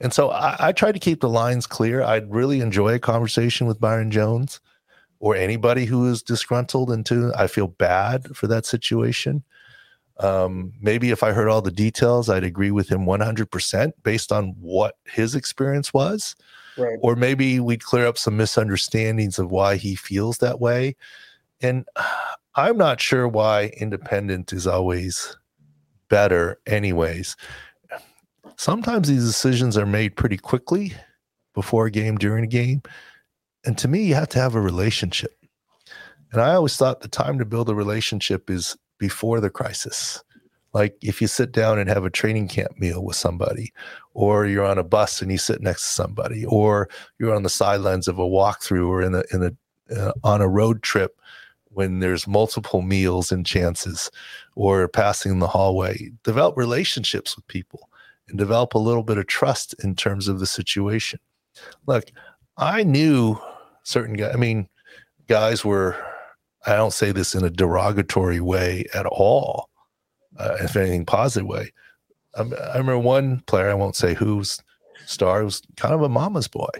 And 0.00 0.12
so 0.12 0.30
I, 0.30 0.68
I 0.68 0.72
try 0.72 0.92
to 0.92 0.98
keep 0.98 1.20
the 1.20 1.28
lines 1.28 1.66
clear. 1.66 2.02
I'd 2.02 2.32
really 2.32 2.60
enjoy 2.60 2.94
a 2.94 2.98
conversation 2.98 3.66
with 3.66 3.80
Byron 3.80 4.10
Jones 4.10 4.60
or 5.20 5.36
anybody 5.36 5.84
who 5.84 6.06
is 6.10 6.22
disgruntled 6.22 6.90
into 6.90 7.32
I 7.36 7.46
feel 7.46 7.68
bad 7.68 8.36
for 8.36 8.46
that 8.48 8.66
situation. 8.66 9.44
Um, 10.18 10.72
maybe 10.80 11.10
if 11.10 11.22
I 11.22 11.32
heard 11.32 11.48
all 11.48 11.62
the 11.62 11.70
details, 11.70 12.28
I'd 12.28 12.44
agree 12.44 12.70
with 12.70 12.88
him 12.88 13.04
100% 13.06 13.92
based 14.02 14.32
on 14.32 14.54
what 14.60 14.96
his 15.04 15.34
experience 15.34 15.92
was. 15.92 16.36
Right. 16.76 16.98
Or 17.00 17.16
maybe 17.16 17.60
we'd 17.60 17.82
clear 17.82 18.06
up 18.06 18.18
some 18.18 18.36
misunderstandings 18.36 19.38
of 19.38 19.50
why 19.50 19.76
he 19.76 19.94
feels 19.94 20.38
that 20.38 20.60
way. 20.60 20.96
And 21.60 21.86
I'm 22.56 22.76
not 22.76 23.00
sure 23.00 23.26
why 23.26 23.72
independent 23.80 24.52
is 24.52 24.66
always 24.66 25.36
better, 26.08 26.60
anyways. 26.66 27.34
Sometimes 28.56 29.08
these 29.08 29.24
decisions 29.24 29.76
are 29.76 29.86
made 29.86 30.16
pretty 30.16 30.36
quickly 30.36 30.94
before 31.54 31.86
a 31.86 31.90
game, 31.90 32.16
during 32.16 32.44
a 32.44 32.48
game. 32.48 32.82
And 33.64 33.76
to 33.78 33.88
me, 33.88 34.04
you 34.04 34.14
have 34.14 34.28
to 34.30 34.38
have 34.38 34.54
a 34.54 34.60
relationship. 34.60 35.32
And 36.32 36.40
I 36.40 36.54
always 36.54 36.76
thought 36.76 37.00
the 37.00 37.08
time 37.08 37.38
to 37.38 37.44
build 37.44 37.68
a 37.68 37.74
relationship 37.74 38.50
is 38.50 38.76
before 38.98 39.40
the 39.40 39.50
crisis. 39.50 40.22
Like 40.72 40.96
if 41.00 41.20
you 41.22 41.28
sit 41.28 41.52
down 41.52 41.78
and 41.78 41.88
have 41.88 42.04
a 42.04 42.10
training 42.10 42.48
camp 42.48 42.78
meal 42.78 43.04
with 43.04 43.16
somebody, 43.16 43.72
or 44.12 44.44
you're 44.46 44.64
on 44.64 44.78
a 44.78 44.84
bus 44.84 45.22
and 45.22 45.30
you 45.30 45.38
sit 45.38 45.62
next 45.62 45.82
to 45.82 45.88
somebody, 45.88 46.44
or 46.44 46.88
you're 47.18 47.34
on 47.34 47.44
the 47.44 47.48
sidelines 47.48 48.08
of 48.08 48.18
a 48.18 48.22
walkthrough 48.22 48.88
or 48.88 49.00
in 49.00 49.14
a 49.14 49.22
in 49.32 49.42
a 49.44 49.52
uh, 49.96 50.12
on 50.24 50.40
a 50.40 50.48
road 50.48 50.82
trip 50.82 51.20
when 51.68 52.00
there's 52.00 52.26
multiple 52.26 52.82
meals 52.82 53.30
and 53.30 53.46
chances 53.46 54.10
or 54.56 54.88
passing 54.88 55.32
in 55.32 55.38
the 55.40 55.46
hallway 55.46 56.10
develop 56.22 56.56
relationships 56.56 57.36
with 57.36 57.46
people 57.48 57.90
and 58.28 58.38
develop 58.38 58.74
a 58.74 58.78
little 58.78 59.02
bit 59.02 59.18
of 59.18 59.26
trust 59.26 59.74
in 59.82 59.94
terms 59.94 60.28
of 60.28 60.40
the 60.40 60.46
situation 60.46 61.18
look 61.86 62.04
i 62.56 62.82
knew 62.82 63.36
certain 63.82 64.14
guys 64.16 64.34
i 64.34 64.36
mean 64.36 64.68
guys 65.28 65.64
were 65.64 65.96
i 66.66 66.74
don't 66.74 66.92
say 66.92 67.12
this 67.12 67.34
in 67.34 67.44
a 67.44 67.50
derogatory 67.50 68.40
way 68.40 68.84
at 68.94 69.06
all 69.06 69.68
uh, 70.38 70.56
if 70.60 70.76
anything 70.76 71.04
positive 71.04 71.46
way 71.46 71.72
I, 72.36 72.42
I 72.42 72.78
remember 72.78 72.98
one 72.98 73.40
player 73.46 73.70
i 73.70 73.74
won't 73.74 73.96
say 73.96 74.14
whose 74.14 74.62
star 75.06 75.44
was 75.44 75.62
kind 75.76 75.94
of 75.94 76.02
a 76.02 76.08
mama's 76.08 76.48
boy 76.48 76.70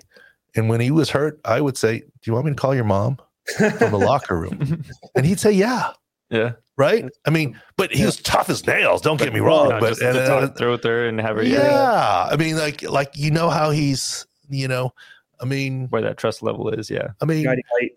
and 0.57 0.69
when 0.69 0.81
he 0.81 0.91
was 0.91 1.11
hurt 1.11 1.41
i 1.45 1.61
would 1.61 1.77
say 1.77 2.01
do 2.01 2.07
you 2.25 2.33
want 2.33 2.47
me 2.47 2.53
to 2.53 2.57
call 2.57 2.75
your 2.75 2.85
mom 2.85 3.19
from 3.57 3.91
the 3.91 3.99
locker 3.99 4.39
room. 4.39 4.85
And 5.15 5.27
he'd 5.27 5.41
say, 5.41 5.53
Yeah. 5.53 5.93
Yeah. 6.31 6.53
Right. 6.77 7.05
I 7.25 7.31
mean, 7.31 7.61
but 7.77 7.93
he 7.93 8.01
yeah. 8.01 8.07
was 8.07 8.17
tough 8.17 8.51
as 8.51 8.67
nails. 8.67 9.01
Don't 9.01 9.19
get 9.19 9.33
me 9.33 9.41
wrong. 9.41 9.69
No, 9.69 9.81
but 9.81 10.01
and, 10.03 10.19
uh, 10.19 10.49
throw 10.49 10.75
it 10.75 10.83
there 10.83 11.07
and 11.07 11.21
have 11.21 11.37
her. 11.37 11.45
Yeah. 11.45 12.29
I 12.31 12.37
mean, 12.37 12.57
like, 12.57 12.83
like 12.83 13.17
you 13.17 13.31
know 13.31 13.49
how 13.49 13.71
he's, 13.71 14.27
you 14.49 14.67
know, 14.67 14.93
I 15.41 15.45
mean, 15.45 15.87
where 15.91 16.03
that 16.03 16.19
trust 16.19 16.43
level 16.43 16.69
is. 16.71 16.91
Yeah. 16.91 17.09
I 17.21 17.27
mean, 17.27 17.47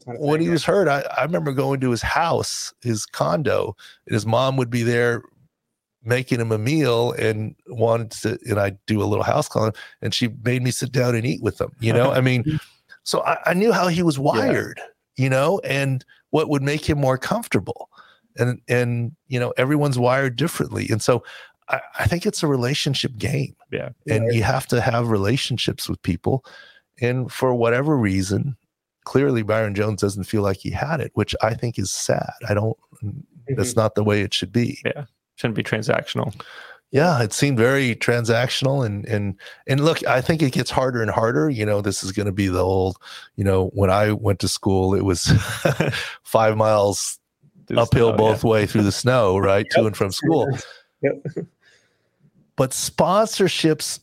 when 0.05 0.41
he 0.41 0.49
was 0.49 0.63
hurt, 0.63 0.87
I, 0.87 1.01
I 1.17 1.23
remember 1.23 1.53
going 1.53 1.79
to 1.79 1.89
his 1.89 2.03
house, 2.03 2.73
his 2.81 3.05
condo, 3.05 3.75
and 4.05 4.13
his 4.13 4.27
mom 4.27 4.57
would 4.57 4.69
be 4.69 4.83
there 4.83 5.23
making 6.03 6.39
him 6.39 6.51
a 6.51 6.57
meal 6.57 7.13
and 7.13 7.55
wanted 7.67 8.11
to, 8.11 8.37
and 8.47 8.59
I 8.59 8.77
do 8.85 9.01
a 9.01 9.05
little 9.05 9.23
house 9.23 9.47
call, 9.47 9.71
and 10.01 10.13
she 10.13 10.29
made 10.43 10.61
me 10.61 10.69
sit 10.71 10.91
down 10.91 11.15
and 11.15 11.25
eat 11.25 11.41
with 11.41 11.57
them. 11.57 11.71
You 11.79 11.93
know, 11.93 12.11
I 12.11 12.21
mean, 12.21 12.59
so 13.03 13.23
I, 13.23 13.37
I, 13.47 13.53
knew 13.55 13.71
how 13.71 13.87
he 13.87 14.03
was 14.03 14.19
wired. 14.19 14.77
Yeah 14.77 14.91
you 15.17 15.29
know, 15.29 15.59
and 15.63 16.05
what 16.29 16.47
would 16.49 16.61
make 16.61 16.87
him 16.87 16.99
more 16.99 17.17
comfortable. 17.17 17.89
And 18.37 18.61
and 18.67 19.15
you 19.27 19.39
know, 19.39 19.53
everyone's 19.57 19.99
wired 19.99 20.35
differently. 20.35 20.87
And 20.89 21.01
so 21.01 21.23
I, 21.69 21.81
I 21.99 22.07
think 22.07 22.25
it's 22.25 22.43
a 22.43 22.47
relationship 22.47 23.17
game. 23.17 23.55
Yeah. 23.71 23.89
And 24.07 24.33
you 24.33 24.43
have 24.43 24.67
to 24.67 24.81
have 24.81 25.09
relationships 25.09 25.89
with 25.89 26.01
people. 26.01 26.45
And 27.01 27.31
for 27.31 27.53
whatever 27.53 27.97
reason, 27.97 28.57
clearly 29.05 29.43
Byron 29.43 29.75
Jones 29.75 30.01
doesn't 30.01 30.23
feel 30.23 30.41
like 30.41 30.57
he 30.57 30.71
had 30.71 30.99
it, 30.99 31.11
which 31.13 31.35
I 31.41 31.53
think 31.53 31.77
is 31.77 31.91
sad. 31.91 32.33
I 32.47 32.53
don't 32.53 32.77
mm-hmm. 33.03 33.55
that's 33.55 33.75
not 33.75 33.95
the 33.95 34.03
way 34.03 34.21
it 34.21 34.33
should 34.33 34.51
be. 34.51 34.79
Yeah. 34.85 35.05
Shouldn't 35.35 35.55
be 35.55 35.63
transactional 35.63 36.33
yeah 36.91 37.21
it 37.21 37.33
seemed 37.33 37.57
very 37.57 37.95
transactional 37.95 38.85
and 38.85 39.05
and 39.05 39.35
and 39.67 39.83
look 39.83 40.05
i 40.05 40.21
think 40.21 40.41
it 40.41 40.53
gets 40.53 40.71
harder 40.71 41.01
and 41.01 41.11
harder 41.11 41.49
you 41.49 41.65
know 41.65 41.81
this 41.81 42.03
is 42.03 42.11
going 42.11 42.25
to 42.25 42.31
be 42.31 42.47
the 42.47 42.63
old 42.63 42.97
you 43.35 43.43
know 43.43 43.67
when 43.73 43.89
i 43.89 44.11
went 44.11 44.39
to 44.39 44.47
school 44.47 44.93
it 44.93 45.03
was 45.03 45.25
five 46.23 46.55
miles 46.55 47.19
uphill 47.75 48.09
snow, 48.09 48.17
both 48.17 48.43
yeah. 48.43 48.49
way 48.49 48.65
through 48.65 48.83
the 48.83 48.91
snow 48.91 49.37
right 49.51 49.65
yep. 49.71 49.81
to 49.81 49.85
and 49.87 49.97
from 49.97 50.11
school 50.11 50.47
yep. 51.01 51.23
but 52.55 52.71
sponsorships 52.71 53.99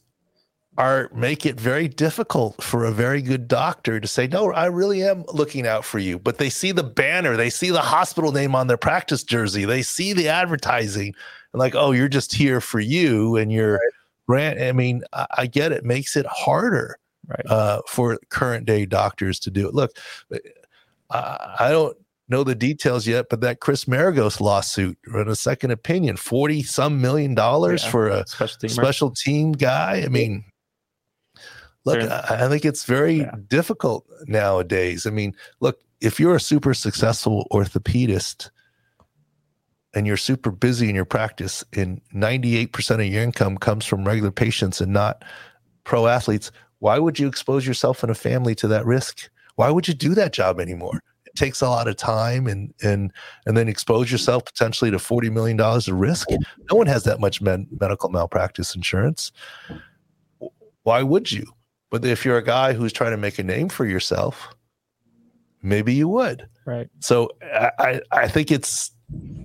are 0.77 1.09
make 1.15 1.47
it 1.47 1.59
very 1.59 1.87
difficult 1.87 2.61
for 2.61 2.85
a 2.85 2.91
very 2.91 3.23
good 3.23 3.47
doctor 3.47 4.01
to 4.01 4.09
say 4.09 4.27
no 4.27 4.53
i 4.53 4.67
really 4.67 5.05
am 5.05 5.25
looking 5.33 5.67
out 5.67 5.85
for 5.85 6.01
you 6.01 6.19
but 6.19 6.39
they 6.39 6.51
see 6.51 6.73
the 6.73 6.83
banner 6.83 7.37
they 7.37 7.51
see 7.51 7.71
the 7.71 7.81
hospital 7.81 8.33
name 8.33 8.55
on 8.57 8.67
their 8.67 8.77
practice 8.77 9.23
jersey 9.23 9.65
they 9.65 9.83
see 9.83 10.13
the 10.13 10.29
advertising 10.29 11.15
and 11.55 11.61
like, 11.61 11.77
oh, 11.77 11.93
you're 11.93 12.09
just 12.09 12.35
here 12.35 12.61
for 12.61 12.81
you 12.81 13.37
and 13.37 13.51
you're 13.51 13.81
right. 14.27 14.61
I 14.61 14.73
mean, 14.73 15.03
I, 15.13 15.27
I, 15.39 15.47
get 15.47 15.71
it. 15.71 15.85
Makes 15.85 16.17
it 16.17 16.27
harder 16.27 16.99
right. 17.29 17.47
uh, 17.47 17.81
for 17.87 18.19
current 18.29 18.67
day 18.67 18.85
doctors 18.87 19.39
to 19.41 19.51
do 19.51 19.69
it. 19.69 19.73
Look, 19.73 19.93
I, 21.11 21.57
I 21.61 21.71
don't 21.71 21.97
know 22.29 22.45
the 22.45 22.55
details 22.55 23.07
yet, 23.07 23.27
but 23.29 23.41
that 23.43 23.61
Chris 23.61 23.85
Maragos 23.85 24.41
lawsuit 24.41 24.99
and 25.07 25.29
a 25.29 25.37
second 25.37 25.71
opinion, 25.71 26.17
40 26.17 26.63
some 26.63 27.01
million 27.01 27.35
dollars 27.35 27.85
yeah. 27.85 27.91
for 27.91 28.09
a 28.09 28.27
special 28.27 28.59
team, 28.59 28.71
special 28.71 29.11
team 29.11 29.53
guy. 29.53 30.03
I 30.05 30.09
mean, 30.09 30.45
look, 31.85 32.01
I, 32.01 32.45
I, 32.45 32.49
think 32.49 32.65
it's 32.65 32.85
very 32.85 33.19
yeah. 33.19 33.35
difficult 33.49 34.07
nowadays. 34.27 35.07
I 35.07 35.11
mean, 35.11 35.35
look, 35.61 35.81
if 36.01 36.19
you're 36.19 36.37
a 36.37 36.41
super 36.41 36.75
successful 36.75 37.47
orthopedist, 37.53 38.51
and 39.97 40.09
you're 40.09 40.17
super 40.17 40.51
busy 40.51 40.89
in 40.89 40.95
your 40.97 41.05
practice 41.05 41.63
and 41.73 42.01
98% 42.13 42.95
of 42.95 43.05
your 43.05 43.23
income 43.23 43.57
comes 43.57 43.87
from 43.87 44.05
regular 44.05 44.33
patients 44.33 44.81
and 44.81 44.93
not 44.93 45.25
pro 45.85 46.09
athletes 46.09 46.51
why 46.85 46.99
would 46.99 47.19
you 47.19 47.27
expose 47.27 47.67
yourself 47.67 48.03
and 48.03 48.13
a 48.13 48.15
family 48.15 48.55
to 48.57 48.69
that 48.69 48.85
risk? 48.85 49.31
Why 49.57 49.71
would 49.71 49.89
you 49.89 49.95
do 49.95 50.15
that 50.17 50.35
job 50.35 50.61
anymore? 50.61 51.01
It 51.35 51.39
takes 51.39 51.61
a 51.61 51.69
lot 51.69 51.89
of 51.89 51.97
time 51.97 52.47
and 52.47 52.73
and 52.83 53.13
and 53.47 53.57
then 53.57 53.69
expose 53.69 54.11
yourself 54.11 54.45
potentially 54.45 54.91
to 54.91 54.99
forty 54.99 55.31
million 55.31 55.57
dollars 55.57 55.89
of 55.89 55.97
risk. 55.97 56.29
No 56.71 56.77
one 56.77 56.87
has 56.87 57.05
that 57.05 57.21
much 57.21 57.41
med- 57.41 57.67
medical 57.81 58.09
malpractice 58.09 58.75
insurance. 58.75 59.33
Why 60.85 61.03
would 61.03 61.33
you? 61.33 61.47
But 61.91 62.05
if 62.05 62.25
you're 62.25 62.39
a 62.39 62.45
guy 62.45 62.73
who's 62.73 62.93
trying 62.93 63.13
to 63.13 63.17
make 63.17 63.39
a 63.39 63.43
name 63.43 63.69
for 63.69 63.85
yourself, 63.85 64.55
maybe 65.63 65.93
you 65.93 66.09
would. 66.09 66.49
Right. 66.67 66.89
So 67.01 67.31
I 67.43 68.01
I 68.13 68.29
think 68.29 68.51
it's 68.51 68.93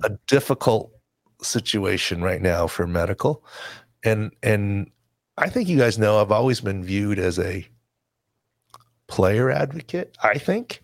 a 0.04 0.12
difficult 0.28 0.92
situation 1.42 2.22
right 2.22 2.42
now 2.42 2.68
for 2.68 2.86
medical, 2.86 3.44
and 4.04 4.32
and 4.44 4.92
I 5.38 5.50
think 5.50 5.70
you 5.70 5.78
guys 5.78 5.98
know 5.98 6.22
I've 6.22 6.32
always 6.32 6.62
been 6.62 6.84
viewed 6.84 7.18
as 7.18 7.40
a 7.40 7.66
player 9.08 9.50
advocate. 9.50 10.16
I 10.22 10.38
think 10.38 10.84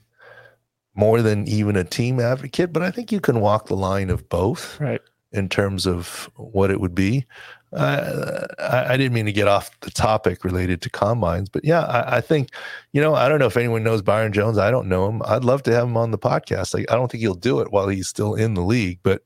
more 0.96 1.22
than 1.22 1.48
even 1.48 1.76
a 1.76 1.84
team 1.84 2.20
advocate, 2.20 2.74
but 2.74 2.82
I 2.82 2.92
think 2.92 3.12
you 3.12 3.20
can 3.20 3.42
walk 3.42 3.68
the 3.68 3.76
line 3.76 4.10
of 4.10 4.28
both. 4.30 4.80
Right. 4.80 5.02
In 5.32 5.50
terms 5.50 5.86
of 5.86 6.30
what 6.38 6.72
it 6.72 6.80
would 6.80 6.96
be, 6.96 7.26
uh, 7.74 8.48
I, 8.58 8.94
I, 8.94 8.98
didn't 8.98 9.12
mean 9.12 9.26
to 9.26 9.34
get 9.34 9.50
off 9.50 9.78
the 9.82 9.92
topic 9.92 10.46
related 10.46 10.82
to 10.84 10.90
combines, 10.90 11.50
but 11.50 11.66
yeah, 11.66 11.82
I, 11.82 12.18
I, 12.18 12.22
think, 12.22 12.52
you 12.94 13.02
know, 13.02 13.16
I 13.16 13.28
don't 13.28 13.40
know 13.40 13.48
if 13.48 13.58
anyone 13.58 13.84
knows 13.84 14.02
Byron 14.02 14.32
Jones. 14.32 14.58
I 14.58 14.72
don't 14.72 14.88
know 14.88 15.10
him. 15.10 15.22
I'd 15.26 15.44
love 15.44 15.62
to 15.64 15.74
have 15.74 15.84
him 15.84 15.98
on 15.98 16.12
the 16.12 16.18
podcast. 16.18 16.74
Like, 16.74 16.90
I 16.90 16.96
don't 16.96 17.12
think 17.12 17.20
he'll 17.20 17.34
do 17.34 17.60
it 17.60 17.74
while 17.74 17.90
he's 17.90 18.08
still 18.08 18.34
in 18.34 18.54
the 18.54 18.62
league, 18.62 19.00
but 19.04 19.24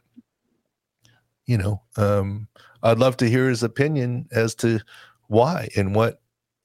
you 1.46 1.60
know, 1.60 1.82
um, 1.96 2.48
I'd 2.82 3.00
love 3.00 3.18
to 3.18 3.30
hear 3.30 3.50
his 3.50 3.62
opinion 3.62 4.28
as 4.32 4.56
to 4.56 4.80
why 5.28 5.70
and 5.76 5.94
what 5.94 6.22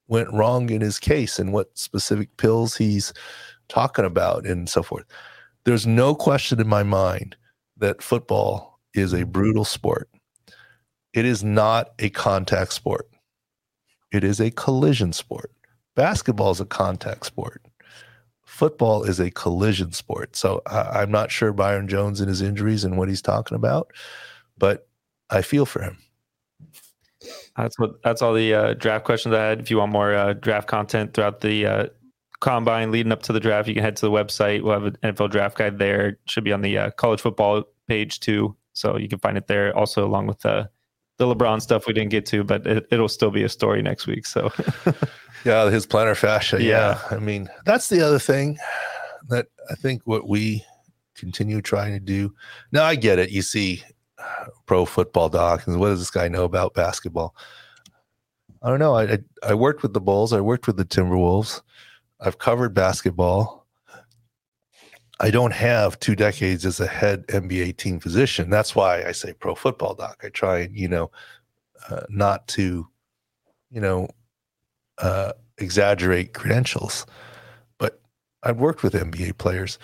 went 0.09 0.33
wrong 0.33 0.71
in 0.71 0.81
his 0.81 0.99
case 0.99 1.39
and 1.39 1.53
what 1.53 1.77
specific 1.77 2.37
pills 2.37 2.77
he's 2.77 3.13
talking 3.69 4.05
about 4.05 4.47
and 4.47 4.69
so 4.69 4.83
forth. 4.83 5.05
There's 5.65 5.87
no 5.87 6.15
question 6.15 6.61
in 6.61 6.69
my 6.69 6.83
mind 6.83 7.37
that 7.79 8.03
football 8.03 8.81
is 8.95 9.13
a 9.13 9.25
brutal 9.25 9.65
sport. 9.65 10.09
It 11.13 11.25
is 11.25 11.43
not 11.43 11.93
a 11.99 12.11
contact 12.11 12.73
sport. 12.73 13.09
It 14.13 14.25
is 14.25 14.41
a 14.41 14.51
collision 14.51 15.13
sport. 15.13 15.51
Basketball 15.97 16.51
is 16.51 16.61
a 16.61 16.67
contact 16.67 17.27
sport. 17.27 17.63
Football 18.45 19.05
is 19.05 19.19
a 19.19 19.31
collision 19.31 19.93
sport. 19.93 20.37
So 20.37 20.63
I, 20.67 21.03
am 21.03 21.11
not 21.11 21.31
sure 21.31 21.53
Byron 21.53 21.89
Jones 21.89 22.21
and 22.21 22.29
his 22.29 22.43
injuries 22.43 22.85
and 22.85 22.97
what 22.97 23.09
he's 23.09 23.23
talking 23.23 23.57
about, 23.57 23.93
but 24.59 24.87
I 25.31 25.43
feel 25.43 25.67
for 25.67 25.83
him. 25.83 25.99
That's 27.57 27.79
what. 27.79 28.03
That's 28.03 28.23
all 28.23 28.35
the 28.35 28.55
uh, 28.55 28.75
draft 28.75 29.05
questions 29.05 29.35
I 29.35 29.43
had. 29.43 29.61
If 29.61 29.71
you 29.71 29.79
want 29.79 29.93
more 29.93 30.15
uh, 30.15 30.33
draft 30.35 30.69
content 30.69 31.15
throughout 31.15 31.41
the 31.41 31.67
uh, 31.67 31.87
combine 32.45 32.93
leading 32.93 33.11
up 33.11 33.23
to 33.23 33.33
the 33.33 33.41
draft, 33.41 33.67
you 33.69 33.75
can 33.75 33.83
head 33.83 33.97
to 33.97 34.07
the 34.07 34.11
website. 34.11 34.63
We'll 34.63 34.75
have 34.75 34.85
an 34.85 34.99
NFL 35.03 35.31
draft 35.31 35.57
guide 35.57 35.79
there. 35.79 36.09
It 36.09 36.19
should 36.27 36.45
be 36.45 36.53
on 36.53 36.61
the 36.61 36.77
uh, 36.77 36.91
college 36.91 37.23
football 37.23 37.65
page 37.89 38.21
too, 38.21 38.55
so 38.75 38.99
you 38.99 39.09
can 39.09 39.19
find 39.19 39.39
it 39.39 39.47
there. 39.47 39.75
Also, 39.77 40.07
along 40.07 40.27
with 40.27 40.41
the 40.41 40.69
the 41.17 41.27
LeBron 41.27 41.63
stuff 41.63 41.87
we 41.87 41.95
didn't 41.95 42.11
get 42.11 42.27
to, 42.27 42.45
but 42.45 42.67
it, 42.67 42.87
will 42.91 43.09
still 43.09 43.31
be 43.31 43.45
a 43.45 43.49
story 43.49 43.81
next 43.81 44.07
week. 44.07 44.27
So, 44.27 44.53
yeah, 45.45 45.71
his 45.71 45.87
plantar 45.87 46.17
fascia. 46.17 46.61
Yeah. 46.61 47.01
yeah, 47.11 47.17
I 47.17 47.19
mean 47.19 47.49
that's 47.65 47.89
the 47.89 48.03
other 48.03 48.19
thing 48.19 48.59
that 49.31 49.47
I 49.71 49.75
think 49.75 50.03
what 50.05 50.29
we 50.29 50.65
continue 51.15 51.63
trying 51.63 51.95
to 51.95 52.01
do. 52.01 52.35
Now 52.73 52.85
I 52.85 52.95
get 52.95 53.19
it. 53.19 53.31
You 53.31 53.41
see 53.41 53.83
pro 54.67 54.85
football 54.85 55.31
doc 55.31 55.67
and 55.67 55.81
what 55.81 55.89
does 55.89 56.01
this 56.01 56.11
guy 56.11 56.29
know 56.29 56.45
about 56.45 56.75
basketball? 56.75 57.35
I 58.63 58.69
don't 58.69 58.79
know. 58.79 58.95
I, 58.95 59.05
I, 59.05 59.19
I 59.43 59.55
worked 59.55 59.83
with 59.83 59.95
the 59.95 60.01
Bulls. 60.01 60.33
I 60.33 60.41
worked 60.41 60.67
with 60.67 60.77
the 60.77 60.85
Timberwolves. 60.85 61.63
I've 62.25 62.39
covered 62.39 62.73
basketball. 62.73 63.67
I 65.21 65.31
don't 65.31 65.53
have 65.53 66.01
two 66.01 66.17
decades 66.17 66.65
as 66.65 66.81
a 66.81 66.87
head 66.87 67.27
NBA 67.29 67.77
team 67.77 68.01
physician. 68.01 68.51
That's 68.51 68.75
why 68.75 69.05
I 69.05 69.13
say 69.13 69.35
pro 69.35 69.55
football 69.55 69.95
doc. 69.95 70.23
I 70.25 70.31
try 70.31 70.61
and 70.61 70.77
you 70.77 70.89
know 70.89 71.11
uh, 71.89 72.01
not 72.09 72.49
to 72.49 72.89
you 73.71 73.81
know 73.81 74.09
uh, 74.99 75.33
exaggerate 75.59 76.33
credentials, 76.33 77.07
but 77.79 78.01
I've 78.43 78.59
worked 78.59 78.83
with 78.83 78.95
NBA 78.95 79.39
players. 79.39 79.79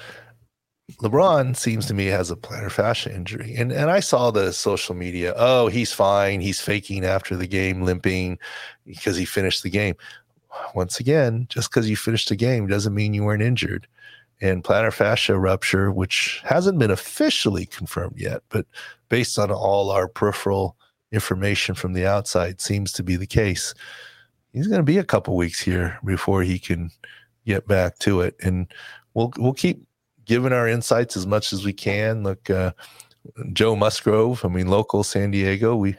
LeBron 0.99 1.57
seems 1.57 1.87
to 1.87 1.95
me 1.95 2.07
has 2.07 2.31
a 2.31 2.37
plantar 2.37 2.71
fascia 2.71 3.15
injury. 3.15 3.55
And 3.57 3.71
and 3.71 3.91
I 3.91 4.01
saw 4.01 4.31
the 4.31 4.53
social 4.53 4.95
media, 4.95 5.35
oh, 5.37 5.69
he's 5.69 5.93
fine. 5.93 6.41
He's 6.41 6.61
faking 6.61 7.05
after 7.05 7.37
the 7.37 7.47
game, 7.47 7.83
limping 7.83 8.39
because 8.85 9.17
he 9.17 9.25
finished 9.25 9.63
the 9.63 9.71
game. 9.71 9.95
Once 10.75 11.01
again, 11.01 11.47
just 11.49 11.71
because 11.71 11.89
you 11.89 11.97
finished 11.97 12.29
the 12.29 12.37
game 12.37 12.67
doesn't 12.67 12.95
mean 12.95 13.15
you 13.15 13.25
weren't 13.25 13.43
injured. 13.43 13.87
And 14.41 14.65
plantar 14.65 14.93
fascia 14.93 15.39
rupture, 15.39 15.93
which 15.93 16.41
hasn't 16.45 16.79
been 16.79 16.91
officially 16.91 17.67
confirmed 17.67 18.17
yet, 18.17 18.43
but 18.49 18.67
based 19.11 19.39
on 19.39 19.51
all 19.51 19.91
our 19.91 20.09
peripheral 20.09 20.77
information 21.13 21.75
from 21.75 21.93
the 21.93 22.07
outside, 22.07 22.61
seems 22.61 22.93
to 22.93 23.03
be 23.03 23.17
the 23.17 23.27
case. 23.27 23.75
He's 24.53 24.67
going 24.67 24.81
to 24.81 24.85
be 24.85 24.99
a 24.99 25.05
couple 25.05 25.37
weeks 25.37 25.61
here 25.61 25.99
before 26.05 26.43
he 26.43 26.59
can 26.59 26.91
get 27.45 27.67
back 27.67 27.99
to 28.01 28.23
it. 28.23 28.35
And 28.41 28.67
we'll 29.15 29.33
we'll 29.37 29.53
keep 29.53 29.85
giving 30.25 30.53
our 30.53 30.69
insights 30.69 31.17
as 31.17 31.27
much 31.27 31.53
as 31.53 31.65
we 31.65 31.73
can. 31.73 32.23
Look, 32.23 32.49
uh, 32.49 32.73
Joe 33.53 33.77
Musgrove, 33.77 34.45
I 34.45 34.49
mean, 34.49 34.69
local 34.69 35.03
San 35.03 35.31
Diego. 35.31 35.77
We, 35.77 35.97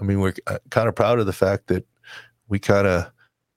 I 0.00 0.04
mean, 0.04 0.20
we're 0.20 0.34
uh, 0.46 0.58
kind 0.70 0.88
of 0.88 0.94
proud 0.94 1.20
of 1.20 1.26
the 1.26 1.32
fact 1.32 1.68
that 1.68 1.86
we 2.48 2.58
kind 2.58 2.86
of 2.86 3.10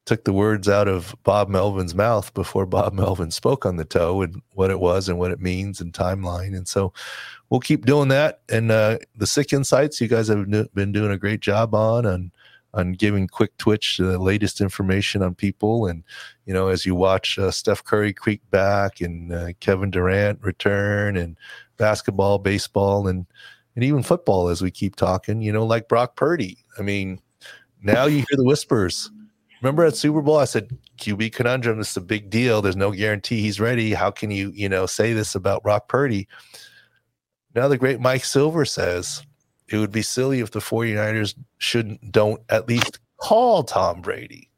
took 0.05 0.25
the 0.25 0.33
words 0.33 0.67
out 0.67 0.87
of 0.87 1.15
Bob 1.23 1.49
Melvin's 1.49 1.95
mouth 1.95 2.33
before 2.33 2.65
Bob 2.65 2.93
Melvin 2.93 3.31
spoke 3.31 3.65
on 3.65 3.77
the 3.77 3.85
toe 3.85 4.21
and 4.21 4.41
what 4.53 4.69
it 4.69 4.79
was 4.79 5.07
and 5.07 5.17
what 5.17 5.31
it 5.31 5.39
means 5.39 5.79
and 5.79 5.93
timeline. 5.93 6.55
And 6.55 6.67
so 6.67 6.93
we'll 7.49 7.59
keep 7.59 7.85
doing 7.85 8.09
that. 8.09 8.41
And 8.49 8.71
uh, 8.71 8.99
the 9.15 9.27
sick 9.27 9.53
insights, 9.53 10.01
you 10.01 10.07
guys 10.07 10.27
have 10.27 10.49
been 10.73 10.91
doing 10.91 11.11
a 11.11 11.17
great 11.17 11.39
job 11.39 11.73
on. 11.73 12.05
And 12.05 12.31
on 12.73 12.93
giving 12.93 13.27
quick 13.27 13.55
twitch 13.57 13.97
the 13.97 14.17
latest 14.17 14.59
information 14.59 15.21
on 15.21 15.35
people. 15.35 15.85
And, 15.85 16.03
you 16.45 16.53
know, 16.53 16.69
as 16.69 16.85
you 16.85 16.95
watch 16.95 17.37
uh, 17.37 17.51
Steph 17.51 17.83
Curry 17.83 18.13
creep 18.13 18.41
back 18.49 19.01
and 19.01 19.31
uh, 19.31 19.49
Kevin 19.59 19.91
Durant 19.91 20.41
return 20.41 21.15
and 21.15 21.37
basketball, 21.77 22.39
baseball, 22.39 23.07
and, 23.07 23.25
and 23.75 23.83
even 23.83 24.03
football, 24.03 24.49
as 24.49 24.61
we 24.61 24.71
keep 24.71 24.95
talking, 24.95 25.41
you 25.41 25.51
know, 25.51 25.65
like 25.65 25.87
Brock 25.87 26.15
Purdy. 26.15 26.57
I 26.79 26.81
mean, 26.81 27.19
now 27.81 28.05
you 28.05 28.17
hear 28.17 28.37
the 28.37 28.43
whispers. 28.43 29.11
Remember 29.63 29.85
at 29.85 29.95
Super 29.95 30.21
Bowl, 30.21 30.39
I 30.39 30.43
said, 30.43 30.77
QB 30.97 31.31
conundrum, 31.31 31.77
this 31.77 31.91
is 31.91 31.97
a 31.97 32.01
big 32.01 32.29
deal. 32.29 32.61
There's 32.61 32.75
no 32.75 32.91
guarantee 32.91 33.39
he's 33.39 33.61
ready. 33.61 33.93
How 33.93 34.11
can 34.11 34.29
you, 34.29 34.51
you 34.53 34.67
know, 34.67 34.85
say 34.85 35.13
this 35.13 35.35
about 35.35 35.63
Brock 35.63 35.87
Purdy? 35.87 36.27
Now 37.55 37.69
the 37.69 37.77
great 37.77 38.01
Mike 38.01 38.25
Silver 38.25 38.65
says, 38.65 39.25
it 39.69 39.77
would 39.77 39.91
be 39.91 40.01
silly 40.01 40.41
if 40.41 40.51
the 40.51 40.59
49ers 40.59 41.35
shouldn't 41.59 42.11
don't 42.11 42.41
at 42.49 42.67
least 42.67 42.99
call 43.21 43.63
Tom 43.63 44.01
Brady, 44.01 44.49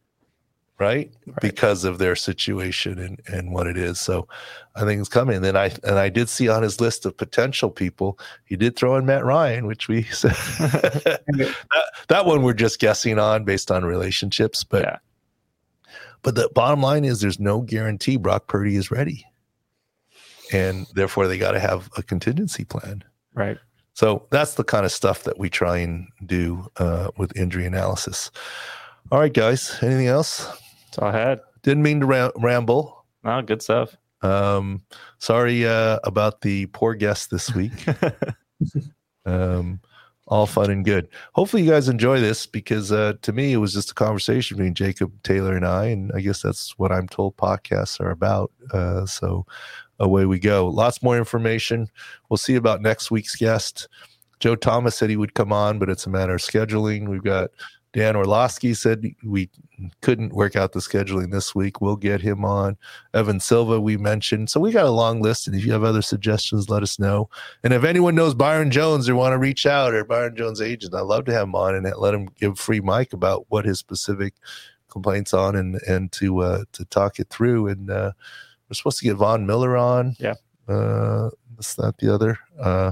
right? 0.78 1.12
right? 1.26 1.42
Because 1.42 1.84
of 1.84 1.98
their 1.98 2.16
situation 2.16 3.00
and, 3.00 3.22
and 3.28 3.52
what 3.52 3.68
it 3.68 3.78
is. 3.78 4.00
So 4.00 4.28
I 4.76 4.82
think 4.82 5.00
it's 5.00 5.10
coming. 5.10 5.38
And 5.38 5.46
then 5.46 5.56
I 5.56 5.72
and 5.84 5.98
I 5.98 6.10
did 6.10 6.30
see 6.30 6.50
on 6.50 6.64
his 6.64 6.82
list 6.82 7.06
of 7.06 7.16
potential 7.16 7.70
people, 7.70 8.20
he 8.46 8.56
did 8.56 8.76
throw 8.76 8.96
in 8.96 9.06
Matt 9.06 9.26
Ryan, 9.26 9.68
which 9.68 9.88
we 9.88 10.04
said 10.12 10.32
that, 10.60 11.56
that 12.08 12.26
one 12.26 12.44
we're 12.44 12.54
just 12.54 12.80
guessing 12.80 13.20
on 13.20 13.44
based 13.44 13.72
on 13.72 13.86
relationships. 13.86 14.64
But 14.64 14.84
yeah. 14.84 14.98
but 16.22 16.36
the 16.36 16.50
bottom 16.54 16.82
line 16.82 17.06
is 17.06 17.22
there's 17.22 17.40
no 17.40 17.62
guarantee 17.62 18.18
Brock 18.18 18.48
Purdy 18.48 18.76
is 18.76 18.92
ready. 18.92 19.26
And 20.54 20.86
therefore 20.94 21.28
they 21.28 21.40
got 21.40 21.52
to 21.52 21.60
have 21.60 21.90
a 21.98 22.04
contingency 22.04 22.66
plan. 22.66 23.04
Right. 23.34 23.58
So 23.94 24.28
that's 24.30 24.56
the 24.56 24.64
kind 24.64 24.86
of 24.86 24.92
stuff 24.92 25.24
that 25.24 25.40
we 25.40 25.50
try 25.50 25.78
and 25.78 26.08
do 26.26 26.68
uh, 26.78 27.10
with 27.18 27.36
injury 27.36 27.66
analysis. 27.66 28.30
All 29.12 29.20
right, 29.20 29.34
guys. 29.34 29.78
Anything 29.82 30.08
else? 30.08 30.48
That's 30.96 31.04
all 31.04 31.10
I 31.10 31.28
had. 31.28 31.42
Didn't 31.62 31.84
mean 31.84 32.00
to 32.00 32.06
ram- 32.06 32.32
ramble. 32.38 33.06
No, 33.24 33.42
good 33.42 33.62
stuff. 33.62 33.98
Um, 34.22 34.82
sorry 35.18 35.68
uh, 35.68 36.00
about 36.06 36.40
the 36.40 36.68
poor 36.68 36.94
guest 36.96 37.32
this 37.32 37.54
week. 37.54 37.74
um, 39.26 39.82
all 40.28 40.46
fun 40.46 40.72
and 40.72 40.86
good. 40.86 41.10
Hopefully, 41.34 41.64
you 41.64 41.72
guys 41.72 41.90
enjoy 41.90 42.22
this 42.22 42.46
because 42.46 42.94
uh, 42.94 43.14
to 43.24 43.34
me, 43.34 43.52
it 43.52 43.58
was 43.58 43.74
just 43.74 43.92
a 43.92 43.94
conversation 43.94 44.56
between 44.56 44.74
Jacob 44.74 45.12
Taylor 45.24 45.56
and 45.56 45.68
I, 45.68 45.88
and 45.88 46.12
I 46.16 46.22
guess 46.22 46.42
that's 46.42 46.78
what 46.80 46.94
I'm 46.94 47.10
told 47.10 47.36
podcasts 47.36 48.00
are 48.00 48.12
about. 48.12 48.52
Uh, 48.72 49.06
so 49.06 49.46
away 50.00 50.26
we 50.26 50.40
go. 50.40 50.68
Lots 50.68 51.04
more 51.04 51.18
information. 51.18 51.90
We'll 52.30 52.38
see 52.38 52.56
about 52.56 52.82
next 52.82 53.12
week's 53.12 53.36
guest. 53.36 53.90
Joe 54.40 54.56
Thomas 54.56 54.96
said 54.96 55.10
he 55.10 55.18
would 55.18 55.34
come 55.34 55.52
on, 55.52 55.78
but 55.78 55.90
it's 55.90 56.06
a 56.06 56.10
matter 56.10 56.36
of 56.36 56.42
scheduling. 56.42 57.10
We've 57.10 57.24
got 57.24 57.52
Dan 57.96 58.18
Orlovsky 58.18 58.74
said 58.74 59.06
we 59.24 59.50
couldn't 60.02 60.34
work 60.34 60.58
out 60.58 60.74
the 60.74 60.82
scheduling 60.82 61.32
this 61.32 61.56
week. 61.56 61.80
We'll 61.80 61.96
get 61.96 62.20
him 62.20 62.44
on. 62.44 62.76
Evan 63.14 63.40
Silva, 63.40 63.80
we 63.80 63.96
mentioned. 63.96 64.50
So 64.50 64.60
we 64.60 64.74
got 64.74 64.86
a 64.86 64.92
long 64.92 65.22
list. 65.22 65.48
And 65.48 65.56
if 65.56 65.66
you 65.66 65.72
have 65.72 65.86
other 65.86 66.02
suggestions, 66.02 66.70
let 66.70 66.84
us 66.84 67.00
know. 67.00 67.30
And 67.64 67.72
if 67.72 67.86
anyone 67.86 68.14
knows 68.14 68.34
Byron 68.34 68.70
Jones 68.70 69.08
or 69.08 69.16
want 69.16 69.32
to 69.32 69.38
reach 69.38 69.66
out 69.66 69.94
or 69.94 70.04
Byron 70.04 70.36
Jones 70.36 70.60
agent, 70.60 70.94
I'd 70.94 71.04
love 71.04 71.24
to 71.26 71.32
have 71.32 71.44
him 71.44 71.56
on 71.56 71.74
and 71.74 71.90
let 71.98 72.14
him 72.14 72.28
give 72.38 72.60
free 72.60 72.82
mic 72.82 73.14
about 73.14 73.46
what 73.48 73.64
his 73.64 73.80
specific 73.80 74.34
complaints 74.90 75.34
on 75.34 75.56
and 75.56 75.76
and 75.88 76.12
to 76.14 76.40
uh, 76.40 76.64
to 76.74 76.84
talk 76.86 77.18
it 77.20 77.30
through. 77.30 77.68
And 77.68 77.90
uh, 77.90 78.12
we're 78.70 78.74
supposed 78.74 79.00
to 79.00 79.06
get 79.06 79.16
Von 79.16 79.46
Miller 79.46 79.78
on. 79.78 80.18
Yeah. 80.20 80.34
Uh, 80.68 81.30
this, 81.56 81.76
that, 81.76 81.98
the 82.00 82.14
other. 82.14 82.40
Uh, 82.60 82.92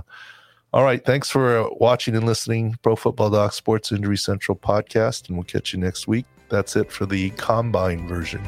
all 0.73 0.83
right. 0.83 1.03
Thanks 1.05 1.29
for 1.29 1.59
uh, 1.59 1.69
watching 1.79 2.15
and 2.15 2.25
listening. 2.25 2.77
Pro 2.81 2.95
Football 2.95 3.29
Doc 3.29 3.53
Sports 3.53 3.91
Injury 3.91 4.17
Central 4.17 4.57
podcast, 4.57 5.27
and 5.27 5.37
we'll 5.37 5.43
catch 5.43 5.73
you 5.73 5.79
next 5.79 6.07
week. 6.07 6.25
That's 6.49 6.75
it 6.75 6.91
for 6.91 7.05
the 7.05 7.29
combine 7.31 8.07
version. 8.07 8.41